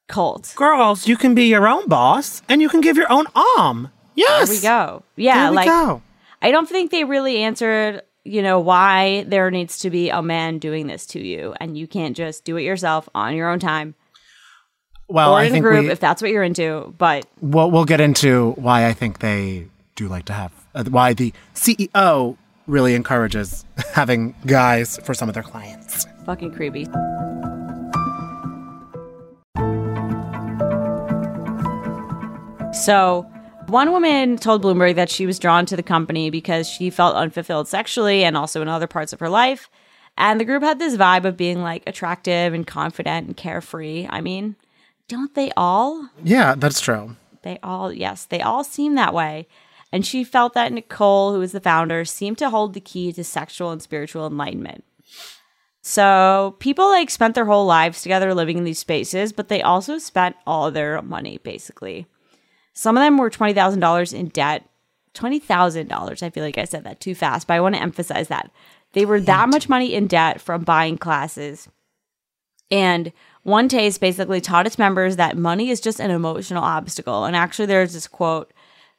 cult. 0.08 0.53
Girls, 0.55 1.08
you 1.08 1.17
can 1.17 1.36
be 1.36 1.45
your 1.45 1.67
own 1.67 1.88
boss, 1.88 2.41
and 2.49 2.62
you 2.62 2.69
can 2.69 2.81
give 2.81 2.97
your 2.97 3.12
own 3.12 3.25
arm. 3.58 3.91
Yes, 4.15 4.47
There 4.47 4.55
we 4.55 4.62
go. 4.62 5.03
Yeah. 5.15 5.49
We 5.49 5.55
like, 5.58 5.67
go. 5.67 6.01
I 6.41 6.51
don't 6.51 6.67
think 6.69 6.91
they 6.91 7.03
really 7.03 7.38
answered, 7.38 8.01
you 8.23 8.41
know, 8.41 8.60
why 8.60 9.23
there 9.27 9.49
needs 9.51 9.79
to 9.79 9.89
be 9.89 10.10
a 10.10 10.21
man 10.21 10.58
doing 10.58 10.88
this 10.88 11.05
to 11.08 11.19
you 11.19 11.53
and 11.60 11.77
you 11.77 11.88
can't 11.88 12.15
just 12.15 12.45
do 12.45 12.58
it 12.58 12.63
yourself 12.63 13.10
on 13.13 13.36
your 13.36 13.49
own 13.49 13.60
time 13.60 13.93
Well, 15.08 15.34
or 15.34 15.39
I 15.39 15.43
in 15.45 15.55
a 15.55 15.60
group 15.60 15.86
we, 15.86 15.91
if 15.91 15.99
that's 15.99 16.21
what 16.21 16.31
you're 16.31 16.43
into. 16.43 16.93
But 16.97 17.25
we'll, 17.41 17.69
we'll 17.71 17.86
get 17.86 17.99
into 17.99 18.51
why 18.53 18.88
I 18.88 18.93
think 18.93 19.19
they 19.19 19.67
do 19.95 20.08
like 20.08 20.25
to 20.25 20.34
have 20.34 20.51
uh, 20.73 20.84
why 20.86 21.13
the 21.13 21.34
CEO 21.53 22.38
really 22.67 22.95
encourages 22.95 23.65
having 23.93 24.36
guys 24.45 24.97
for 25.04 25.13
some 25.13 25.28
of 25.30 25.34
their 25.34 25.43
clients. 25.43 26.06
fucking 26.25 26.51
creepy. 26.54 26.88
So, 32.73 33.25
one 33.67 33.91
woman 33.91 34.38
told 34.38 34.62
Bloomberg 34.63 34.95
that 34.95 35.10
she 35.10 35.25
was 35.25 35.39
drawn 35.39 35.65
to 35.67 35.75
the 35.75 35.82
company 35.84 36.30
because 36.30 36.67
she 36.67 36.89
felt 36.89 37.15
unfulfilled 37.15 37.67
sexually 37.67 38.23
and 38.23 38.36
also 38.38 38.62
in 38.62 38.67
other 38.67 38.86
parts 38.86 39.13
of 39.13 39.19
her 39.21 39.30
life. 39.30 39.69
And 40.17 40.39
the 40.39 40.45
group 40.45 40.62
had 40.62 40.78
this 40.78 40.95
vibe 40.95 41.25
of 41.25 41.38
being 41.38 41.62
like 41.62 41.84
attractive 41.88 42.54
and 42.54 42.67
confident 42.67 43.28
and 43.28 43.38
carefree. 43.38 44.08
I 44.10 44.21
mean, 44.21 44.56
don't 45.08 45.34
they 45.36 45.51
all? 45.58 46.10
Yeah, 46.23 46.56
that's 46.56 46.80
true. 46.82 47.15
They 47.41 47.60
all, 47.63 47.91
yes, 47.91 48.25
they 48.25 48.41
all 48.41 48.63
seem 48.63 48.95
that 48.95 49.13
way. 49.13 49.47
And 49.95 50.05
she 50.05 50.25
felt 50.25 50.55
that 50.55 50.73
Nicole, 50.73 51.31
who 51.31 51.39
was 51.39 51.53
the 51.53 51.62
founder, 51.62 52.03
seemed 52.03 52.38
to 52.39 52.49
hold 52.49 52.73
the 52.73 52.81
key 52.81 53.13
to 53.13 53.23
sexual 53.23 53.71
and 53.71 53.81
spiritual 53.81 54.27
enlightenment. 54.27 54.84
So 55.81 56.58
people 56.60 56.89
like 56.89 57.10
spent 57.10 57.34
their 57.34 57.45
whole 57.45 57.65
lives 57.65 58.01
together 58.01 58.34
living 58.34 58.58
in 58.58 58.65
these 58.65 58.79
spaces, 58.79 59.31
but 59.31 59.47
they 59.47 59.62
also 59.62 59.97
spent 59.97 60.36
all 60.45 60.69
their 60.69 61.01
money 61.01 61.39
basically. 61.41 62.08
Some 62.73 62.97
of 62.97 63.03
them 63.03 63.17
were 63.17 63.29
$20,000 63.29 64.13
in 64.13 64.27
debt. 64.27 64.67
$20,000. 65.13 66.23
I 66.23 66.29
feel 66.29 66.43
like 66.43 66.58
I 66.58 66.65
said 66.65 66.84
that 66.84 66.99
too 66.99 67.15
fast, 67.15 67.47
but 67.47 67.53
I 67.53 67.62
want 67.62 67.75
to 67.75 67.81
emphasize 67.81 68.27
that. 68.27 68.51
They 68.91 69.05
were 69.05 69.21
that 69.21 69.47
much 69.47 69.69
money 69.69 69.93
in 69.93 70.08
debt 70.08 70.41
from 70.41 70.65
buying 70.65 70.97
classes. 70.97 71.69
And 72.69 73.13
One 73.43 73.69
Taste 73.69 74.01
basically 74.01 74.41
taught 74.41 74.67
its 74.67 74.77
members 74.77 75.15
that 75.15 75.38
money 75.38 75.69
is 75.69 75.79
just 75.79 76.01
an 76.01 76.12
emotional 76.12 76.65
obstacle. 76.65 77.23
And 77.23 77.34
actually, 77.34 77.67
there's 77.67 77.93
this 77.93 78.10
quote. 78.10 78.51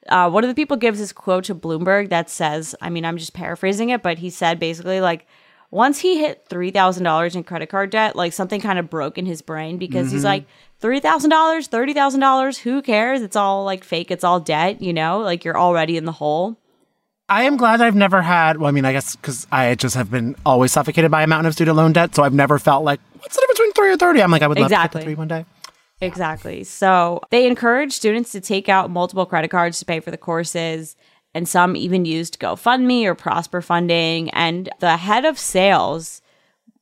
Uh, 0.08 0.30
one 0.30 0.44
of 0.44 0.48
the 0.48 0.54
people 0.54 0.76
gives 0.76 0.98
this 0.98 1.12
quote 1.12 1.44
to 1.44 1.54
Bloomberg 1.54 2.08
that 2.10 2.30
says, 2.30 2.74
I 2.80 2.90
mean, 2.90 3.04
I'm 3.04 3.16
just 3.18 3.32
paraphrasing 3.32 3.90
it, 3.90 4.02
but 4.02 4.18
he 4.18 4.30
said 4.30 4.58
basically, 4.58 5.00
like, 5.00 5.26
once 5.70 5.98
he 5.98 6.20
hit 6.20 6.48
$3,000 6.48 7.34
in 7.34 7.42
credit 7.44 7.68
card 7.68 7.90
debt, 7.90 8.14
like 8.16 8.32
something 8.32 8.60
kind 8.60 8.78
of 8.78 8.88
broke 8.88 9.18
in 9.18 9.26
his 9.26 9.42
brain 9.42 9.78
because 9.78 10.12
he's 10.12 10.24
like, 10.24 10.46
$3,000, 10.80 11.28
$30,000, 11.68 12.58
who 12.58 12.82
cares? 12.82 13.20
It's 13.20 13.36
all 13.36 13.64
like 13.64 13.82
fake, 13.82 14.10
it's 14.10 14.22
all 14.24 14.38
debt, 14.40 14.80
you 14.80 14.92
know? 14.92 15.18
Like 15.18 15.44
you're 15.44 15.58
already 15.58 15.96
in 15.96 16.04
the 16.04 16.12
hole. 16.12 16.56
I 17.28 17.42
am 17.42 17.56
glad 17.56 17.80
I've 17.80 17.96
never 17.96 18.22
had. 18.22 18.58
Well, 18.58 18.68
I 18.68 18.70
mean, 18.70 18.84
I 18.84 18.92
guess 18.92 19.16
because 19.16 19.48
I 19.50 19.74
just 19.74 19.96
have 19.96 20.10
been 20.12 20.36
always 20.46 20.70
suffocated 20.70 21.10
by 21.10 21.24
a 21.24 21.26
mountain 21.26 21.46
of 21.46 21.54
student 21.54 21.76
loan 21.76 21.92
debt, 21.92 22.14
so 22.14 22.22
I've 22.22 22.32
never 22.32 22.60
felt 22.60 22.84
like 22.84 23.00
what's 23.18 23.34
the 23.34 23.40
difference 23.40 23.58
between 23.58 23.72
three 23.72 23.90
or 23.92 23.96
thirty. 23.96 24.22
I'm 24.22 24.30
like, 24.30 24.42
I 24.42 24.46
would 24.46 24.58
love 24.58 24.66
Exactly. 24.70 25.00
to 25.00 25.04
get 25.04 25.10
the 25.10 25.14
three 25.14 25.14
one 25.16 25.26
day. 25.26 25.44
Exactly. 26.00 26.62
So 26.64 27.20
they 27.30 27.46
encourage 27.46 27.92
students 27.92 28.32
to 28.32 28.40
take 28.40 28.68
out 28.68 28.90
multiple 28.90 29.26
credit 29.26 29.48
cards 29.50 29.78
to 29.78 29.84
pay 29.86 30.00
for 30.00 30.10
the 30.10 30.18
courses, 30.18 30.94
and 31.34 31.48
some 31.48 31.76
even 31.76 32.04
used 32.04 32.38
GoFundMe 32.38 33.04
or 33.04 33.14
Prosper 33.14 33.60
Funding. 33.62 34.30
And 34.30 34.68
the 34.80 34.96
head 34.96 35.24
of 35.24 35.38
sales 35.38 36.22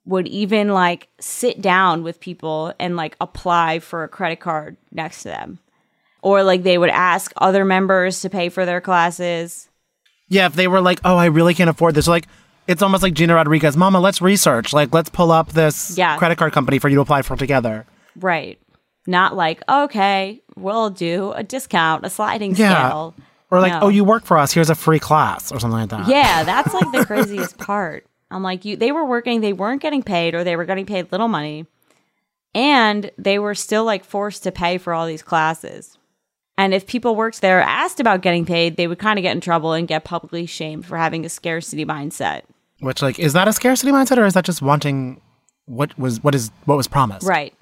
would 0.04 0.28
even 0.28 0.68
like 0.68 1.08
sit 1.20 1.60
down 1.60 2.02
with 2.02 2.20
people 2.20 2.72
and 2.78 2.96
like 2.96 3.16
apply 3.20 3.78
for 3.78 4.04
a 4.04 4.08
credit 4.08 4.40
card 4.40 4.76
next 4.92 5.22
to 5.22 5.28
them. 5.28 5.58
Or 6.22 6.42
like 6.42 6.62
they 6.62 6.78
would 6.78 6.90
ask 6.90 7.32
other 7.36 7.64
members 7.64 8.20
to 8.22 8.30
pay 8.30 8.48
for 8.48 8.64
their 8.66 8.80
classes. 8.80 9.68
Yeah, 10.28 10.46
if 10.46 10.54
they 10.54 10.68
were 10.68 10.80
like, 10.80 11.00
oh, 11.04 11.16
I 11.16 11.26
really 11.26 11.54
can't 11.54 11.70
afford 11.70 11.94
this, 11.94 12.08
like 12.08 12.26
it's 12.66 12.82
almost 12.82 13.02
like 13.02 13.14
Gina 13.14 13.34
Rodriguez, 13.34 13.76
Mama, 13.76 14.00
let's 14.00 14.22
research, 14.22 14.72
like 14.72 14.92
let's 14.94 15.10
pull 15.10 15.30
up 15.30 15.52
this 15.52 15.96
Yeah. 15.98 16.16
credit 16.16 16.38
card 16.38 16.52
company 16.52 16.78
for 16.78 16.88
you 16.88 16.96
to 16.96 17.02
apply 17.02 17.22
for 17.22 17.36
together. 17.36 17.86
Right. 18.16 18.58
Not 19.06 19.36
like, 19.36 19.62
okay, 19.68 20.40
we'll 20.56 20.90
do 20.90 21.32
a 21.32 21.42
discount, 21.42 22.04
a 22.06 22.10
sliding 22.10 22.54
Yeah. 22.54 22.88
scale. 22.88 23.14
Or 23.50 23.60
like, 23.60 23.72
No. 23.72 23.80
oh, 23.82 23.88
you 23.88 24.02
work 24.04 24.24
for 24.24 24.38
us, 24.38 24.52
here's 24.52 24.70
a 24.70 24.74
free 24.74 24.98
class 24.98 25.52
or 25.52 25.60
something 25.60 25.78
like 25.78 25.90
that. 25.90 26.08
Yeah, 26.08 26.42
that's 26.44 26.72
like 26.74 26.90
the 26.92 27.04
craziest 27.06 27.58
part. 27.58 28.06
I'm 28.30 28.42
like, 28.42 28.64
you 28.64 28.76
they 28.76 28.90
were 28.92 29.04
working, 29.04 29.40
they 29.42 29.52
weren't 29.52 29.82
getting 29.82 30.02
paid 30.02 30.34
or 30.34 30.42
they 30.42 30.56
were 30.56 30.64
getting 30.64 30.86
paid 30.86 31.12
little 31.12 31.28
money. 31.28 31.66
And 32.54 33.10
they 33.18 33.38
were 33.38 33.54
still 33.54 33.84
like 33.84 34.04
forced 34.04 34.42
to 34.44 34.52
pay 34.52 34.78
for 34.78 34.92
all 34.94 35.06
these 35.06 35.22
classes. 35.22 35.98
And 36.56 36.72
if 36.72 36.86
people 36.86 37.16
worked 37.16 37.40
there 37.40 37.60
asked 37.60 37.98
about 37.98 38.22
getting 38.22 38.46
paid, 38.46 38.76
they 38.76 38.86
would 38.86 38.98
kind 39.00 39.18
of 39.18 39.22
get 39.24 39.32
in 39.34 39.40
trouble 39.40 39.72
and 39.72 39.88
get 39.88 40.04
publicly 40.04 40.46
shamed 40.46 40.86
for 40.86 40.96
having 40.96 41.24
a 41.24 41.28
scarcity 41.28 41.84
mindset. 41.84 42.42
Which 42.80 43.02
like 43.02 43.18
is 43.18 43.32
that 43.32 43.48
a 43.48 43.52
scarcity 43.52 43.90
mindset 43.92 44.18
or 44.18 44.24
is 44.24 44.34
that 44.34 44.44
just 44.44 44.62
wanting 44.62 45.20
what 45.66 45.96
was 45.98 46.22
what 46.22 46.34
is 46.34 46.50
what 46.64 46.76
was 46.76 46.86
promised. 46.86 47.26
Right. 47.26 47.54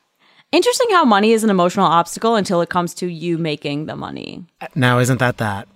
Interesting 0.52 0.88
how 0.90 1.04
money 1.04 1.32
is 1.32 1.42
an 1.44 1.50
emotional 1.50 1.86
obstacle 1.86 2.36
until 2.36 2.60
it 2.60 2.68
comes 2.68 2.92
to 2.94 3.06
you 3.06 3.38
making 3.38 3.86
the 3.86 3.96
money. 3.96 4.44
Now, 4.74 4.98
isn't 4.98 5.18
that 5.18 5.38
that? 5.38 5.66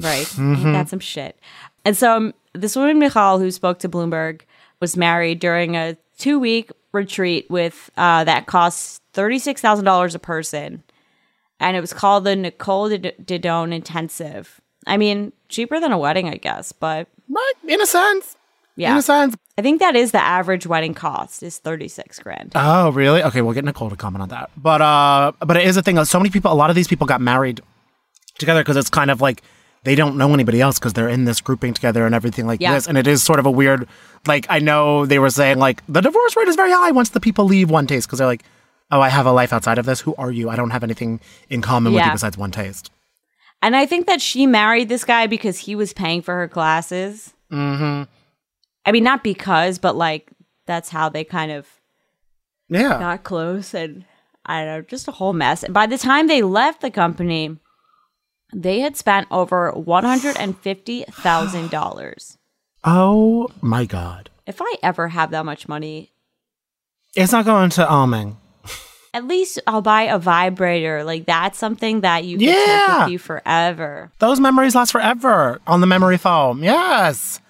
Right. 0.00 0.32
Ain't 0.38 0.62
that 0.62 0.88
some 0.90 1.00
shit. 1.00 1.38
And 1.84 1.96
so 1.96 2.14
um, 2.16 2.34
this 2.52 2.76
woman, 2.76 2.98
Michal, 2.98 3.38
who 3.38 3.50
spoke 3.50 3.78
to 3.80 3.88
Bloomberg, 3.88 4.42
was 4.80 4.96
married 4.96 5.40
during 5.40 5.76
a 5.76 5.96
two 6.18 6.38
week 6.38 6.70
retreat 6.92 7.50
with 7.50 7.90
uh, 7.96 8.24
that 8.24 8.46
costs 8.46 9.00
$36,000 9.14 10.14
a 10.14 10.18
person. 10.18 10.82
And 11.58 11.76
it 11.76 11.80
was 11.80 11.92
called 11.92 12.24
the 12.24 12.36
Nicole 12.36 12.88
Daedone 12.90 13.74
Intensive. 13.74 14.60
I 14.86 14.96
mean, 14.96 15.32
cheaper 15.48 15.80
than 15.80 15.90
a 15.90 15.98
wedding, 15.98 16.28
I 16.28 16.36
guess, 16.36 16.70
but 16.72 17.08
Right, 17.28 17.52
in 17.66 17.80
a 17.80 17.86
sense. 17.86 18.36
yeah. 18.76 18.92
In 18.92 18.98
a 18.98 19.02
sense. 19.02 19.36
I 19.58 19.62
think 19.62 19.80
that 19.80 19.96
is 19.96 20.12
the 20.12 20.20
average 20.22 20.66
wedding 20.68 20.94
cost 20.94 21.42
is 21.42 21.58
36 21.58 22.20
grand. 22.20 22.52
Oh, 22.54 22.90
really? 22.92 23.22
Okay, 23.24 23.42
we'll 23.42 23.54
get 23.54 23.64
Nicole 23.64 23.90
to 23.90 23.96
comment 23.96 24.22
on 24.22 24.28
that. 24.28 24.50
But 24.56 24.80
uh, 24.80 25.32
but 25.40 25.56
it 25.56 25.66
is 25.66 25.76
a 25.76 25.82
thing. 25.82 26.02
So 26.04 26.18
many 26.20 26.30
people, 26.30 26.52
a 26.52 26.54
lot 26.54 26.70
of 26.70 26.76
these 26.76 26.86
people 26.86 27.06
got 27.08 27.20
married 27.20 27.60
together 28.38 28.60
because 28.60 28.76
it's 28.76 28.88
kind 28.88 29.10
of 29.10 29.20
like 29.20 29.42
they 29.82 29.96
don't 29.96 30.16
know 30.16 30.32
anybody 30.32 30.60
else 30.60 30.78
because 30.78 30.92
they're 30.92 31.08
in 31.08 31.24
this 31.24 31.40
grouping 31.40 31.74
together 31.74 32.06
and 32.06 32.14
everything 32.14 32.46
like 32.46 32.60
Yeah. 32.60 32.74
this. 32.74 32.86
And 32.86 32.96
it 32.96 33.08
is 33.08 33.22
sort 33.22 33.40
of 33.40 33.46
a 33.46 33.50
weird. 33.50 33.88
Like 34.28 34.46
I 34.48 34.60
know 34.60 35.06
they 35.06 35.18
were 35.18 35.30
saying 35.30 35.58
like 35.58 35.82
the 35.88 36.00
divorce 36.00 36.36
rate 36.36 36.46
is 36.48 36.54
very 36.56 36.70
high 36.70 36.92
once 36.92 37.08
the 37.10 37.20
people 37.20 37.44
leave 37.44 37.68
one 37.68 37.88
taste 37.88 38.06
because 38.06 38.18
they're 38.20 38.28
like, 38.28 38.44
oh, 38.92 39.00
I 39.00 39.08
have 39.08 39.26
a 39.26 39.32
life 39.32 39.52
outside 39.52 39.78
of 39.78 39.86
this. 39.86 40.00
Who 40.02 40.14
are 40.18 40.30
you? 40.30 40.48
I 40.50 40.54
don't 40.56 40.70
have 40.70 40.84
anything 40.84 41.20
in 41.50 41.62
common 41.62 41.92
with 41.92 42.04
you 42.04 42.12
besides 42.12 42.38
one 42.38 42.52
taste. 42.52 42.92
And 43.60 43.74
I 43.74 43.86
think 43.86 44.06
that 44.06 44.22
she 44.22 44.46
married 44.46 44.88
this 44.88 45.04
guy 45.04 45.26
because 45.26 45.58
he 45.58 45.74
was 45.74 45.92
paying 45.92 46.22
for 46.22 46.34
her 46.36 46.46
classes. 46.46 47.34
Mm-hmm. 47.50 48.04
I 48.88 48.92
mean, 48.92 49.04
not 49.04 49.22
because, 49.22 49.78
but 49.78 49.96
like 49.96 50.30
that's 50.66 50.88
how 50.88 51.08
they 51.10 51.24
kind 51.24 51.52
of 51.52 51.66
Yeah. 52.70 52.98
got 52.98 53.22
close 53.24 53.74
and 53.74 54.04
I 54.46 54.64
don't 54.64 54.68
know, 54.68 54.80
just 54.82 55.08
a 55.08 55.12
whole 55.12 55.34
mess. 55.34 55.62
And 55.62 55.74
by 55.74 55.86
the 55.86 55.98
time 55.98 56.26
they 56.26 56.40
left 56.42 56.80
the 56.80 56.90
company, 56.90 57.58
they 58.54 58.80
had 58.80 58.96
spent 58.96 59.26
over 59.30 59.70
one 59.72 60.04
hundred 60.04 60.36
and 60.38 60.58
fifty 60.58 61.04
thousand 61.10 61.70
dollars. 61.70 62.38
Oh 62.82 63.48
my 63.60 63.84
god. 63.84 64.30
If 64.46 64.62
I 64.62 64.74
ever 64.82 65.08
have 65.08 65.30
that 65.32 65.44
much 65.44 65.68
money, 65.68 66.12
It's 67.14 67.32
not 67.32 67.44
going 67.44 67.68
to 67.70 67.84
alming. 67.84 68.36
at 69.12 69.26
least 69.26 69.58
I'll 69.66 69.82
buy 69.82 70.02
a 70.04 70.18
vibrator. 70.18 71.04
Like 71.04 71.26
that's 71.26 71.58
something 71.58 72.00
that 72.00 72.24
you 72.24 72.38
can 72.38 72.46
take 72.46 72.56
Yeah. 72.56 73.02
with 73.04 73.12
you 73.12 73.18
forever. 73.18 74.10
Those 74.18 74.40
memories 74.40 74.74
last 74.74 74.92
forever 74.92 75.60
on 75.66 75.80
the 75.82 75.86
memory 75.86 76.16
foam. 76.16 76.62
Yes. 76.64 77.40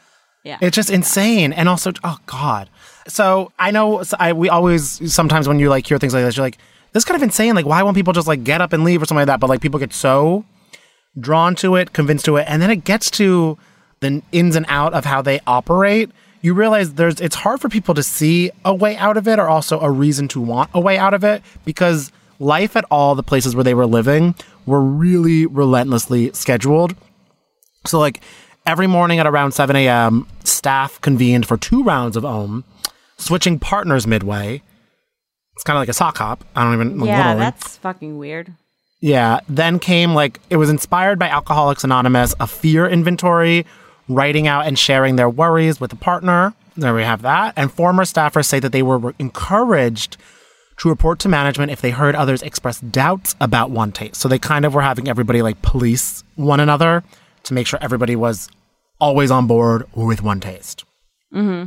Yeah. 0.48 0.56
It's 0.62 0.74
just 0.74 0.88
insane. 0.88 1.52
And 1.52 1.68
also, 1.68 1.92
oh 2.02 2.16
God. 2.24 2.70
So 3.06 3.52
I 3.58 3.70
know 3.70 4.02
I, 4.18 4.32
we 4.32 4.48
always, 4.48 5.12
sometimes 5.12 5.46
when 5.46 5.58
you 5.58 5.68
like 5.68 5.86
hear 5.86 5.98
things 5.98 6.14
like 6.14 6.24
this, 6.24 6.38
you're 6.38 6.46
like, 6.46 6.56
this 6.92 7.02
is 7.02 7.04
kind 7.04 7.16
of 7.16 7.22
insane. 7.22 7.54
Like, 7.54 7.66
why 7.66 7.82
won't 7.82 7.94
people 7.94 8.14
just 8.14 8.26
like 8.26 8.44
get 8.44 8.62
up 8.62 8.72
and 8.72 8.82
leave 8.82 9.02
or 9.02 9.04
something 9.04 9.20
like 9.20 9.26
that? 9.26 9.40
But 9.40 9.50
like 9.50 9.60
people 9.60 9.78
get 9.78 9.92
so 9.92 10.46
drawn 11.20 11.54
to 11.56 11.76
it, 11.76 11.92
convinced 11.92 12.24
to 12.24 12.36
it. 12.36 12.46
And 12.48 12.62
then 12.62 12.70
it 12.70 12.84
gets 12.84 13.10
to 13.12 13.58
the 14.00 14.22
ins 14.32 14.56
and 14.56 14.64
out 14.70 14.94
of 14.94 15.04
how 15.04 15.20
they 15.20 15.40
operate. 15.46 16.10
You 16.40 16.54
realize 16.54 16.94
there's, 16.94 17.20
it's 17.20 17.36
hard 17.36 17.60
for 17.60 17.68
people 17.68 17.94
to 17.94 18.02
see 18.02 18.50
a 18.64 18.74
way 18.74 18.96
out 18.96 19.18
of 19.18 19.28
it 19.28 19.38
or 19.38 19.48
also 19.48 19.78
a 19.80 19.90
reason 19.90 20.28
to 20.28 20.40
want 20.40 20.70
a 20.72 20.80
way 20.80 20.96
out 20.96 21.12
of 21.12 21.24
it 21.24 21.42
because 21.66 22.10
life 22.38 22.74
at 22.74 22.86
all 22.90 23.14
the 23.14 23.22
places 23.22 23.54
where 23.54 23.64
they 23.64 23.74
were 23.74 23.86
living 23.86 24.34
were 24.64 24.80
really 24.80 25.44
relentlessly 25.44 26.32
scheduled. 26.32 26.94
So 27.86 27.98
like 27.98 28.22
every 28.68 28.86
morning 28.86 29.18
at 29.18 29.26
around 29.26 29.52
7 29.52 29.74
a.m., 29.74 30.28
staff 30.44 31.00
convened 31.00 31.46
for 31.46 31.56
two 31.56 31.82
rounds 31.82 32.16
of 32.16 32.24
OM, 32.24 32.64
switching 33.16 33.58
partners 33.58 34.06
midway. 34.06 34.62
It's 35.54 35.64
kind 35.64 35.76
of 35.76 35.80
like 35.80 35.88
a 35.88 35.94
sock 35.94 36.18
hop. 36.18 36.44
I 36.54 36.62
don't 36.62 36.74
even. 36.74 37.00
yeah, 37.06 37.16
literally. 37.16 37.40
that's 37.40 37.78
fucking 37.78 38.18
weird. 38.18 38.52
Yeah. 39.00 39.40
Then 39.48 39.78
came 39.78 40.14
like 40.14 40.38
it 40.50 40.56
was 40.56 40.70
inspired 40.70 41.18
by 41.18 41.28
Alcoholics 41.28 41.82
Anonymous, 41.82 42.34
a 42.38 42.46
fear 42.46 42.86
inventory, 42.86 43.64
writing 44.08 44.46
out 44.46 44.66
and 44.66 44.78
sharing 44.78 45.16
their 45.16 45.30
worries 45.30 45.80
with 45.80 45.92
a 45.92 45.96
partner. 45.96 46.52
There 46.76 46.94
we 46.94 47.02
have 47.02 47.22
that. 47.22 47.54
And 47.56 47.72
former 47.72 48.04
staffers 48.04 48.44
say 48.44 48.60
that 48.60 48.70
they 48.70 48.82
were 48.82 49.14
encouraged 49.18 50.16
to 50.78 50.88
report 50.88 51.18
to 51.20 51.28
management 51.28 51.72
if 51.72 51.80
they 51.80 51.90
heard 51.90 52.14
others 52.14 52.42
express 52.42 52.80
doubts 52.80 53.34
about 53.40 53.70
one 53.70 53.90
taste. 53.90 54.16
So 54.16 54.28
they 54.28 54.38
kind 54.38 54.64
of 54.64 54.74
were 54.74 54.82
having 54.82 55.08
everybody 55.08 55.42
like 55.42 55.60
police 55.62 56.22
one 56.36 56.60
another 56.60 57.02
to 57.44 57.54
make 57.54 57.66
sure 57.66 57.80
everybody 57.82 58.14
was 58.14 58.48
always 59.00 59.30
on 59.30 59.46
board 59.46 59.84
with 59.94 60.22
one 60.22 60.40
taste. 60.40 60.84
Mm-hmm. 61.34 61.64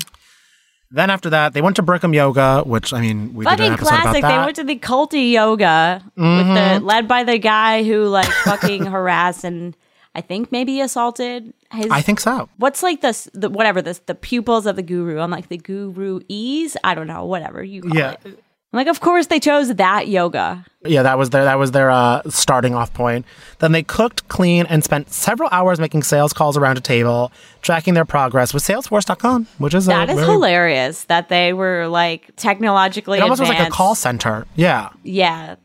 Then 0.93 1.09
after 1.09 1.29
that, 1.29 1.53
they 1.53 1.61
went 1.61 1.77
to 1.77 1.83
Bikram 1.83 2.13
Yoga, 2.13 2.63
which 2.65 2.91
I 2.93 2.99
mean, 2.99 3.33
we 3.33 3.45
did 3.45 3.51
Fucking 3.51 3.65
an 3.67 3.73
episode 3.73 3.87
about 3.89 4.01
classic. 4.01 4.21
that. 4.23 4.31
They 4.31 4.37
went 4.45 4.55
to 4.57 4.63
the 4.65 4.75
culty 4.77 5.31
yoga 5.31 6.01
with 6.17 6.25
the 6.25 6.31
mm-hmm. 6.53 6.85
led 6.85 7.07
by 7.07 7.23
the 7.23 7.37
guy 7.37 7.83
who 7.83 8.05
like 8.07 8.27
fucking 8.43 8.85
harassed 8.87 9.45
and 9.45 9.75
I 10.13 10.19
think 10.19 10.51
maybe 10.51 10.81
assaulted 10.81 11.53
his 11.71 11.87
I 11.89 12.01
think 12.01 12.19
so. 12.19 12.49
what's 12.57 12.83
like 12.83 12.99
this 12.99 13.29
the 13.33 13.49
whatever 13.49 13.81
this 13.81 13.99
the 13.99 14.15
pupils 14.15 14.65
of 14.65 14.75
the 14.75 14.81
guru. 14.83 15.19
I'm 15.19 15.31
like 15.31 15.47
the 15.47 15.57
guru 15.57 16.19
ease. 16.27 16.75
I 16.83 16.93
don't 16.95 17.07
know, 17.07 17.23
whatever 17.25 17.63
you 17.63 17.83
call 17.83 17.95
Yeah. 17.95 18.15
it. 18.25 18.43
I'm 18.73 18.77
like, 18.77 18.87
of 18.87 19.01
course 19.01 19.27
they 19.27 19.39
chose 19.39 19.75
that 19.75 20.07
yoga. 20.07 20.63
Yeah, 20.85 21.03
that 21.03 21.17
was 21.17 21.31
their 21.31 21.43
that 21.43 21.59
was 21.59 21.71
their 21.71 21.91
uh, 21.91 22.21
starting 22.29 22.73
off 22.73 22.93
point. 22.93 23.25
Then 23.59 23.73
they 23.73 23.83
cooked, 23.83 24.29
cleaned, 24.29 24.69
and 24.69 24.81
spent 24.83 25.11
several 25.11 25.49
hours 25.51 25.79
making 25.79 26.03
sales 26.03 26.31
calls 26.31 26.55
around 26.55 26.77
a 26.77 26.81
table, 26.81 27.33
tracking 27.61 27.95
their 27.95 28.05
progress 28.05 28.53
with 28.53 28.63
Salesforce.com, 28.63 29.47
which 29.57 29.73
is 29.73 29.87
That 29.87 30.09
is 30.09 30.19
hilarious 30.19 31.03
that 31.05 31.27
they 31.27 31.51
were 31.51 31.87
like 31.87 32.33
technologically 32.37 33.17
It 33.17 33.21
almost 33.21 33.41
was 33.41 33.49
like 33.49 33.67
a 33.67 33.71
call 33.71 33.93
center. 33.93 34.45
Yeah. 34.55 34.89
Yeah. 35.03 35.55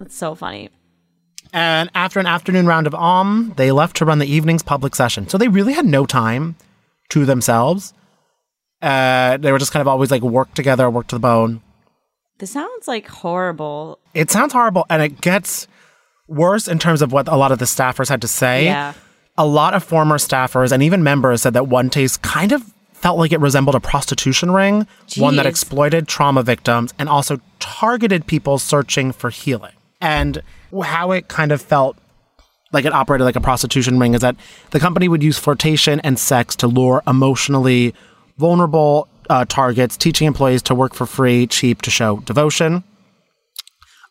That's 0.00 0.16
so 0.16 0.34
funny. 0.34 0.70
And 1.52 1.90
after 1.94 2.18
an 2.20 2.26
afternoon 2.26 2.66
round 2.66 2.86
of 2.86 2.94
Om, 2.94 3.54
they 3.56 3.70
left 3.70 3.96
to 3.96 4.04
run 4.04 4.18
the 4.18 4.26
evening's 4.26 4.62
public 4.62 4.94
session. 4.94 5.28
So 5.28 5.38
they 5.38 5.48
really 5.48 5.72
had 5.72 5.84
no 5.84 6.04
time 6.06 6.56
to 7.10 7.24
themselves. 7.24 7.92
Uh, 8.82 9.36
they 9.36 9.52
were 9.52 9.58
just 9.58 9.72
kind 9.72 9.80
of 9.80 9.88
always 9.88 10.10
like 10.10 10.22
work 10.22 10.54
together, 10.54 10.88
work 10.88 11.06
to 11.08 11.16
the 11.16 11.20
bone. 11.20 11.60
This 12.40 12.52
sounds 12.52 12.88
like 12.88 13.06
horrible. 13.06 13.98
It 14.14 14.30
sounds 14.30 14.54
horrible, 14.54 14.86
and 14.88 15.02
it 15.02 15.20
gets 15.20 15.68
worse 16.26 16.68
in 16.68 16.78
terms 16.78 17.02
of 17.02 17.12
what 17.12 17.28
a 17.28 17.36
lot 17.36 17.52
of 17.52 17.58
the 17.58 17.66
staffers 17.66 18.08
had 18.08 18.22
to 18.22 18.28
say. 18.28 18.64
Yeah. 18.64 18.94
A 19.36 19.46
lot 19.46 19.74
of 19.74 19.84
former 19.84 20.16
staffers 20.16 20.72
and 20.72 20.82
even 20.82 21.02
members 21.02 21.42
said 21.42 21.52
that 21.52 21.68
One 21.68 21.90
Taste 21.90 22.22
kind 22.22 22.52
of 22.52 22.62
felt 22.94 23.18
like 23.18 23.32
it 23.32 23.40
resembled 23.40 23.74
a 23.74 23.80
prostitution 23.80 24.50
ring, 24.50 24.86
one 25.16 25.36
that 25.36 25.46
exploited 25.46 26.08
trauma 26.08 26.42
victims 26.42 26.92
and 26.98 27.08
also 27.08 27.40
targeted 27.58 28.26
people 28.26 28.58
searching 28.58 29.12
for 29.12 29.30
healing. 29.30 29.72
And 30.00 30.42
how 30.82 31.10
it 31.12 31.28
kind 31.28 31.52
of 31.52 31.60
felt 31.60 31.96
like 32.72 32.84
it 32.84 32.92
operated 32.92 33.24
like 33.24 33.36
a 33.36 33.40
prostitution 33.40 33.98
ring 33.98 34.14
is 34.14 34.20
that 34.20 34.36
the 34.70 34.80
company 34.80 35.08
would 35.08 35.22
use 35.22 35.38
flirtation 35.38 36.00
and 36.00 36.18
sex 36.18 36.56
to 36.56 36.66
lure 36.66 37.02
emotionally 37.06 37.94
vulnerable 38.38 39.08
uh, 39.30 39.44
targets, 39.46 39.96
teaching 39.96 40.26
employees 40.26 40.60
to 40.62 40.74
work 40.74 40.92
for 40.92 41.06
free, 41.06 41.46
cheap, 41.46 41.80
to 41.82 41.90
show 41.90 42.18
devotion. 42.20 42.82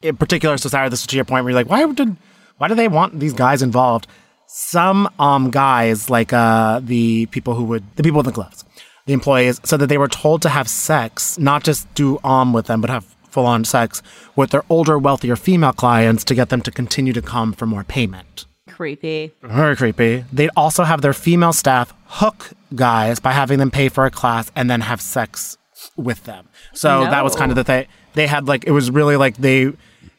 In 0.01 0.15
particular, 0.15 0.57
so 0.57 0.69
Sarah, 0.69 0.89
this 0.89 1.01
is 1.01 1.07
to 1.07 1.15
your 1.17 1.25
point 1.25 1.43
where 1.43 1.51
you're 1.51 1.59
like, 1.59 1.69
why 1.69 1.85
did 1.91 2.15
why 2.57 2.67
do 2.69 2.75
they 2.75 2.87
want 2.87 3.19
these 3.19 3.33
guys 3.33 3.61
involved? 3.61 4.07
Some 4.47 5.09
um 5.19 5.51
guys, 5.51 6.09
like 6.09 6.31
uh 6.33 6.79
the 6.79 7.25
people 7.27 7.53
who 7.53 7.65
would 7.65 7.83
the 7.97 8.03
people 8.03 8.19
with 8.19 8.27
the 8.27 8.31
gloves, 8.31 8.63
the 9.05 9.13
employees, 9.13 9.59
said 9.63 9.81
that 9.81 9.87
they 9.87 9.97
were 9.97 10.07
told 10.07 10.41
to 10.43 10.49
have 10.49 10.69
sex, 10.69 11.37
not 11.37 11.63
just 11.63 11.93
do 11.95 12.17
um 12.23 12.53
with 12.53 12.67
them, 12.67 12.79
but 12.79 12.89
have 12.89 13.05
full 13.29 13.45
on 13.45 13.65
sex 13.65 14.01
with 14.35 14.51
their 14.51 14.63
older, 14.69 14.97
wealthier 14.97 15.35
female 15.35 15.73
clients 15.73 16.23
to 16.23 16.33
get 16.33 16.49
them 16.49 16.61
to 16.61 16.71
continue 16.71 17.13
to 17.13 17.21
come 17.21 17.53
for 17.53 17.65
more 17.65 17.83
payment. 17.83 18.45
Creepy. 18.79 19.33
Very 19.41 19.75
creepy. 19.75 20.23
They'd 20.31 20.51
also 20.55 20.85
have 20.85 21.01
their 21.01 21.11
female 21.11 21.51
staff 21.51 21.93
hook 22.05 22.51
guys 22.73 23.19
by 23.19 23.33
having 23.33 23.59
them 23.59 23.71
pay 23.71 23.89
for 23.89 24.05
a 24.05 24.09
class 24.09 24.53
and 24.55 24.71
then 24.71 24.79
have 24.79 25.01
sex 25.01 25.57
with 25.97 26.23
them. 26.23 26.47
So 26.73 27.01
that 27.01 27.25
was 27.25 27.35
kind 27.35 27.51
of 27.51 27.57
the 27.57 27.65
thing. 27.65 27.87
They 28.13 28.25
had 28.25 28.47
like, 28.47 28.63
it 28.63 28.71
was 28.71 28.89
really 28.89 29.17
like 29.17 29.35
they 29.35 29.73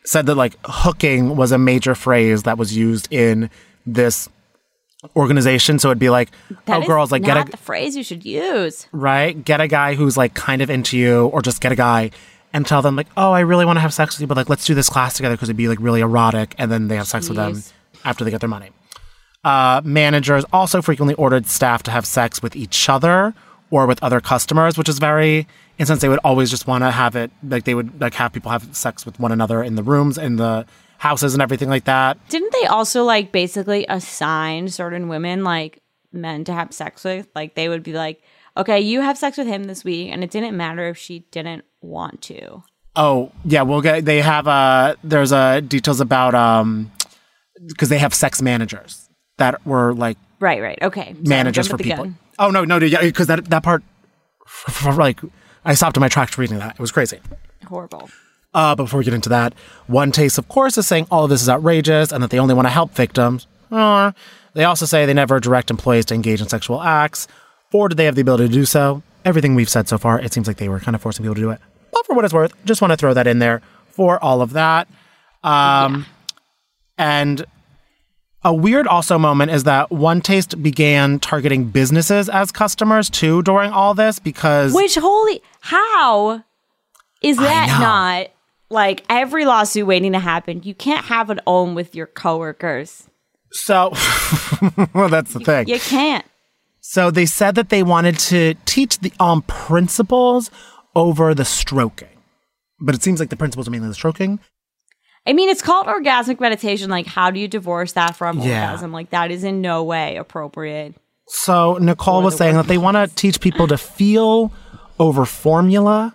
said 0.05 0.27
that 0.27 0.35
like 0.35 0.57
hooking 0.67 1.37
was 1.37 1.53
a 1.53 1.59
major 1.59 1.95
phrase 1.95 2.43
that 2.43 2.59
was 2.59 2.77
used 2.77 3.11
in 3.11 3.49
this 3.87 4.29
organization. 5.17 5.79
So 5.79 5.89
it'd 5.89 5.99
be 5.99 6.11
like, 6.11 6.29
That 6.67 6.83
oh, 6.83 6.87
girls, 6.87 7.11
like, 7.11 7.23
get 7.23 7.39
a, 7.39 7.51
the 7.51 7.57
phrase 7.57 7.97
you 7.97 8.03
should 8.03 8.27
use. 8.27 8.87
right? 8.93 9.43
Get 9.43 9.63
a 9.63 9.69
guy 9.69 9.95
who's 9.95 10.19
like 10.19 10.35
kind 10.35 10.61
of 10.61 10.69
into 10.69 10.99
you, 10.99 11.29
or 11.29 11.41
just 11.41 11.63
get 11.63 11.73
a 11.73 11.77
guy 11.77 12.11
and 12.53 12.67
tell 12.67 12.83
them 12.83 12.95
like, 12.95 13.07
oh, 13.17 13.33
I 13.33 13.41
really 13.41 13.65
want 13.65 13.79
to 13.79 13.81
have 13.81 13.95
sex 13.95 14.17
with 14.17 14.21
you, 14.21 14.27
but 14.27 14.37
like 14.37 14.51
let's 14.51 14.67
do 14.67 14.75
this 14.75 14.91
class 14.91 15.15
together 15.15 15.35
because 15.35 15.49
it'd 15.49 15.57
be 15.57 15.69
like 15.69 15.81
really 15.81 16.03
erotic, 16.03 16.55
and 16.59 16.71
then 16.71 16.89
they 16.89 16.97
have 16.97 17.07
sex 17.07 17.27
with 17.27 17.39
them 17.39 17.55
Jeez. 17.55 17.73
After 18.05 18.25
they 18.25 18.31
get 18.31 18.41
their 18.41 18.49
money. 18.49 18.71
Uh, 19.43 19.81
managers 19.85 20.45
also 20.53 20.83
frequently 20.83 21.15
ordered 21.15 21.47
staff 21.47 21.83
to 21.85 21.91
have 21.91 22.05
sex 22.05 22.43
with 22.43 22.55
each 22.55 22.89
other 22.89 23.35
or 23.71 23.87
with 23.87 24.03
other 24.03 24.21
customers, 24.21 24.77
which 24.77 24.89
is 24.89 24.99
very, 24.99 25.47
in 25.79 25.87
sense, 25.87 26.01
they 26.01 26.09
would 26.09 26.19
always 26.25 26.51
just 26.51 26.67
want 26.67 26.85
to 26.85 26.91
have 26.91 27.17
it 27.17 27.31
like 27.43 27.65
they 27.65 27.75
would 27.75 28.01
like 28.01 28.15
have 28.15 28.33
people 28.33 28.51
have 28.51 28.75
sex 28.77 29.07
with 29.07 29.19
one 29.19 29.33
another 29.33 29.63
in 29.63 29.77
the 29.77 29.83
rooms, 29.83 30.19
in 30.19 30.37
the 30.37 30.67
houses, 30.99 31.33
and 31.33 31.43
everything 31.43 31.69
like 31.69 31.85
that. 31.85 32.19
Didn't 32.29 32.53
they 32.53 32.67
also 32.67 33.05
like 33.05 33.33
basically 33.33 33.87
assign 33.89 34.69
certain 34.69 35.09
women 35.09 35.45
like 35.45 35.83
men 36.13 36.45
to 36.45 36.53
have 36.53 36.75
sex 36.75 37.05
with? 37.05 37.29
Like 37.35 37.55
they 37.55 37.69
would 37.69 37.83
be 37.83 37.93
like, 37.93 38.23
okay, 38.57 38.81
you 38.81 39.01
have 39.01 39.17
sex 39.17 39.39
with 39.39 39.47
him 39.47 39.65
this 39.65 39.85
week, 39.85 40.11
and 40.11 40.23
it 40.23 40.31
didn't 40.31 40.57
matter 40.57 40.89
if 40.89 40.99
she 40.99 41.21
didn't 41.31 41.65
want 41.81 42.21
to. 42.23 42.63
Oh 42.97 43.33
yeah, 43.45 43.63
we'll 43.63 43.81
get. 43.81 44.05
They 44.05 44.21
have 44.21 44.49
uh 44.49 44.97
There's 45.03 45.33
a 45.33 45.61
details 45.61 46.01
about 46.01 46.35
um 46.35 46.91
because 47.69 47.89
they 47.89 47.99
have 47.99 48.15
sex 48.15 48.41
managers 48.43 49.09
that 49.39 49.65
were 49.67 49.95
like 49.95 50.17
Right, 50.41 50.63
right. 50.63 50.79
Okay. 50.81 51.15
Managers 51.21 51.69
jump 51.69 51.79
for 51.81 51.85
people. 51.85 52.05
gun. 52.05 52.19
Oh 52.39 52.51
no, 52.51 52.65
no, 52.65 52.79
yeah, 52.79 53.03
because 53.03 53.27
that 53.27 53.45
that 53.51 53.63
part, 53.63 53.83
like, 54.97 55.21
I 55.65 55.75
stopped 55.75 55.97
in 55.97 56.01
my 56.01 56.09
tracks 56.09 56.39
reading 56.39 56.59
that. 56.59 56.75
It 56.77 56.81
was 56.81 56.91
crazy. 56.91 57.21
Horrible. 57.67 58.09
Uh, 58.55 58.75
but 58.75 58.85
before 58.85 58.99
we 58.99 59.05
get 59.05 59.15
into 59.15 59.29
that, 59.29 59.55
One 59.87 60.11
Taste, 60.11 60.39
of 60.39 60.49
course, 60.49 60.77
is 60.79 60.87
saying 60.87 61.07
all 61.11 61.25
of 61.25 61.31
this 61.31 61.43
is 61.43 61.49
outrageous 61.49 62.11
and 62.11 62.23
that 62.23 62.31
they 62.31 62.39
only 62.39 62.55
want 62.55 62.67
to 62.67 62.71
help 62.71 62.93
victims. 62.95 63.47
Uh, 63.71 64.13
they 64.55 64.65
also 64.65 64.87
say 64.87 65.07
they 65.07 65.15
never 65.15 65.39
direct 65.39 65.71
employees 65.71 66.07
to 66.07 66.15
engage 66.15 66.41
in 66.41 66.49
sexual 66.49 66.81
acts, 66.81 67.29
or 67.73 67.89
do 67.89 67.95
they 67.95 68.07
have 68.07 68.15
the 68.17 68.23
ability 68.23 68.49
to 68.49 68.53
do 68.53 68.65
so? 68.65 69.03
Everything 69.25 69.55
we've 69.55 69.69
said 69.69 69.87
so 69.87 69.99
far, 69.99 70.19
it 70.19 70.33
seems 70.33 70.49
like 70.49 70.57
they 70.57 70.69
were 70.69 70.81
kind 70.81 70.95
of 70.97 71.03
forcing 71.03 71.23
people 71.23 71.35
to 71.37 71.41
do 71.41 71.51
it. 71.51 71.61
But 71.93 72.07
for 72.07 72.17
what 72.17 72.25
it's 72.25 72.35
worth, 72.35 72.53
just 72.65 72.81
want 72.81 72.93
to 72.93 72.97
throw 72.97 73.13
that 73.15 73.27
in 73.27 73.39
there 73.39 73.61
for 73.91 74.19
all 74.25 74.41
of 74.43 74.55
that. 74.55 74.89
Um, 75.45 76.07
And 77.01 77.47
a 78.45 78.53
weird 78.53 78.87
also 78.87 79.19
moment 79.19 79.53
is 79.53 79.65
that 79.65 79.91
One 79.91 80.21
Taste 80.21 80.63
began 80.63 81.19
targeting 81.19 81.71
businesses 81.71 82.29
as 82.29 82.53
customers 82.53 83.09
too 83.09 83.43
during 83.43 83.73
all 83.73 83.95
this 83.95 84.19
because 84.19 84.75
Which 84.75 84.97
holy 84.97 85.41
how 85.61 86.45
is 87.23 87.39
that 87.39 87.79
not 87.81 88.31
like 88.69 89.03
every 89.09 89.47
lawsuit 89.47 89.87
waiting 89.87 90.13
to 90.13 90.19
happen? 90.19 90.61
You 90.63 90.75
can't 90.75 91.07
have 91.07 91.31
an 91.31 91.41
own 91.47 91.75
with 91.75 91.95
your 91.95 92.07
coworkers. 92.07 93.09
so 93.51 93.93
well 94.95 95.09
that's 95.09 95.33
the 95.33 95.41
thing. 95.41 95.69
You 95.69 95.81
can't. 95.81 96.27
So 96.83 97.11
they 97.11 97.25
said 97.25 97.55
that 97.55 97.71
they 97.71 97.83
wanted 97.83 98.19
to 98.19 98.55
teach 98.67 98.99
the 98.99 99.13
um 99.19 99.41
principles 99.43 100.51
over 100.95 101.35
the 101.35 101.47
stroking. 101.47 102.09
But 102.79 102.95
it 102.95 103.03
seems 103.03 103.21
like 103.21 103.31
the 103.31 103.37
principles 103.37 103.69
are 103.69 103.71
mainly 103.71 103.89
the 103.89 103.95
stroking. 103.95 104.39
I 105.27 105.33
mean, 105.33 105.49
it's 105.49 105.63
called 105.63 105.87
orgasmic 105.87 106.41
meditation. 106.41 106.89
Like, 106.91 107.07
how 107.07 107.31
do 107.31 107.39
you 107.39 107.49
divorce 107.49 107.93
that 107.93 108.17
from 108.17 108.39
Yeah. 108.39 108.67
orgasm? 108.71 108.93
Like, 108.93 109.11
that 109.11 109.31
is 109.31 109.45
in 109.45 109.61
no 109.61 109.83
way 109.85 110.17
appropriate. 110.17 110.95
So 111.29 111.79
Nicole 111.81 112.23
was 112.23 112.37
saying 112.37 112.57
that 112.57 112.67
they 112.67 112.79
want 112.79 112.97
to 112.97 113.07
teach 113.15 113.41
people 113.41 113.69
to 113.69 113.79
feel 113.79 114.51
over 114.99 115.25
formula 115.25 116.15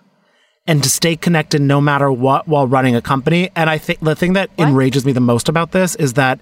and 0.66 0.82
to 0.82 0.90
stay 0.90 1.16
connected 1.16 1.62
no 1.62 1.80
matter 1.80 2.10
what 2.12 2.46
while 2.46 2.66
running 2.66 2.94
a 2.96 3.00
company. 3.00 3.50
And 3.56 3.70
I 3.70 3.78
think 3.78 4.00
the 4.00 4.14
thing 4.14 4.34
that 4.34 4.50
enrages 4.58 5.06
me 5.06 5.12
the 5.12 5.20
most 5.20 5.48
about 5.48 5.70
this 5.72 5.94
is 5.94 6.14
that 6.14 6.40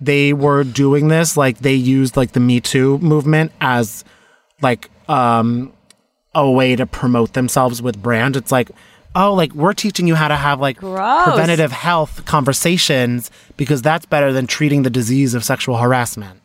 they 0.00 0.32
were 0.32 0.64
doing 0.64 1.08
this 1.08 1.36
like 1.36 1.58
they 1.58 1.74
used 1.74 2.16
like 2.16 2.32
the 2.32 2.40
Me 2.40 2.60
Too 2.60 2.98
movement 2.98 3.52
as 3.60 4.04
like 4.60 4.90
um 5.08 5.72
a 6.34 6.50
way 6.50 6.76
to 6.76 6.84
promote 6.84 7.32
themselves 7.34 7.80
with 7.80 8.02
brand. 8.02 8.36
It's 8.36 8.52
like, 8.52 8.70
oh, 9.16 9.34
like 9.34 9.52
we're 9.54 9.72
teaching 9.72 10.06
you 10.06 10.14
how 10.14 10.28
to 10.28 10.36
have 10.36 10.60
like 10.60 10.76
Gross. 10.76 11.24
preventative 11.24 11.72
health 11.72 12.24
conversations 12.26 13.30
because 13.56 13.82
that's 13.82 14.06
better 14.06 14.32
than 14.32 14.46
treating 14.46 14.82
the 14.82 14.90
disease 14.90 15.34
of 15.34 15.42
sexual 15.44 15.76
harassment. 15.78 16.40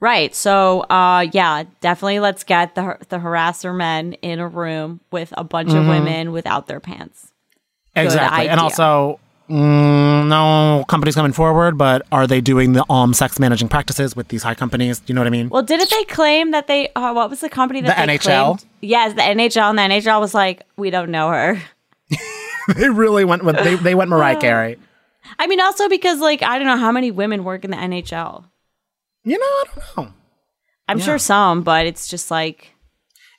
Right. 0.00 0.34
So, 0.34 0.80
uh, 0.82 1.26
yeah, 1.32 1.64
definitely 1.80 2.18
let's 2.20 2.42
get 2.44 2.74
the 2.74 2.96
the 3.08 3.18
harasser 3.18 3.76
men 3.76 4.14
in 4.14 4.40
a 4.40 4.48
room 4.48 5.00
with 5.12 5.32
a 5.36 5.44
bunch 5.44 5.68
Mm-hmm. 5.68 5.78
of 5.78 5.86
women 5.86 6.32
without 6.32 6.66
their 6.66 6.80
pants. 6.80 7.30
Exactly. 7.94 8.48
And 8.48 8.58
also, 8.58 9.20
mm, 9.52 10.28
no 10.28 10.84
companies 10.88 11.14
coming 11.14 11.32
forward, 11.32 11.76
but 11.76 12.06
are 12.10 12.26
they 12.26 12.40
doing 12.40 12.72
the 12.72 12.84
um 12.90 13.12
sex 13.14 13.38
managing 13.38 13.68
practices 13.68 14.16
with 14.16 14.28
these 14.28 14.42
high 14.42 14.54
companies? 14.54 14.98
Do 15.00 15.04
you 15.08 15.14
know 15.14 15.20
what 15.20 15.26
I 15.26 15.30
mean? 15.30 15.48
Well, 15.48 15.62
didn't 15.62 15.90
they 15.90 16.04
claim 16.04 16.50
that 16.52 16.66
they? 16.66 16.88
Uh, 16.94 17.12
what 17.12 17.30
was 17.30 17.40
the 17.40 17.48
company 17.48 17.80
that 17.82 17.96
The 17.96 18.06
they 18.06 18.18
NHL? 18.18 18.22
claimed? 18.58 18.64
Yes, 18.80 19.12
the 19.14 19.22
NHL, 19.22 19.70
and 19.70 19.78
the 19.78 19.82
NHL 19.82 20.20
was 20.20 20.34
like, 20.34 20.62
we 20.76 20.90
don't 20.90 21.10
know 21.10 21.28
her. 21.30 21.60
they 22.76 22.88
really 22.88 23.24
went 23.24 23.44
with 23.44 23.56
they, 23.56 23.74
they 23.76 23.94
went 23.94 24.10
Mariah 24.10 24.40
Carey. 24.40 24.78
I 25.38 25.46
mean, 25.46 25.60
also 25.60 25.88
because 25.88 26.18
like 26.20 26.42
I 26.42 26.58
don't 26.58 26.66
know 26.66 26.76
how 26.76 26.92
many 26.92 27.10
women 27.10 27.44
work 27.44 27.64
in 27.64 27.70
the 27.70 27.76
NHL. 27.76 28.44
You 29.24 29.38
know, 29.38 29.44
I 29.44 29.64
don't 29.74 29.96
know. 30.06 30.12
I'm 30.88 30.98
Yeah. 30.98 31.04
sure 31.04 31.18
some, 31.18 31.62
but 31.62 31.86
it's 31.86 32.08
just 32.08 32.30
like 32.30 32.71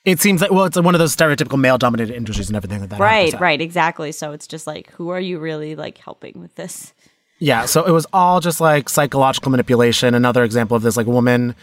It 0.06 0.20
seems 0.20 0.42
like 0.42 0.52
well, 0.52 0.66
it's 0.66 0.78
one 0.80 0.96
of 0.96 1.00
those 1.00 1.16
stereotypical 1.16 1.60
male 1.60 1.78
dominated 1.78 2.16
industries 2.16 2.50
and 2.50 2.58
everything 2.58 2.82
like 2.82 2.90
that. 2.90 3.00
right, 3.00 3.34
100%. 3.34 3.40
right, 3.40 3.62
exactly. 3.62 4.12
So 4.12 4.34
it's 4.34 4.48
just 4.48 4.68
like, 4.68 4.90
who 4.92 5.10
are 5.10 5.20
you 5.20 5.40
really 5.40 5.76
like 5.76 5.98
helping 5.98 6.40
with 6.42 6.54
this? 6.56 6.94
Yeah, 7.40 7.66
so 7.66 7.84
it 7.84 7.92
was 7.92 8.06
all 8.14 8.40
just 8.40 8.62
like 8.62 8.90
psychological 8.90 9.52
manipulation. 9.52 10.14
Another 10.14 10.44
example 10.44 10.76
of 10.78 10.84
this, 10.84 10.98
like 10.98 11.08
a 11.08 11.12
woman 11.12 11.56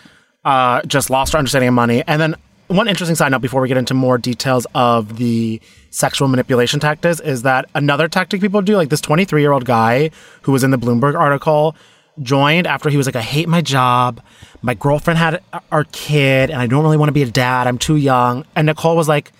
uh, 0.45 0.83
just 0.83 1.11
lost 1.11 1.33
her 1.33 1.39
understanding 1.39 1.69
of 1.69 1.75
money. 1.75 2.03
And 2.07 2.21
then 2.21 2.35
one 2.69 2.87
interesting 2.89 3.17
side 3.17 3.31
note 3.31 3.43
before 3.43 3.61
we 3.61 3.69
get 3.69 3.77
into 3.77 3.95
more 3.95 4.17
details 4.17 4.67
of 4.75 5.17
the 5.17 5.61
sexual 5.91 6.29
manipulation 6.29 6.81
tactics 6.81 7.19
is 7.21 7.43
that 7.43 7.69
another 7.75 8.09
tactic 8.09 8.41
people 8.41 8.63
do, 8.63 8.77
like 8.77 8.91
this 8.91 9.01
23 9.01 9.41
year 9.41 9.53
old 9.53 9.65
guy 9.65 10.11
who 10.43 10.53
was 10.53 10.63
in 10.63 10.71
the 10.71 10.79
Bloomberg 10.79 11.19
article, 11.19 11.75
joined 12.23 12.67
after 12.67 12.91
he 12.91 12.97
was 12.97 13.07
like, 13.07 13.17
I 13.17 13.21
hate 13.23 13.49
my 13.49 13.61
job. 13.61 14.21
My 14.63 14.75
girlfriend 14.75 15.19
had 15.19 15.43
our 15.73 15.85
kid, 15.85 16.51
and 16.51 16.61
I 16.61 16.67
don't 16.67 16.83
really 16.83 16.97
want 16.97 17.09
to 17.09 17.13
be 17.15 17.23
a 17.23 17.31
dad. 17.31 17.67
I'm 17.67 17.79
too 17.79 17.97
young. 17.97 18.45
And 18.55 18.67
Nicole 18.67 18.97
was 18.97 19.09
like, 19.09 19.33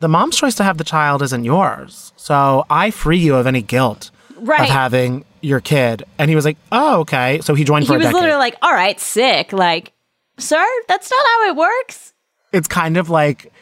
the 0.00 0.08
mom's 0.08 0.36
choice 0.36 0.54
to 0.56 0.64
have 0.64 0.78
the 0.78 0.84
child 0.84 1.22
isn't 1.22 1.44
yours. 1.44 2.12
So 2.16 2.64
I 2.70 2.90
free 2.90 3.18
you 3.18 3.34
of 3.36 3.46
any 3.46 3.62
guilt 3.62 4.10
Right. 4.38 4.60
of 4.60 4.68
having 4.68 5.24
your 5.42 5.60
kid. 5.60 6.04
And 6.18 6.30
he 6.30 6.36
was 6.36 6.44
like, 6.44 6.56
oh, 6.72 7.00
okay. 7.00 7.40
So 7.42 7.54
he 7.54 7.64
joined 7.64 7.86
for 7.86 7.94
a 7.94 7.98
decade. 7.98 8.02
He 8.02 8.06
was 8.06 8.12
decade. 8.14 8.22
literally 8.22 8.38
like, 8.38 8.56
all 8.62 8.72
right, 8.72 8.98
sick. 8.98 9.52
Like, 9.52 9.92
sir, 10.38 10.64
that's 10.88 11.10
not 11.10 11.20
how 11.26 11.48
it 11.50 11.56
works. 11.56 12.14
it's 12.52 12.66
kind 12.68 12.96
of 12.96 13.10
like 13.10 13.52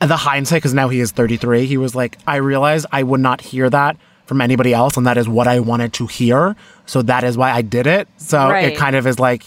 the 0.00 0.16
hindsight 0.16 0.58
because 0.58 0.74
now 0.74 0.88
he 0.88 1.00
is 1.00 1.10
33. 1.10 1.66
He 1.66 1.76
was 1.76 1.94
like, 1.94 2.18
I 2.26 2.36
realized 2.36 2.86
I 2.92 3.02
would 3.02 3.20
not 3.20 3.40
hear 3.40 3.68
that 3.70 3.96
from 4.26 4.40
anybody 4.40 4.74
else, 4.74 4.96
and 4.96 5.06
that 5.06 5.16
is 5.16 5.28
what 5.28 5.46
I 5.48 5.60
wanted 5.60 5.92
to 5.94 6.06
hear. 6.06 6.54
So 6.84 7.00
that 7.02 7.24
is 7.24 7.36
why 7.38 7.52
I 7.52 7.62
did 7.62 7.86
it. 7.86 8.08
So 8.16 8.48
Right. 8.50 8.72
it 8.72 8.76
kind 8.76 8.94
of 8.96 9.06
is 9.06 9.18
like 9.18 9.42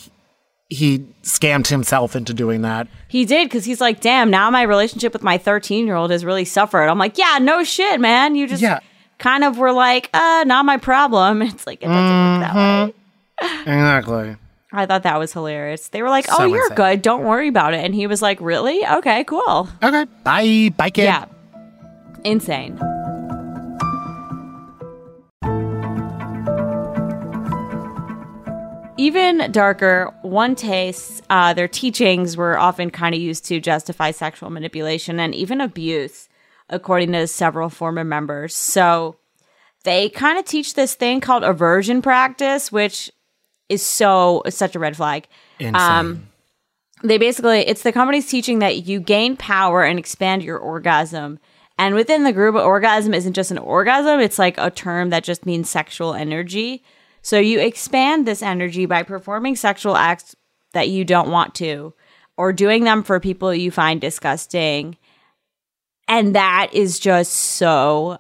he 0.69 0.99
scammed 1.23 1.67
himself 1.67 2.15
into 2.15 2.33
doing 2.33 2.61
that. 2.61 2.87
He 3.07 3.25
did 3.25 3.47
because 3.49 3.65
he's 3.65 3.81
like, 3.81 4.01
damn, 4.01 4.29
now 4.29 4.49
my 4.51 4.61
relationship 4.61 5.13
with 5.13 5.23
my 5.23 5.37
13 5.37 5.85
year 5.87 5.95
old 5.95 6.11
has 6.11 6.23
really 6.23 6.45
suffered. 6.45 6.87
I'm 6.87 6.97
like, 6.99 7.17
yeah, 7.17 7.39
no 7.41 7.63
shit, 7.63 7.99
man. 7.99 8.35
You 8.35 8.47
just 8.47 8.61
Yeah. 8.61 8.79
kind 9.17 9.43
of 9.43 9.57
were 9.57 9.71
like, 9.71 10.09
uh, 10.13 10.43
not 10.45 10.65
my 10.65 10.77
problem. 10.77 11.41
It's 11.49 11.65
like, 11.65 11.81
it 11.81 11.87
doesn't 11.87 12.39
work 12.39 12.41
that 12.53 12.55
way. 12.55 12.93
Exactly. 13.61 14.35
I 14.71 14.85
thought 14.85 15.01
that 15.03 15.17
was 15.17 15.33
hilarious. 15.33 15.87
They 15.87 16.03
were 16.03 16.09
like, 16.09 16.27
oh, 16.29 16.37
So 16.37 16.45
you're 16.45 16.61
insane. 16.65 16.75
good. 16.75 17.01
Don't 17.01 17.23
worry 17.23 17.47
about 17.47 17.73
it. 17.73 17.83
And 17.83 17.95
he 17.95 18.05
was 18.05 18.21
like, 18.21 18.39
really? 18.39 18.85
Okay, 18.85 19.23
cool. 19.23 19.67
Okay. 19.81 20.05
Bye. 20.23 20.71
Bye, 20.77 20.91
kid. 20.91 21.05
Yeah. 21.05 21.25
Insane. 22.23 22.77
Even 28.99 29.49
darker, 29.53 30.13
one 30.23 30.55
tastes, 30.55 31.21
uh, 31.29 31.53
their 31.53 31.69
teachings 31.69 32.35
were 32.35 32.59
often 32.59 32.89
kind 32.89 33.15
of 33.15 33.21
used 33.21 33.45
to 33.45 33.61
justify 33.61 34.11
sexual 34.11 34.49
manipulation 34.49 35.21
and 35.21 35.33
even 35.33 35.61
abuse, 35.61 36.27
according 36.69 37.13
to 37.13 37.25
several 37.25 37.69
former 37.69 38.03
members. 38.03 38.53
So 38.53 39.15
they 39.85 40.09
kind 40.09 40.37
of 40.37 40.43
teach 40.43 40.73
this 40.73 40.95
thing 40.95 41.21
called 41.21 41.45
aversion 41.45 42.01
practice, 42.01 42.73
which 42.73 43.09
is 43.69 43.81
so 43.81 44.43
such 44.49 44.75
a 44.75 44.79
red 44.79 44.97
flag. 44.97 45.29
Insane. 45.61 46.27
they 47.01 47.17
basically 47.17 47.59
it's 47.59 47.83
the 47.83 47.93
company's 47.93 48.27
teaching 48.27 48.59
that 48.59 48.85
you 48.85 48.99
gain 48.99 49.37
power 49.37 49.81
and 49.81 49.97
expand 49.97 50.43
your 50.43 50.57
orgasm 50.57 51.39
and 51.77 51.95
within 51.95 52.25
the 52.25 52.33
group 52.33 52.55
orgasm 52.55 53.13
isn't 53.13 53.33
just 53.33 53.51
an 53.51 53.57
orgasm 53.57 54.19
it's 54.19 54.39
like 54.39 54.57
a 54.57 54.69
term 54.69 55.09
that 55.09 55.23
just 55.23 55.45
means 55.45 55.69
sexual 55.69 56.13
energy 56.13 56.83
so 57.21 57.37
you 57.39 57.59
expand 57.59 58.25
this 58.27 58.41
energy 58.41 58.85
by 58.85 59.03
performing 59.03 59.55
sexual 59.55 59.95
acts 59.97 60.35
that 60.73 60.89
you 60.89 61.03
don't 61.05 61.29
want 61.31 61.53
to 61.55 61.93
or 62.37 62.53
doing 62.53 62.83
them 62.83 63.03
for 63.03 63.19
people 63.19 63.53
you 63.53 63.71
find 63.71 63.99
disgusting 64.01 64.97
and 66.07 66.35
that 66.35 66.69
is 66.73 66.99
just 66.99 67.31
so 67.33 68.17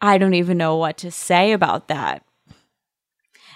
i 0.00 0.18
don't 0.18 0.34
even 0.34 0.58
know 0.58 0.76
what 0.76 0.96
to 0.98 1.10
say 1.10 1.52
about 1.52 1.88
that 1.88 2.24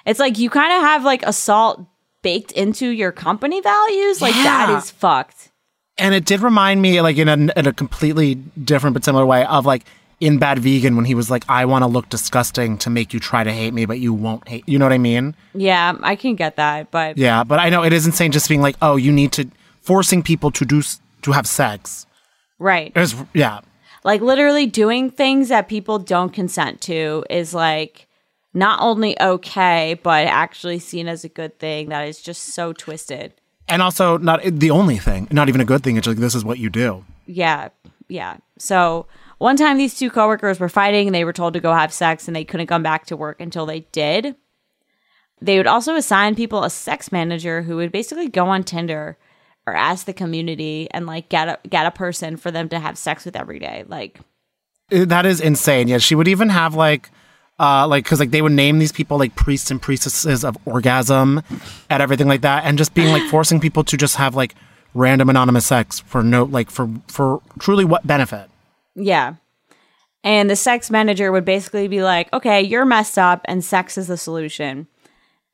it's 0.07 0.20
like 0.20 0.39
you 0.39 0.49
kind 0.51 0.72
of 0.72 0.80
have 0.82 1.05
like 1.05 1.22
assault 1.24 1.84
baked 2.22 2.51
into 2.53 2.89
your 2.89 3.12
company 3.12 3.61
values. 3.61 4.20
Like 4.20 4.34
that 4.34 4.68
Yeah. 4.70 4.78
is 4.78 4.91
fucked. 4.91 5.51
and 5.99 6.14
it 6.14 6.24
did 6.24 6.41
remind 6.41 6.80
me, 6.82 7.01
like 7.01 7.16
in 7.16 7.28
a, 7.28 7.34
in 7.34 7.66
a 7.66 7.72
completely 7.72 8.34
different 8.34 8.95
but 8.95 9.05
similar 9.05 9.24
way, 9.26 9.45
of 9.45 9.66
like 9.66 9.84
in 10.21 10.39
Bad 10.39 10.59
Vegan 10.59 10.97
when 10.97 11.05
he 11.05 11.14
was 11.14 11.31
like, 11.31 11.45
"I 11.49 11.64
want 11.64 11.83
to 11.83 11.87
look 11.87 12.09
disgusting 12.09 12.77
to 12.79 12.91
make 12.91 13.12
you 13.14 13.21
try 13.21 13.45
to 13.45 13.53
hate 13.53 13.73
me, 13.73 13.87
but 13.87 13.99
you 14.01 14.12
won't 14.12 14.49
hate." 14.49 14.64
You 14.66 14.79
know 14.79 14.85
what 14.85 14.93
I 14.93 14.99
mean? 14.99 15.35
Yeah, 15.55 15.95
I 16.03 16.16
can 16.16 16.35
get 16.35 16.57
that, 16.57 16.91
but 16.91 17.16
Yeah, 17.19 17.45
but 17.45 17.59
I 17.59 17.69
know 17.71 17.85
it 17.85 17.93
is 17.93 18.07
insane 18.07 18.33
just 18.33 18.49
being 18.49 18.61
like, 18.61 18.77
"Oh, 18.83 18.97
you 18.97 19.12
need 19.12 19.33
to 19.33 19.49
forcing 19.83 20.23
people 20.23 20.51
to 20.53 20.64
do 20.64 20.83
to 21.23 21.33
have 21.33 21.47
sex." 21.47 22.07
right. 22.59 22.93
It 22.95 22.99
was, 22.99 23.14
yeah, 23.35 23.61
Like 24.05 24.21
literally 24.21 24.66
doing 24.66 25.11
things 25.11 25.49
that 25.49 25.69
people 25.69 25.99
don't 25.99 26.33
consent 26.33 26.81
to 26.83 27.25
is 27.31 27.55
like 27.55 28.07
not 28.55 28.81
only 28.81 29.21
okay, 29.21 29.99
but 30.03 30.27
actually 30.27 30.79
seen 30.81 31.07
as 31.07 31.23
a 31.25 31.29
good 31.29 31.59
thing 31.61 31.91
that 31.91 32.09
is 32.09 32.21
just 32.21 32.43
so 32.55 32.73
twisted. 32.73 33.33
and 33.69 33.83
also 33.83 34.16
not 34.19 34.41
the 34.45 34.71
only 34.71 34.97
thing, 34.99 35.29
not 35.31 35.49
even 35.49 35.61
a 35.61 35.64
good 35.64 35.83
thing. 35.85 35.97
It's 35.97 36.07
like 36.07 36.16
this 36.16 36.35
is 36.35 36.45
what 36.45 36.59
you 36.59 36.71
do. 36.71 37.05
Yeah, 37.27 37.69
yeah. 38.09 38.39
So 38.59 39.07
One 39.39 39.57
time, 39.57 39.78
these 39.78 39.97
two 39.97 40.11
coworkers 40.11 40.59
were 40.59 40.68
fighting 40.68 41.09
and 41.09 41.14
they 41.14 41.24
were 41.24 41.32
told 41.32 41.55
to 41.55 41.61
go 41.61 41.72
have 41.72 41.93
sex 41.93 42.26
and 42.26 42.36
they 42.36 42.45
couldn't 42.45 42.66
come 42.66 42.82
back 42.82 43.07
to 43.07 43.16
work 43.16 43.41
until 43.41 43.66
they 43.66 43.80
did. 43.93 44.36
They 45.41 45.57
would 45.57 45.68
also 45.68 45.95
assign 45.95 46.34
people 46.34 46.64
a 46.64 46.70
sex 46.70 47.12
manager 47.12 47.62
who 47.62 47.76
would 47.76 47.93
basically 47.93 48.28
go 48.28 48.49
on 48.49 48.64
Tinder 48.64 49.16
or 49.66 49.76
ask 49.76 50.07
the 50.07 50.12
community 50.12 50.89
and 50.91 51.07
like 51.07 51.28
get 51.28 51.49
a 51.49 51.59
get 51.68 51.86
a 51.86 51.93
person 51.93 52.36
for 52.36 52.51
them 52.51 52.68
to 52.70 52.80
have 52.80 52.99
sex 52.99 53.24
with 53.24 53.36
every 53.36 53.61
day. 53.61 53.84
Like 53.86 54.18
That 54.91 55.26
is 55.26 55.41
insane. 55.41 55.86
Yeah, 55.86 55.99
she 55.99 56.16
would 56.16 56.26
even 56.26 56.49
have 56.49 56.74
like, 56.74 57.11
uh, 57.61 57.86
like 57.86 58.05
because 58.05 58.18
like 58.18 58.32
they 58.32 58.43
would 58.43 58.53
name 58.53 58.80
these 58.80 58.91
people 58.91 59.18
like 59.18 59.36
priests 59.36 59.70
and 59.70 59.80
priestesses 59.80 60.45
of 60.45 60.57
orgasm, 60.64 61.43
and 61.89 62.03
everything 62.03 62.26
like 62.26 62.41
that, 62.41 62.64
and 62.64 62.76
just 62.76 62.95
being 62.95 63.12
like 63.12 63.22
forcing 63.30 63.61
people 63.61 63.84
to 63.84 63.97
just 63.97 64.16
have 64.16 64.34
like 64.34 64.57
random 64.95 65.28
anonymous 65.30 65.66
sex 65.66 66.01
for 66.01 66.24
no 66.24 66.45
like 66.45 66.70
for 66.70 66.89
for 67.07 67.41
truly 67.61 67.84
what 67.84 68.05
benefit. 68.05 68.51
Yeah. 68.95 69.34
And 70.24 70.51
the 70.51 70.57
sex 70.57 70.91
manager 70.91 71.30
would 71.30 71.45
basically 71.45 71.89
be 71.89 72.03
like, 72.03 72.32
okay, 72.32 72.61
you're 72.61 72.84
messed 72.84 73.18
up 73.18 73.43
and 73.45 73.64
sex 73.64 73.97
is 73.97 74.09
the 74.09 74.16
solution. 74.16 74.89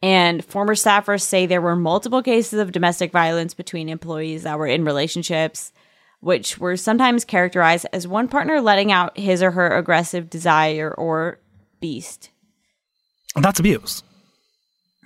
And 0.02 0.44
former 0.44 0.74
staffers 0.74 1.22
say 1.22 1.46
there 1.46 1.60
were 1.62 1.76
multiple 1.76 2.22
cases 2.22 2.58
of 2.58 2.72
domestic 2.72 3.12
violence 3.12 3.54
between 3.54 3.88
employees 3.88 4.42
that 4.42 4.58
were 4.58 4.66
in 4.66 4.84
relationships, 4.84 5.72
which 6.20 6.58
were 6.58 6.76
sometimes 6.76 7.24
characterized 7.24 7.86
as 7.92 8.08
one 8.08 8.28
partner 8.28 8.60
letting 8.60 8.90
out 8.92 9.16
his 9.18 9.42
or 9.42 9.50
her 9.52 9.76
aggressive 9.76 10.28
desire 10.30 10.92
or 10.92 11.38
beast 11.80 12.30
That's 13.36 13.60
abuse. 13.60 14.02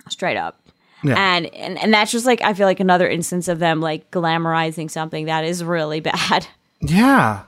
straight 0.09 0.37
up. 0.37 0.61
Yeah. 1.03 1.15
And, 1.17 1.45
and 1.55 1.77
and 1.77 1.93
that's 1.93 2.11
just 2.11 2.25
like 2.25 2.41
I 2.41 2.53
feel 2.53 2.67
like 2.67 2.81
another 2.81 3.07
instance 3.07 3.47
of 3.47 3.59
them 3.59 3.79
like 3.79 4.11
glamorizing 4.11 4.91
something 4.91 5.25
that 5.25 5.45
is 5.45 5.63
really 5.63 5.99
bad. 6.01 6.47
Yeah. 6.81 7.43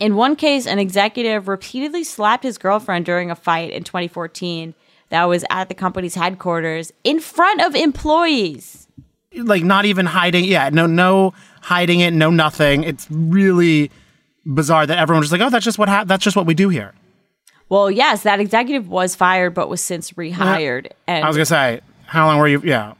In 0.00 0.16
One 0.16 0.34
Taste, 0.34 0.66
an 0.66 0.78
executive 0.78 1.46
repeatedly 1.46 2.04
slapped 2.04 2.42
his 2.42 2.56
girlfriend 2.56 3.04
during 3.04 3.30
a 3.30 3.36
fight 3.36 3.70
in 3.70 3.84
2014 3.84 4.74
that 5.10 5.24
was 5.26 5.44
at 5.50 5.68
the 5.68 5.74
company's 5.74 6.14
headquarters 6.14 6.90
in 7.04 7.20
front 7.20 7.60
of 7.62 7.74
employees. 7.74 8.88
like 9.34 9.62
not 9.62 9.84
even 9.84 10.06
hiding. 10.06 10.46
Yeah, 10.46 10.70
no, 10.70 10.86
no 10.86 11.34
hiding 11.60 12.00
it, 12.00 12.12
no 12.12 12.30
nothing. 12.30 12.82
It's 12.82 13.06
really 13.10 13.90
bizarre 14.46 14.86
that 14.86 14.98
everyone's 14.98 15.26
just 15.26 15.32
like, 15.32 15.46
oh, 15.46 15.50
that's 15.50 15.64
just 15.64 15.78
what 15.78 15.90
hap- 15.90 16.06
that's 16.08 16.24
just 16.24 16.36
what 16.36 16.46
we 16.46 16.54
do 16.54 16.70
here. 16.70 16.94
Well, 17.68 17.90
yes, 17.90 18.22
that 18.22 18.40
executive 18.40 18.88
was 18.88 19.14
fired 19.14 19.54
but 19.54 19.68
was 19.68 19.82
since 19.82 20.12
rehired. 20.12 20.90
And 21.06 21.24
I 21.24 21.28
was 21.28 21.36
gonna 21.36 21.44
say, 21.44 21.80
how 22.06 22.26
long 22.26 22.38
were 22.38 22.48
you? 22.48 22.62
Yeah, 22.64 22.94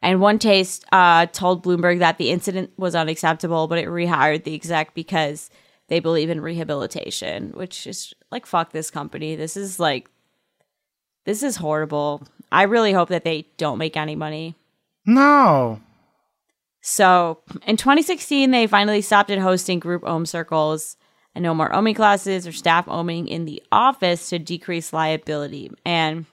and 0.00 0.20
one 0.20 0.38
case 0.38 0.80
uh, 0.90 1.26
told 1.26 1.64
Bloomberg 1.64 1.98
that 1.98 2.16
the 2.16 2.30
incident 2.30 2.70
was 2.76 2.94
unacceptable, 2.94 3.66
but 3.66 3.78
it 3.78 3.88
rehired 3.88 4.44
the 4.44 4.54
exec 4.54 4.94
because 4.94 5.50
they 5.88 6.00
believe 6.00 6.30
in 6.30 6.40
rehabilitation, 6.40 7.52
which 7.54 7.86
is 7.86 8.12
like 8.30 8.46
fuck 8.46 8.72
this 8.72 8.90
company. 8.90 9.36
This 9.36 9.56
is 9.56 9.78
like 9.78 10.08
this 11.24 11.42
is 11.42 11.56
horrible. 11.56 12.22
I 12.52 12.62
really 12.62 12.92
hope 12.92 13.08
that 13.08 13.24
they 13.24 13.48
don't 13.56 13.78
make 13.78 13.96
any 13.96 14.14
money. 14.14 14.54
no, 15.04 15.80
So 16.80 17.40
in 17.66 17.76
2016, 17.76 18.52
they 18.52 18.66
finally 18.68 19.00
stopped 19.02 19.30
at 19.30 19.38
hosting 19.40 19.80
group 19.80 20.02
ohm 20.04 20.24
circles 20.24 20.96
and 21.34 21.42
no 21.42 21.52
more 21.52 21.70
ohming 21.70 21.96
classes 21.96 22.46
or 22.46 22.52
staff 22.52 22.86
ohming 22.86 23.26
in 23.28 23.44
the 23.44 23.62
office 23.72 24.28
to 24.30 24.38
decrease 24.38 24.92
liability. 24.92 25.70
And 25.84 26.26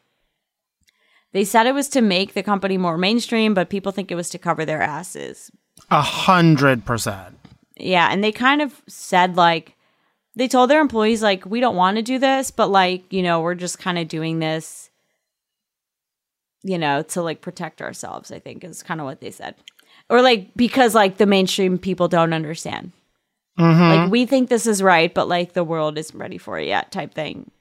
they 1.33 1.43
said 1.43 1.65
it 1.65 1.73
was 1.73 1.89
to 1.89 2.01
make 2.01 2.33
the 2.33 2.43
company 2.43 2.77
more 2.77 2.97
mainstream, 2.97 3.55
but 3.55 3.69
people 3.69 3.91
think 3.91 4.11
it 4.11 4.15
was 4.15 4.29
to 4.29 4.37
cover 4.37 4.63
their 4.63 4.81
asses. 4.81 5.51
a 5.89 6.01
hundred 6.01 6.85
percent. 6.85 7.37
Yeah, 7.77 8.09
and 8.11 8.23
they 8.23 8.31
kind 8.31 8.61
of 8.61 8.81
said 8.87 9.35
like 9.35 9.75
they 10.35 10.47
told 10.47 10.69
their 10.69 10.81
employees 10.81 11.21
like 11.21 11.45
we 11.45 11.59
don't 11.59 11.75
want 11.75 11.97
to 11.97 12.03
do 12.03 12.19
this, 12.19 12.51
but 12.51 12.67
like, 12.67 13.11
you 13.11 13.23
know, 13.23 13.41
we're 13.41 13.55
just 13.55 13.79
kind 13.79 13.97
of 13.97 14.07
doing 14.07 14.39
this 14.39 14.89
you 16.63 16.77
know, 16.77 17.03
to 17.03 17.21
like 17.21 17.41
protect 17.41 17.81
ourselves, 17.81 18.31
I 18.31 18.39
think 18.39 18.63
is 18.63 18.81
kind 18.81 18.99
of 18.99 19.05
what 19.05 19.19
they 19.19 19.31
said. 19.31 19.55
Or 20.09 20.21
like 20.21 20.53
because 20.55 20.95
like 20.95 21.17
the 21.17 21.25
mainstream 21.25 21.77
people 21.77 22.07
don't 22.07 22.33
understand. 22.33 22.91
Mm-hmm. 23.59 23.81
Like 23.81 24.11
we 24.11 24.25
think 24.25 24.49
this 24.49 24.65
is 24.65 24.81
right, 24.81 25.13
but 25.13 25.27
like 25.27 25.53
the 25.53 25.63
world 25.63 25.97
isn't 25.97 26.17
ready 26.17 26.37
for 26.37 26.57
it 26.57 26.67
yet 26.67 26.91
type 26.91 27.13
thing. 27.13 27.51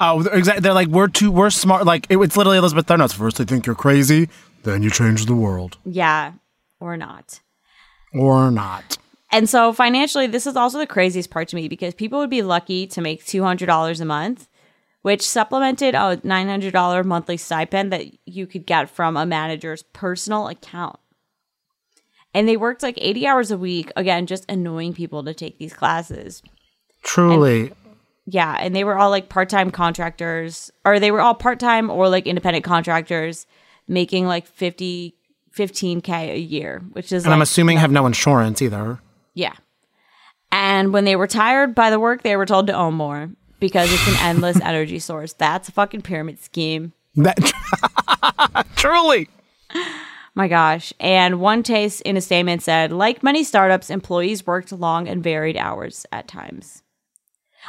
Oh, 0.00 0.22
exactly. 0.22 0.60
They're 0.60 0.72
like, 0.72 0.88
we're 0.88 1.08
too, 1.08 1.30
we're 1.30 1.50
smart. 1.50 1.84
Like 1.84 2.06
it, 2.08 2.16
it's 2.18 2.36
literally 2.36 2.58
Elizabeth 2.58 2.86
Theranos. 2.86 3.14
First 3.14 3.36
they 3.36 3.44
think 3.44 3.66
you're 3.66 3.74
crazy, 3.74 4.28
then 4.62 4.82
you 4.82 4.90
change 4.90 5.26
the 5.26 5.34
world, 5.34 5.76
Yeah, 5.84 6.32
or 6.80 6.96
not. 6.96 7.40
Or 8.14 8.50
not. 8.50 8.98
And 9.30 9.48
so 9.48 9.72
financially, 9.72 10.28
this 10.28 10.46
is 10.46 10.56
also 10.56 10.78
the 10.78 10.86
craziest 10.86 11.30
part 11.30 11.48
to 11.48 11.56
me 11.56 11.68
because 11.68 11.92
people 11.92 12.20
would 12.20 12.30
be 12.30 12.42
lucky 12.42 12.86
to 12.86 13.00
make 13.00 13.24
$200 13.24 14.00
a 14.00 14.04
month, 14.04 14.48
which 15.02 15.26
supplemented 15.26 15.94
a 15.94 16.18
$900 16.18 17.04
monthly 17.04 17.36
stipend 17.36 17.92
that 17.92 18.06
you 18.26 18.46
could 18.46 18.64
get 18.64 18.88
from 18.88 19.16
a 19.16 19.26
manager's 19.26 19.82
personal 19.82 20.46
account. 20.46 20.98
And 22.32 22.48
they 22.48 22.56
worked 22.56 22.82
like 22.82 22.98
80 23.00 23.26
hours 23.26 23.50
a 23.50 23.58
week, 23.58 23.92
again, 23.96 24.26
just 24.26 24.44
annoying 24.48 24.94
people 24.94 25.22
to 25.24 25.34
take 25.34 25.58
these 25.58 25.72
classes. 25.72 26.42
Truly, 27.02 27.72
Yeah, 28.26 28.56
and 28.58 28.74
they 28.74 28.84
were 28.84 28.96
all 28.96 29.10
like 29.10 29.28
part-time 29.28 29.70
contractors 29.70 30.70
or 30.84 30.98
they 30.98 31.10
were 31.10 31.20
all 31.20 31.34
part-time 31.34 31.90
or 31.90 32.08
like 32.08 32.26
independent 32.26 32.64
contractors 32.64 33.46
making 33.86 34.26
like 34.26 34.46
50 34.46 35.14
15k 35.56 36.08
a 36.32 36.38
year, 36.38 36.82
which 36.92 37.12
is 37.12 37.24
and 37.24 37.32
I'm 37.32 37.42
assuming 37.42 37.78
have 37.78 37.92
no 37.92 38.06
insurance 38.06 38.60
either. 38.62 38.98
yeah. 39.34 39.54
And 40.52 40.92
when 40.92 41.04
they 41.04 41.16
were 41.16 41.26
tired 41.26 41.74
by 41.74 41.90
the 41.90 41.98
work, 41.98 42.22
they 42.22 42.36
were 42.36 42.46
told 42.46 42.68
to 42.68 42.72
own 42.72 42.94
more 42.94 43.30
because 43.58 43.92
it's 43.92 44.06
an 44.06 44.14
endless 44.20 44.60
energy 44.62 45.00
source. 45.00 45.32
That's 45.32 45.68
a 45.68 45.72
fucking 45.72 46.02
pyramid 46.02 46.38
scheme. 46.38 46.92
That 47.16 47.36
truly. 48.76 49.28
My 50.36 50.46
gosh. 50.46 50.92
And 51.00 51.40
One 51.40 51.62
Taste 51.64 52.02
in 52.02 52.16
a 52.16 52.20
statement 52.20 52.62
said, 52.62 52.92
like 52.92 53.22
many 53.22 53.42
startups, 53.42 53.90
employees 53.90 54.46
worked 54.46 54.70
long 54.70 55.08
and 55.08 55.22
varied 55.24 55.56
hours 55.56 56.06
at 56.12 56.28
times. 56.28 56.82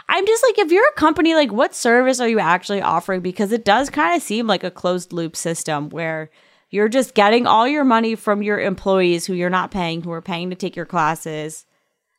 I'm 0.09 0.25
just 0.27 0.43
like, 0.43 0.59
if 0.59 0.71
you're 0.71 0.87
a 0.87 0.93
company, 0.93 1.33
like, 1.35 1.51
what 1.51 1.73
service 1.73 2.19
are 2.19 2.27
you 2.27 2.39
actually 2.39 2.81
offering? 2.81 3.21
Because 3.21 3.51
it 3.51 3.65
does 3.65 3.89
kind 3.89 4.15
of 4.15 4.21
seem 4.21 4.45
like 4.45 4.63
a 4.63 4.69
closed 4.71 5.13
loop 5.13 5.35
system 5.35 5.89
where 5.89 6.29
you're 6.69 6.89
just 6.89 7.13
getting 7.13 7.47
all 7.47 7.67
your 7.67 7.83
money 7.83 8.15
from 8.15 8.41
your 8.43 8.59
employees 8.59 9.25
who 9.25 9.33
you're 9.33 9.49
not 9.49 9.71
paying, 9.71 10.01
who 10.03 10.11
are 10.11 10.21
paying 10.21 10.49
to 10.49 10.55
take 10.55 10.75
your 10.75 10.85
classes. 10.85 11.65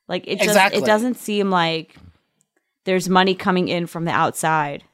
Like, 0.09 0.24
it 0.26 0.36
just, 0.36 0.49
Exactly. 0.49 0.80
it 0.82 0.84
doesn't 0.86 1.14
seem 1.16 1.51
like 1.51 1.97
there's 2.84 3.09
money 3.09 3.34
coming 3.34 3.68
in 3.68 3.86
from 3.86 4.05
the 4.05 4.12
outside. 4.12 4.84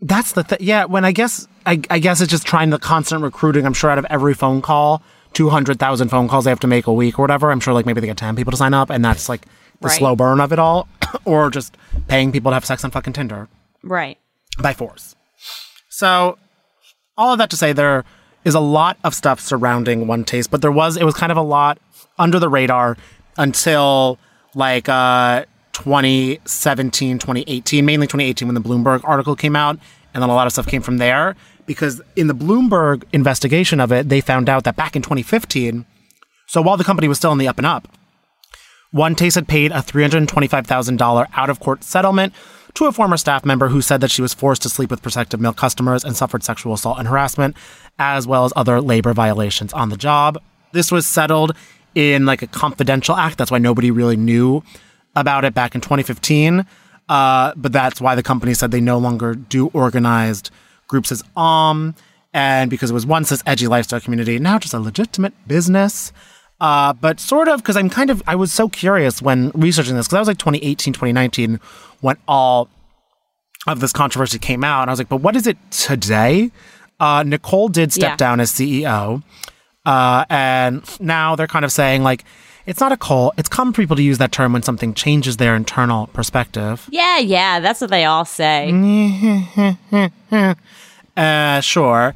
That's 0.00 0.32
the 0.32 0.44
thing. 0.44 0.58
Yeah, 0.60 0.84
when 0.84 1.04
I 1.04 1.12
guess 1.12 1.46
I, 1.66 1.80
I 1.90 1.98
guess 1.98 2.20
it's 2.20 2.30
just 2.30 2.46
trying 2.46 2.70
the 2.70 2.78
constant 2.78 3.22
recruiting. 3.22 3.64
I'm 3.66 3.72
sure 3.72 3.90
out 3.90 3.98
of 3.98 4.04
every 4.10 4.34
phone 4.34 4.60
call, 4.60 5.02
two 5.32 5.48
hundred 5.48 5.78
thousand 5.78 6.08
phone 6.08 6.28
calls 6.28 6.44
they 6.44 6.50
have 6.50 6.60
to 6.60 6.66
make 6.66 6.86
a 6.86 6.92
week 6.92 7.18
or 7.18 7.22
whatever. 7.22 7.50
I'm 7.50 7.60
sure 7.60 7.72
like 7.72 7.86
maybe 7.86 8.00
they 8.00 8.06
get 8.06 8.16
ten 8.18 8.36
people 8.36 8.50
to 8.50 8.56
sign 8.56 8.74
up, 8.74 8.90
and 8.90 9.04
that's 9.04 9.28
like 9.28 9.42
the 9.80 9.88
Right. 9.88 9.96
slow 9.98 10.14
burn 10.14 10.40
of 10.40 10.52
it 10.52 10.58
all, 10.58 10.88
or 11.24 11.48
just 11.50 11.76
paying 12.08 12.32
people 12.32 12.50
to 12.50 12.54
have 12.54 12.64
sex 12.66 12.84
on 12.84 12.90
fucking 12.90 13.12
Tinder 13.14 13.48
Right. 13.82 14.18
by 14.58 14.74
force. 14.74 15.14
So, 15.88 16.38
all 17.16 17.32
of 17.32 17.38
that 17.38 17.48
to 17.50 17.56
say, 17.56 17.72
there 17.72 18.04
is 18.44 18.54
a 18.54 18.60
lot 18.60 18.98
of 19.04 19.14
stuff 19.14 19.40
surrounding 19.40 20.06
One 20.06 20.24
Taste, 20.24 20.50
but 20.50 20.62
there 20.62 20.72
was 20.72 20.96
it 20.96 21.04
was 21.04 21.14
kind 21.14 21.32
of 21.32 21.38
a 21.38 21.42
lot 21.42 21.78
under 22.18 22.38
the 22.38 22.48
radar 22.48 22.96
until 23.36 24.18
like 24.54 24.88
uh 24.88 25.44
2017, 25.72 27.18
2018, 27.18 27.84
mainly 27.84 28.06
2018 28.06 28.48
when 28.48 28.54
the 28.54 28.60
Bloomberg 28.60 29.00
article 29.04 29.34
came 29.34 29.56
out, 29.56 29.78
and 30.12 30.22
then 30.22 30.30
a 30.30 30.34
lot 30.34 30.46
of 30.46 30.52
stuff 30.52 30.66
came 30.66 30.82
from 30.82 30.98
there 30.98 31.36
because 31.66 32.00
in 32.16 32.28
the 32.28 32.34
Bloomberg 32.34 33.04
investigation 33.12 33.80
of 33.80 33.90
it, 33.92 34.08
they 34.08 34.20
found 34.20 34.48
out 34.48 34.64
that 34.64 34.76
back 34.76 34.94
in 34.94 35.02
2015, 35.02 35.84
so 36.46 36.62
while 36.62 36.76
the 36.76 36.84
company 36.84 37.08
was 37.08 37.18
still 37.18 37.32
in 37.32 37.38
the 37.38 37.48
up 37.48 37.58
and 37.58 37.66
up, 37.66 37.88
one 38.90 39.16
Taste 39.16 39.34
had 39.34 39.48
paid 39.48 39.72
a 39.72 39.76
$325,000 39.76 41.26
out 41.34 41.50
of 41.50 41.58
court 41.58 41.82
settlement 41.82 42.32
to 42.74 42.86
a 42.86 42.92
former 42.92 43.16
staff 43.16 43.44
member 43.44 43.68
who 43.68 43.80
said 43.80 44.00
that 44.00 44.10
she 44.10 44.22
was 44.22 44.34
forced 44.34 44.62
to 44.62 44.68
sleep 44.68 44.90
with 44.90 45.02
prospective 45.02 45.40
male 45.40 45.52
customers 45.52 46.04
and 46.04 46.16
suffered 46.16 46.44
sexual 46.44 46.74
assault 46.74 46.98
and 46.98 47.08
harassment, 47.08 47.56
as 47.98 48.26
well 48.26 48.44
as 48.44 48.52
other 48.56 48.80
labor 48.80 49.12
violations 49.12 49.72
on 49.72 49.88
the 49.88 49.96
job. 49.96 50.40
This 50.72 50.90
was 50.90 51.06
settled 51.06 51.56
in 51.94 52.26
like 52.26 52.42
a 52.42 52.46
confidential 52.46 53.14
act. 53.16 53.38
That's 53.38 53.50
why 53.50 53.58
nobody 53.58 53.90
really 53.90 54.16
knew 54.16 54.62
about 55.14 55.44
it 55.44 55.54
back 55.54 55.74
in 55.74 55.80
2015. 55.80 56.66
Uh, 57.08 57.52
but 57.56 57.72
that's 57.72 58.00
why 58.00 58.14
the 58.14 58.22
company 58.22 58.54
said 58.54 58.70
they 58.70 58.80
no 58.80 58.98
longer 58.98 59.34
do 59.34 59.68
organized 59.68 60.50
groups 60.88 61.12
as 61.12 61.22
OM. 61.36 61.94
And 62.32 62.70
because 62.70 62.90
it 62.90 62.94
was 62.94 63.06
once 63.06 63.28
this 63.30 63.42
edgy 63.46 63.68
lifestyle 63.68 64.00
community, 64.00 64.38
now 64.38 64.58
just 64.58 64.74
a 64.74 64.80
legitimate 64.80 65.32
business. 65.46 66.12
Uh, 66.60 66.92
but 66.92 67.20
sort 67.20 67.48
of 67.48 67.60
because 67.60 67.76
I'm 67.76 67.90
kind 67.90 68.10
of 68.10 68.22
I 68.26 68.36
was 68.36 68.52
so 68.52 68.68
curious 68.68 69.20
when 69.20 69.50
researching 69.54 69.96
this 69.96 70.06
because 70.06 70.14
that 70.14 70.20
was 70.20 70.28
like 70.28 70.38
2018, 70.38 70.94
2019 70.94 71.60
when 72.00 72.16
all 72.26 72.68
of 73.66 73.80
this 73.80 73.92
controversy 73.92 74.38
came 74.38 74.64
out. 74.64 74.82
And 74.82 74.90
I 74.90 74.92
was 74.92 74.98
like, 74.98 75.08
but 75.08 75.18
what 75.18 75.36
is 75.36 75.46
it 75.46 75.58
today? 75.70 76.50
Uh, 77.00 77.22
Nicole 77.24 77.68
did 77.68 77.92
step 77.92 78.10
Yeah. 78.12 78.16
down 78.16 78.40
as 78.40 78.50
CEO, 78.52 79.22
uh, 79.84 80.24
and 80.30 80.82
now 81.00 81.34
they're 81.36 81.46
kind 81.46 81.64
of 81.64 81.72
saying 81.72 82.02
like 82.02 82.24
It's 82.66 82.80
not 82.80 82.92
a 82.92 82.96
cult. 82.96 83.34
It's 83.36 83.48
common 83.50 83.74
for 83.74 83.82
people 83.82 83.96
to 83.96 84.02
use 84.02 84.16
that 84.16 84.32
term 84.32 84.54
when 84.54 84.62
something 84.62 84.94
changes 84.94 85.36
their 85.36 85.54
internal 85.54 86.06
perspective. 86.14 86.88
Yeah, 86.90 87.18
yeah, 87.18 87.60
that's 87.60 87.82
what 87.82 87.90
they 87.90 88.06
all 88.06 88.24
say. 88.24 88.70
Uh, 91.16 91.60
sure. 91.60 92.14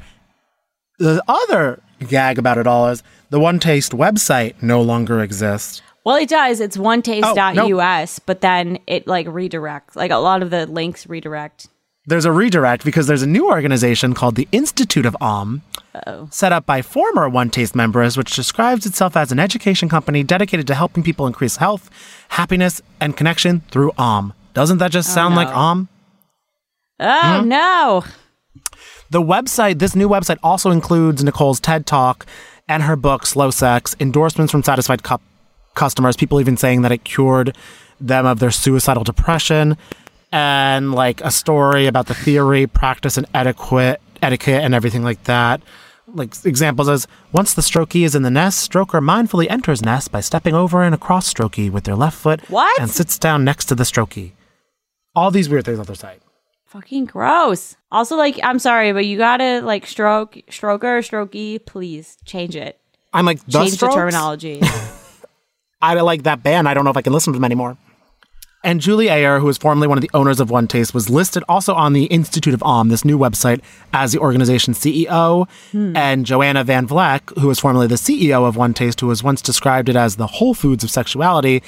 The 0.97 1.23
other 1.27 1.81
gag 2.07 2.37
about 2.37 2.57
it 2.57 2.67
all 2.67 2.87
is 2.89 3.01
the 3.29 3.39
One 3.39 3.59
Taste 3.59 3.93
website 3.93 4.55
no 4.61 4.81
longer 4.81 5.21
exists. 5.21 5.81
Well, 6.03 6.15
it 6.17 6.27
does. 6.29 6.59
It's 6.59 6.77
Oh, 6.77 6.81
onetaste.us, 6.81 8.19
but 8.19 8.41
then 8.41 8.79
it 8.87 9.07
like 9.07 9.27
redirects. 9.27 9.95
Like 9.95 10.11
a 10.11 10.17
lot 10.17 10.41
of 10.43 10.49
the 10.49 10.65
links 10.65 11.07
redirect. 11.07 11.67
There's 12.05 12.25
a 12.25 12.31
redirect 12.31 12.85
because 12.85 13.07
there's 13.07 13.21
a 13.21 13.27
new 13.27 13.49
organization 13.49 14.13
called 14.13 14.35
the 14.35 14.47
Institute 14.51 15.05
of 15.05 15.15
Om, 15.21 15.61
set 16.31 16.51
up 16.51 16.65
by 16.65 16.81
former 16.81 17.27
One 17.29 17.49
Taste 17.49 17.75
members, 17.75 18.17
which 18.17 18.35
describes 18.35 18.85
itself 18.85 19.15
as 19.17 19.31
an 19.31 19.39
education 19.39 19.89
company 19.89 20.23
dedicated 20.23 20.65
to 20.67 20.75
helping 20.75 21.03
people 21.03 21.27
increase 21.27 21.57
health, 21.57 21.89
happiness, 22.29 22.81
and 22.99 23.17
connection 23.17 23.61
through 23.69 23.91
Om. 23.97 24.33
Doesn't 24.53 24.77
that 24.79 24.91
just 24.91 25.13
sound 25.13 25.35
like 25.35 25.49
Om? 25.49 25.87
Oh 26.99 27.41
Hmm? 27.41 27.47
no. 27.49 28.03
The 29.11 29.21
website, 29.21 29.79
this 29.79 29.95
new 29.95 30.07
website 30.07 30.37
also 30.43 30.71
includes 30.71 31.23
Nicole's 31.23 31.59
TED 31.59 31.85
Talk 31.85 32.25
and 32.67 32.83
her 32.83 32.95
book, 32.95 33.25
Slow 33.25 33.51
Sex, 33.51 33.95
endorsements 33.99 34.51
from 34.51 34.63
satisfied 34.63 35.03
cu- 35.03 35.17
customers, 35.75 36.15
people 36.15 36.39
even 36.39 36.57
saying 36.57 36.81
that 36.83 36.91
it 36.91 37.03
cured 37.03 37.55
them 37.99 38.25
of 38.25 38.39
their 38.39 38.51
suicidal 38.51 39.03
depression, 39.03 39.77
and 40.31 40.93
like 40.93 41.21
a 41.21 41.31
story 41.31 41.87
about 41.87 42.07
the 42.07 42.13
theory, 42.13 42.67
practice, 42.67 43.17
and 43.17 43.25
etiquette, 43.33 44.01
etiquette, 44.21 44.63
and 44.63 44.73
everything 44.73 45.03
like 45.03 45.23
that. 45.25 45.61
Like 46.07 46.33
examples 46.43 46.89
as 46.89 47.07
once 47.31 47.53
the 47.53 47.61
strokey 47.61 48.03
is 48.03 48.15
in 48.15 48.23
the 48.23 48.31
nest, 48.31 48.69
stroker 48.71 48.99
mindfully 48.99 49.49
enters 49.49 49.83
nest 49.83 50.11
by 50.11 50.21
stepping 50.21 50.55
over 50.55 50.81
and 50.83 50.95
across 50.95 51.31
strokey 51.31 51.69
with 51.71 51.83
their 51.83 51.95
left 51.95 52.17
foot 52.17 52.41
What? 52.49 52.79
and 52.81 52.89
sits 52.89 53.19
down 53.19 53.43
next 53.43 53.65
to 53.65 53.75
the 53.75 53.83
strokey. 53.83 54.31
All 55.15 55.29
these 55.29 55.49
weird 55.49 55.65
things 55.65 55.77
on 55.79 55.85
their 55.85 55.95
site. 55.95 56.21
Fucking 56.65 57.05
gross. 57.05 57.75
Also, 57.91 58.15
like, 58.15 58.39
I'm 58.43 58.59
sorry, 58.59 58.91
but 58.91 59.05
you 59.05 59.17
gotta 59.17 59.61
like 59.61 59.85
stroke, 59.87 60.33
stroker, 60.49 60.99
strokey. 61.01 61.63
Please 61.65 62.17
change 62.25 62.55
it. 62.55 62.79
I'm 63.13 63.25
like 63.25 63.43
the 63.45 63.51
Change 63.63 63.77
the 63.77 63.89
terminology. 63.89 64.61
I 65.81 65.93
like 66.01 66.23
that 66.23 66.43
band. 66.43 66.67
I 66.67 66.73
don't 66.73 66.83
know 66.83 66.91
if 66.91 66.97
I 66.97 67.01
can 67.01 67.13
listen 67.13 67.33
to 67.33 67.37
them 67.37 67.45
anymore. 67.45 67.77
And 68.61 68.81
Julie 68.81 69.09
Ayer, 69.09 69.39
who 69.39 69.45
was 69.45 69.57
formerly 69.57 69.87
one 69.87 69.97
of 69.97 70.01
the 70.01 70.11
owners 70.13 70.41
of 70.41 70.49
One 70.49 70.67
Taste, 70.67 70.93
was 70.93 71.09
listed 71.09 71.43
also 71.47 71.73
on 71.73 71.93
the 71.93 72.05
Institute 72.05 72.53
of 72.53 72.61
Om, 72.61 72.89
this 72.89 73.05
new 73.05 73.17
website, 73.17 73.61
as 73.93 74.11
the 74.11 74.19
organization's 74.19 74.77
CEO. 74.77 75.47
And 75.95 76.25
Joanna 76.25 76.65
Van 76.65 76.85
Vleck, 76.85 77.37
who 77.39 77.47
was 77.47 77.59
formerly 77.59 77.87
the 77.87 77.95
CEO 77.95 78.45
of 78.45 78.57
One 78.57 78.73
Taste, 78.73 78.99
who 78.99 79.07
was 79.07 79.23
once 79.23 79.41
described 79.41 79.87
it 79.87 79.95
as 79.95 80.17
the 80.17 80.27
Whole 80.27 80.53
Foods 80.53 80.83
of 80.83 80.91
sexuality, 80.91 81.63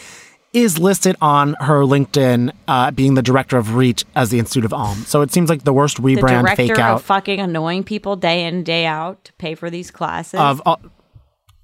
is 0.51 0.77
listed 0.77 1.15
on 1.21 1.55
her 1.61 1.83
LinkedIn, 1.83 2.51
uh, 2.67 2.91
being 2.91 3.13
the 3.13 3.21
director 3.21 3.57
of 3.57 3.75
Reach 3.75 4.03
as 4.15 4.29
the 4.29 4.39
Institute 4.39 4.65
of 4.65 4.73
Om. 4.73 4.97
So 5.05 5.21
it 5.21 5.31
seems 5.31 5.49
like 5.49 5.63
the 5.63 5.71
worst 5.71 6.01
rebrand, 6.01 6.41
director 6.41 6.55
fake 6.55 6.79
out 6.79 6.95
of 6.95 7.03
fucking 7.03 7.39
annoying 7.39 7.85
people 7.85 8.17
day 8.17 8.45
in 8.45 8.63
day 8.63 8.85
out 8.85 9.23
to 9.25 9.33
pay 9.33 9.55
for 9.55 9.69
these 9.69 9.91
classes. 9.91 10.39
of. 10.39 10.61
Uh, 10.65 10.75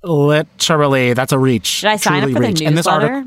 literally, 0.04 1.14
that's 1.14 1.34
a 1.34 1.40
reach. 1.40 1.66
Should 1.66 1.90
I 1.90 1.98
sign 1.98 2.24
up 2.24 2.30
for 2.30 2.40
the 2.40 2.48
reach. 2.48 2.62
newsletter? 2.62 3.26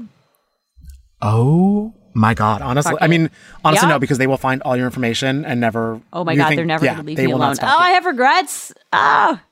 And 1.23 1.31
this 1.31 1.33
article, 1.33 1.95
Oh 1.95 1.95
my 2.15 2.35
god! 2.35 2.63
Honestly, 2.63 2.93
Fuck 2.93 3.03
I 3.03 3.07
mean, 3.07 3.31
honestly, 3.65 3.87
Yeah. 3.87 3.95
no, 3.95 3.99
because 3.99 4.19
they 4.19 4.27
will 4.27 4.37
find 4.37 4.63
all 4.63 4.77
your 4.77 4.87
information 4.87 5.45
and 5.45 5.61
never. 5.61 6.01
oh 6.13 6.25
my 6.25 6.35
god, 6.35 6.49
think- 6.49 6.59
they're 6.59 6.65
never 6.67 6.85
yeah, 6.85 6.95
gonna 6.95 7.07
leave 7.07 7.17
they 7.17 7.27
me 7.27 7.33
will 7.33 7.39
not 7.39 7.59
alone. 7.59 7.73
Oh. 7.73 7.79
I 7.79 7.91
have 7.91 8.05
regrets. 8.07 8.73
Ah. 8.93 9.43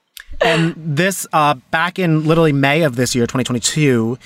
And 0.41 0.75
this, 0.77 1.27
uh, 1.33 1.55
back 1.71 1.99
in 1.99 2.25
literally 2.27 2.53
May 2.53 2.83
of 2.83 2.95
this 2.97 3.15
year, 3.15 3.27
2022, 3.27 4.19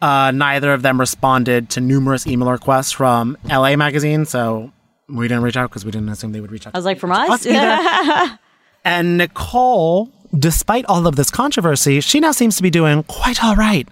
uh, 0.00 0.30
neither 0.30 0.72
of 0.72 0.82
them 0.82 0.98
responded 1.00 1.68
to 1.70 1.80
numerous 1.80 2.26
email 2.26 2.50
requests 2.50 2.92
from 2.92 3.36
LA 3.50 3.76
Magazine. 3.76 4.24
So 4.24 4.70
we 5.08 5.28
didn't 5.28 5.42
reach 5.42 5.56
out 5.56 5.68
because 5.70 5.84
we 5.84 5.90
didn't 5.90 6.08
assume 6.10 6.32
they 6.32 6.40
would 6.40 6.52
reach 6.52 6.66
out. 6.66 6.74
I 6.74 6.78
was 6.78 6.84
like, 6.86 6.98
from 6.98 7.12
us? 7.12 7.46
either. 7.46 8.38
and 8.84 9.18
Nicole, 9.18 10.10
despite 10.38 10.84
all 10.86 11.06
of 11.06 11.16
this 11.16 11.30
controversy, 11.30 12.00
she 12.00 12.20
now 12.20 12.32
seems 12.32 12.56
to 12.56 12.62
be 12.62 12.70
doing 12.70 13.02
quite 13.04 13.42
all 13.44 13.56
right. 13.56 13.86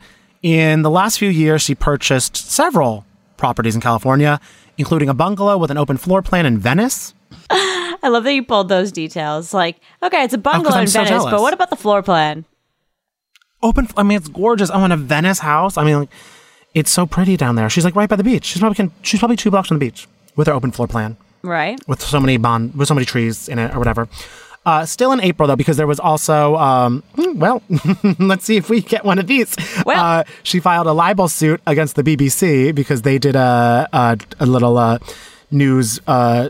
In 0.47 0.82
the 0.82 0.90
last 0.92 1.18
few 1.18 1.28
years, 1.28 1.62
she 1.62 1.74
purchased 1.74 2.36
several 2.36 3.05
properties 3.36 3.74
in 3.74 3.80
California, 3.80 4.40
including 4.78 5.09
a 5.09 5.14
bungalow 5.14 5.59
with 5.59 5.72
an 5.72 5.76
open 5.76 5.97
floor 5.97 6.22
plan 6.22 6.47
in 6.47 6.57
Venice. 6.57 7.14
I 7.51 7.99
love 8.05 8.22
that 8.22 8.32
you 8.32 8.44
pulled 8.44 8.68
those 8.68 8.92
details. 8.92 9.53
Like, 9.53 9.80
okay, 10.05 10.22
it's 10.22 10.34
a 10.34 10.36
oh, 10.36 10.40
bungalow 10.40 10.76
Oh, 10.76 10.80
in 10.82 10.86
so 10.86 11.03
Venice, 11.03 11.24
but 11.24 11.40
what 11.40 11.53
about 11.53 11.70
the 11.70 11.74
floor 11.74 12.01
plan? 12.01 12.44
Open, 13.61 13.88
I 13.97 14.05
mean, 14.05 14.18
it's 14.18 14.28
gorgeous. 14.28 14.70
Oh, 14.72 14.84
in 14.84 14.92
a 14.92 14.97
Venice 14.97 15.40
house. 15.40 15.76
I 15.76 15.82
mean, 15.82 15.99
like, 15.99 16.11
it's 16.74 16.92
so 16.92 17.07
pretty 17.07 17.36
down 17.36 17.57
there. 17.57 17.68
She's 17.68 17.84
like 17.84 17.97
right 17.97 18.09
by 18.09 18.14
the 18.14 18.22
beach. 18.22 18.44
She's 18.44 18.61
probably 18.61 18.76
can, 18.76 18.92
she's 19.03 19.18
probably 19.18 19.34
two 19.34 19.51
blocks 19.51 19.66
from 19.66 19.80
the 19.80 19.84
beach 19.84 20.07
with 20.36 20.47
her 20.47 20.53
open 20.53 20.70
floor 20.70 20.86
plan. 20.86 21.16
Right. 21.42 21.78
with 21.86 22.01
so 22.01 22.18
many 22.20 22.38
bond 22.38 22.74
with 22.74 22.88
so 22.88 22.94
many 22.94 23.05
trees 23.05 23.49
in 23.49 23.59
it 23.59 23.74
or 23.74 23.78
whatever. 23.78 24.09
Uh, 24.66 24.84
still 24.84 25.12
in 25.12 25.20
April 25.20 25.46
though, 25.46 25.54
because 25.56 25.76
there 25.76 25.86
was 25.86 26.00
also 26.00 26.56
um, 26.56 27.02
hmm, 27.14 27.38
well, 27.38 27.62
let's 28.18 28.44
see 28.44 28.56
if 28.56 28.68
we 28.68 28.80
get 28.82 29.04
one 29.04 29.18
of 29.18 29.26
these. 29.28 29.54
Well- 29.86 30.04
uh, 30.04 30.24
she 30.42 30.58
filed 30.60 30.88
a 30.88 30.92
libel 30.92 31.28
suit 31.28 31.60
against 31.68 31.94
the 31.94 32.02
BBC 32.02 32.74
because 32.74 33.02
they 33.02 33.16
did 33.18 33.36
a 33.36 33.88
a, 33.92 34.18
a 34.40 34.46
little 34.46 34.76
uh, 34.76 34.98
news. 35.50 36.00
Uh, 36.06 36.48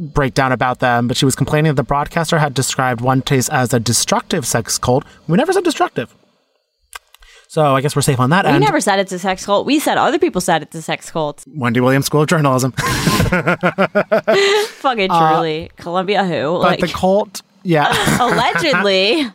breakdown 0.00 0.52
about 0.52 0.78
them 0.78 1.08
but 1.08 1.16
she 1.16 1.24
was 1.24 1.34
complaining 1.34 1.70
that 1.70 1.74
the 1.74 1.82
broadcaster 1.82 2.38
had 2.38 2.54
described 2.54 3.00
one 3.00 3.20
taste 3.20 3.50
as 3.52 3.74
a 3.74 3.80
destructive 3.80 4.46
sex 4.46 4.78
cult 4.78 5.02
we 5.26 5.36
never 5.36 5.52
said 5.52 5.64
destructive 5.64 6.14
so 7.48 7.74
i 7.74 7.80
guess 7.80 7.96
we're 7.96 8.02
safe 8.02 8.20
on 8.20 8.30
that 8.30 8.44
We 8.44 8.52
end 8.52 8.60
never 8.64 8.80
said 8.80 9.00
it's 9.00 9.10
a 9.10 9.18
sex 9.18 9.44
cult. 9.44 9.66
We 9.66 9.80
said 9.80 9.98
other 9.98 10.20
people 10.20 10.40
said 10.40 10.62
it's 10.62 10.76
a 10.76 10.82
sex 10.82 11.10
cult. 11.10 11.42
wendy 11.48 11.80
williams 11.80 12.06
school 12.06 12.22
of 12.22 12.28
journalism 12.28 12.70
Fucking 14.78 15.10
truly. 15.10 15.70
Columbia 15.78 16.24
who? 16.24 16.56
Uh, 16.56 16.62
but 16.62 16.70
Like, 16.70 16.80
the 16.80 16.86
cult 16.88 17.42
yeah 17.62 17.92
allegedly. 18.20 19.26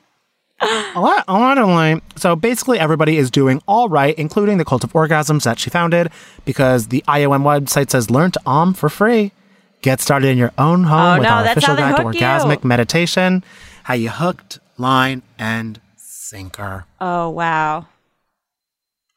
A 0.62 1.00
lot, 1.02 1.26
a 1.28 1.34
lot 1.34 1.58
of 1.58 1.68
like, 1.68 2.02
so 2.16 2.38
basically 2.38 2.80
everybody 2.80 3.18
is 3.18 3.30
doing 3.30 3.62
all 3.68 3.90
right, 3.90 4.16
including 4.18 4.60
the 4.60 4.64
Cult 4.64 4.86
of 4.86 4.94
Orgasms 4.94 5.44
that 5.44 5.60
she 5.60 5.70
founded, 5.70 6.10
because 6.46 6.88
the 6.88 7.04
IOM 7.06 7.42
website 7.44 7.90
says 7.90 8.10
learn 8.10 8.32
to 8.32 8.40
om 8.46 8.74
for 8.74 8.88
free. 8.88 9.34
Get 9.82 10.00
started 10.00 10.30
in 10.30 10.38
your 10.38 10.54
own 10.58 10.86
oh, 10.86 10.88
home 10.88 11.00
Oh, 11.02 11.20
with 11.20 11.28
no, 11.28 11.34
our 11.34 11.46
official 11.46 11.76
guide 11.76 11.98
to 11.98 12.04
hook 12.04 12.16
you. 12.16 12.22
orgasmic 12.22 12.64
meditation. 12.64 13.44
How 13.84 13.96
you 13.96 14.10
hooked, 14.10 14.60
line, 14.78 15.22
and 15.38 15.82
sinker. 15.98 16.86
Oh, 17.02 17.30
wow. 17.30 17.88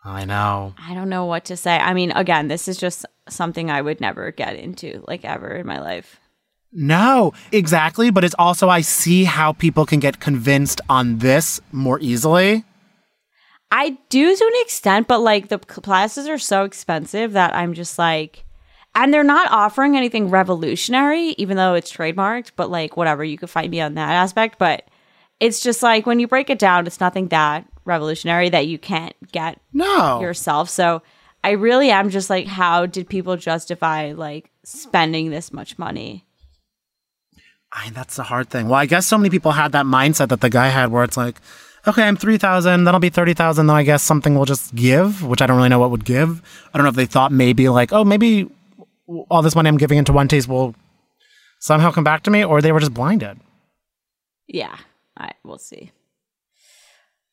I 0.05 0.25
know. 0.25 0.75
I 0.79 0.95
don't 0.95 1.09
know 1.09 1.27
what 1.27 1.45
to 1.45 1.57
say. 1.57 1.77
I 1.77 1.95
mean, 1.95 2.11
again, 2.13 2.49
this 2.49 2.67
is 2.67 2.77
just 2.79 3.07
something 3.29 3.71
I 3.71 3.83
would 3.83 4.01
never 4.01 4.33
get 4.33 4.57
into, 4.57 5.05
like 5.07 5.25
ever 5.25 5.51
in 5.55 5.67
my 5.67 5.79
life. 5.79 6.19
No, 6.77 7.33
exactly. 7.53 8.11
But 8.11 8.23
it's 8.23 8.35
also 8.39 8.69
I 8.69 8.83
see 8.83 9.25
how 9.25 9.53
people 9.53 9.87
can 9.87 9.99
get 9.99 10.21
convinced 10.21 10.81
on 10.91 11.19
this 11.19 11.61
more 11.73 11.99
easily. 12.01 12.65
I 13.73 13.99
do 14.11 14.37
to 14.37 14.45
an 14.45 14.61
extent, 14.63 15.09
but 15.09 15.21
like 15.21 15.49
the 15.49 15.59
classes 15.59 16.29
are 16.29 16.39
so 16.39 16.65
expensive 16.65 17.33
that 17.33 17.55
I'm 17.55 17.75
just 17.75 17.99
like, 17.99 18.45
and 18.95 19.13
they're 19.13 19.25
not 19.25 19.51
offering 19.51 19.97
anything 19.97 20.29
revolutionary, 20.31 21.31
even 21.39 21.57
though 21.57 21.75
it's 21.75 21.93
trademarked, 21.93 22.53
but 22.57 22.71
like 22.71 22.97
whatever, 22.97 23.25
you 23.25 23.37
could 23.39 23.51
fight 23.51 23.71
me 23.71 23.81
on 23.81 23.95
that 23.95 24.11
aspect. 24.11 24.59
But 24.59 24.85
it's 25.41 25.61
just 25.61 25.83
like 25.83 26.07
when 26.07 26.21
you 26.21 26.29
break 26.29 26.51
it 26.51 26.59
down, 26.59 26.87
it's 26.87 27.01
nothing 27.01 27.29
that 27.29 27.67
revolutionary 27.85 28.49
that 28.51 28.67
you 28.67 28.79
can't 28.79 29.15
get 29.33 29.59
No. 29.73 30.21
yourself. 30.21 30.69
So 30.71 31.03
I 31.43 31.53
really 31.53 31.91
am 31.91 32.11
just 32.11 32.31
like, 32.31 32.47
how 32.47 32.87
did 32.87 33.09
people 33.09 33.37
justify 33.37 34.13
like 34.13 34.51
spending 34.65 35.31
this 35.31 35.53
much 35.53 35.79
money? 35.79 36.26
I, 37.77 37.91
that's 37.91 38.17
the 38.17 38.23
hard 38.23 38.49
thing. 38.49 38.69
Well, 38.69 38.81
I 38.81 38.87
guess 38.87 39.07
so 39.07 39.19
many 39.19 39.29
people 39.29 39.53
had 39.53 39.73
that 39.73 39.85
mindset 39.85 40.31
that 40.31 40.41
the 40.41 40.49
guy 40.49 40.69
had 40.69 40.91
where 40.91 41.05
it's 41.05 41.17
like, 41.17 41.37
okay, 41.87 42.03
I'm 42.03 42.17
3,000, 42.17 42.85
that'll 42.85 43.01
be 43.01 43.11
30,000, 43.11 43.67
though 43.67 43.75
I 43.75 43.83
guess 43.83 44.03
something 44.03 44.35
will 44.35 44.47
just 44.47 44.75
give, 44.75 45.23
which 45.23 45.43
I 45.43 45.47
don't 45.47 45.59
really 45.59 45.69
know 45.69 45.79
what 45.79 45.91
would 45.91 46.07
give. 46.07 46.43
I 46.73 46.79
don't 46.79 46.85
know 46.85 46.91
if 46.91 46.97
they 46.97 47.07
thought 47.07 47.33
maybe 47.33 47.69
like, 47.69 47.93
oh, 47.93 48.03
maybe 48.03 48.51
all 49.29 49.43
this 49.43 49.55
money 49.55 49.69
I'm 49.69 49.77
giving 49.77 49.99
into 49.99 50.13
One 50.13 50.27
Taste 50.27 50.49
will 50.49 50.75
somehow 51.61 51.91
come 51.91 52.03
back 52.03 52.23
to 52.25 52.31
me, 52.31 52.45
or 52.45 52.61
they 52.61 52.73
were 52.73 52.81
just 52.81 52.95
blinded. 52.95 53.39
Yeah, 54.49 54.77
I 55.17 55.33
we'll 55.45 55.59
see. 55.59 55.93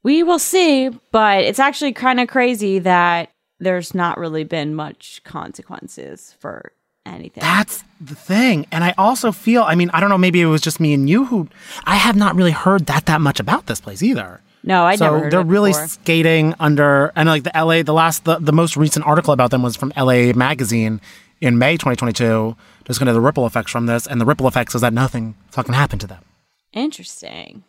We 0.04 0.24
will 0.24 0.40
see, 0.40 0.90
but 1.12 1.44
it's 1.44 1.60
actually 1.60 1.94
kind 1.94 2.20
of 2.20 2.28
crazy 2.28 2.80
that 2.80 3.30
there's 3.60 3.96
not 3.96 4.18
really 4.18 4.44
been 4.44 4.76
much 4.76 5.22
consequences 5.24 6.36
for 6.40 6.74
anything. 7.06 7.42
That's 7.42 7.84
the 8.00 8.16
thing. 8.16 8.66
And 8.72 8.84
I 8.84 8.94
also 8.98 9.32
feel, 9.32 9.64
I 9.64 9.76
mean, 9.76 9.90
I 9.94 10.00
don't 10.00 10.10
know, 10.10 10.18
maybe 10.18 10.42
it 10.42 10.46
was 10.46 10.62
just 10.62 10.80
me 10.80 10.94
and 10.94 11.10
you 11.10 11.26
who, 11.26 11.48
I 11.86 11.96
have 11.96 12.16
not 12.16 12.36
really 12.36 12.52
heard 12.52 12.86
that 12.88 13.06
that 13.08 13.22
much 13.22 13.40
about 13.40 13.66
this 13.68 13.80
place 13.82 14.02
either. 14.04 14.42
no, 14.64 14.86
I 14.86 14.96
so 14.96 15.06
never 15.06 15.20
heard 15.20 15.34
they're 15.34 15.44
really 15.44 15.72
before. 15.72 15.88
skating 15.88 16.56
under 16.60 17.12
and 17.16 17.28
like 17.28 17.44
the 17.44 17.52
LA 17.56 17.84
the 17.84 17.94
last 17.94 18.24
the, 18.26 18.40
the 18.40 18.54
most 18.54 18.78
recent 18.78 19.06
article 19.06 19.34
about 19.34 19.52
them 19.52 19.62
was 19.64 19.76
from 19.76 19.92
LA 19.98 20.32
magazine 20.34 21.02
in 21.42 21.58
May 21.58 21.74
2022 21.76 22.56
just 22.86 23.00
kind 23.00 23.10
of 23.10 23.16
the 23.16 23.22
ripple 23.22 23.46
effects 23.46 23.72
from 23.72 23.86
this 23.86 24.08
and 24.08 24.20
the 24.22 24.26
ripple 24.26 24.48
effects 24.48 24.74
is 24.76 24.82
that 24.82 24.94
nothing 24.94 25.36
fucking 25.52 25.74
happened 25.74 26.02
to 26.02 26.08
them. 26.08 26.24
interesting. 26.72 27.64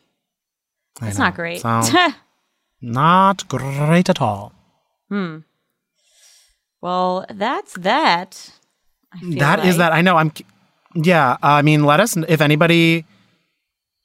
I 1.01 1.11
know. 1.11 1.19
not 1.19 1.35
great. 1.35 1.61
So, 1.61 1.83
not 2.81 3.49
great 3.49 4.09
at 4.09 4.21
all. 4.21 4.53
Hmm. 5.09 5.39
Well, 6.81 7.27
that's 7.31 7.73
that. 7.75 8.51
That 9.23 9.65
is 9.65 9.77
that. 9.79 9.93
I 9.93 10.01
know. 10.03 10.17
I'm. 10.17 10.33
Yeah. 10.95 11.37
I 11.43 11.63
mean, 11.63 11.85
let 11.85 12.01
us. 12.01 12.17
If 12.17 12.41
anybody 12.41 13.05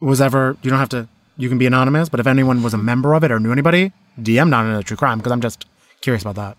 was 0.01 0.21
ever, 0.21 0.57
you 0.61 0.69
don't 0.69 0.79
have 0.79 0.89
to. 0.89 1.07
You 1.37 1.47
can 1.49 1.57
be 1.57 1.65
anonymous, 1.65 2.09
but 2.09 2.19
if 2.19 2.27
anyone 2.27 2.63
was 2.63 2.73
a 2.73 2.77
member 2.77 3.13
of 3.13 3.23
it 3.23 3.31
or 3.31 3.39
knew 3.39 3.51
anybody, 3.51 3.93
DM 4.19 4.49
not 4.49 4.65
another 4.65 4.83
true 4.83 4.97
crime 4.97 5.19
because 5.19 5.31
I'm 5.31 5.39
just 5.41 5.65
curious 6.01 6.21
about 6.21 6.35
that. 6.35 6.57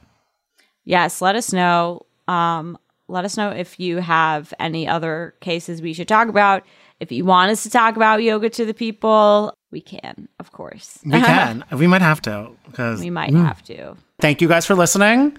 Yes, 0.84 1.20
let 1.20 1.36
us 1.36 1.52
know. 1.52 2.06
Um, 2.28 2.78
let 3.08 3.24
us 3.24 3.36
know 3.36 3.50
if 3.50 3.78
you 3.78 3.98
have 3.98 4.54
any 4.58 4.88
other 4.88 5.34
cases 5.40 5.82
we 5.82 5.92
should 5.92 6.08
talk 6.08 6.28
about. 6.28 6.64
If 7.00 7.12
you 7.12 7.24
want 7.24 7.50
us 7.50 7.62
to 7.64 7.70
talk 7.70 7.96
about 7.96 8.22
yoga 8.22 8.48
to 8.50 8.64
the 8.64 8.74
people, 8.74 9.54
we 9.70 9.80
can, 9.80 10.28
of 10.38 10.52
course. 10.52 10.98
We 11.04 11.12
can. 11.20 11.64
we 11.72 11.86
might 11.86 12.02
have 12.02 12.22
to 12.22 12.50
because 12.66 13.00
We 13.00 13.10
might 13.10 13.34
have 13.34 13.62
to. 13.64 13.96
Thank 14.20 14.40
you 14.40 14.48
guys 14.48 14.64
for 14.66 14.74
listening. 14.74 15.36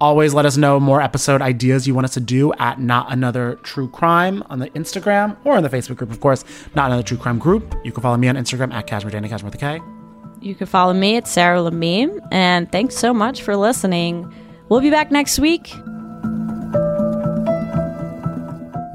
Always 0.00 0.32
let 0.32 0.46
us 0.46 0.56
know 0.56 0.78
more 0.78 1.02
episode 1.02 1.42
ideas 1.42 1.88
you 1.88 1.94
want 1.94 2.04
us 2.04 2.14
to 2.14 2.20
do 2.20 2.52
at 2.54 2.80
Not 2.80 3.12
Another 3.12 3.58
True 3.64 3.88
Crime 3.88 4.44
on 4.48 4.60
the 4.60 4.70
Instagram 4.70 5.36
or 5.44 5.56
on 5.56 5.64
the 5.64 5.68
Facebook 5.68 5.96
group, 5.96 6.12
of 6.12 6.20
course, 6.20 6.44
Not 6.76 6.86
Another 6.86 7.02
True 7.02 7.16
Crime 7.16 7.38
Group. 7.38 7.74
You 7.84 7.90
can 7.90 8.02
follow 8.02 8.16
me 8.16 8.28
on 8.28 8.36
Instagram 8.36 8.72
at 8.72 8.86
Kashmere 8.86 9.10
Dana 9.10 9.28
Kashmere 9.28 9.50
with 9.50 9.56
a 9.56 9.58
K. 9.58 9.80
You 10.40 10.54
can 10.54 10.68
follow 10.68 10.94
me 10.94 11.16
at 11.16 11.26
Sarah 11.26 11.58
Lamine. 11.58 12.20
And 12.30 12.70
thanks 12.70 12.96
so 12.96 13.12
much 13.12 13.42
for 13.42 13.56
listening. 13.56 14.32
We'll 14.68 14.80
be 14.80 14.90
back 14.90 15.10
next 15.10 15.40
week. 15.40 15.74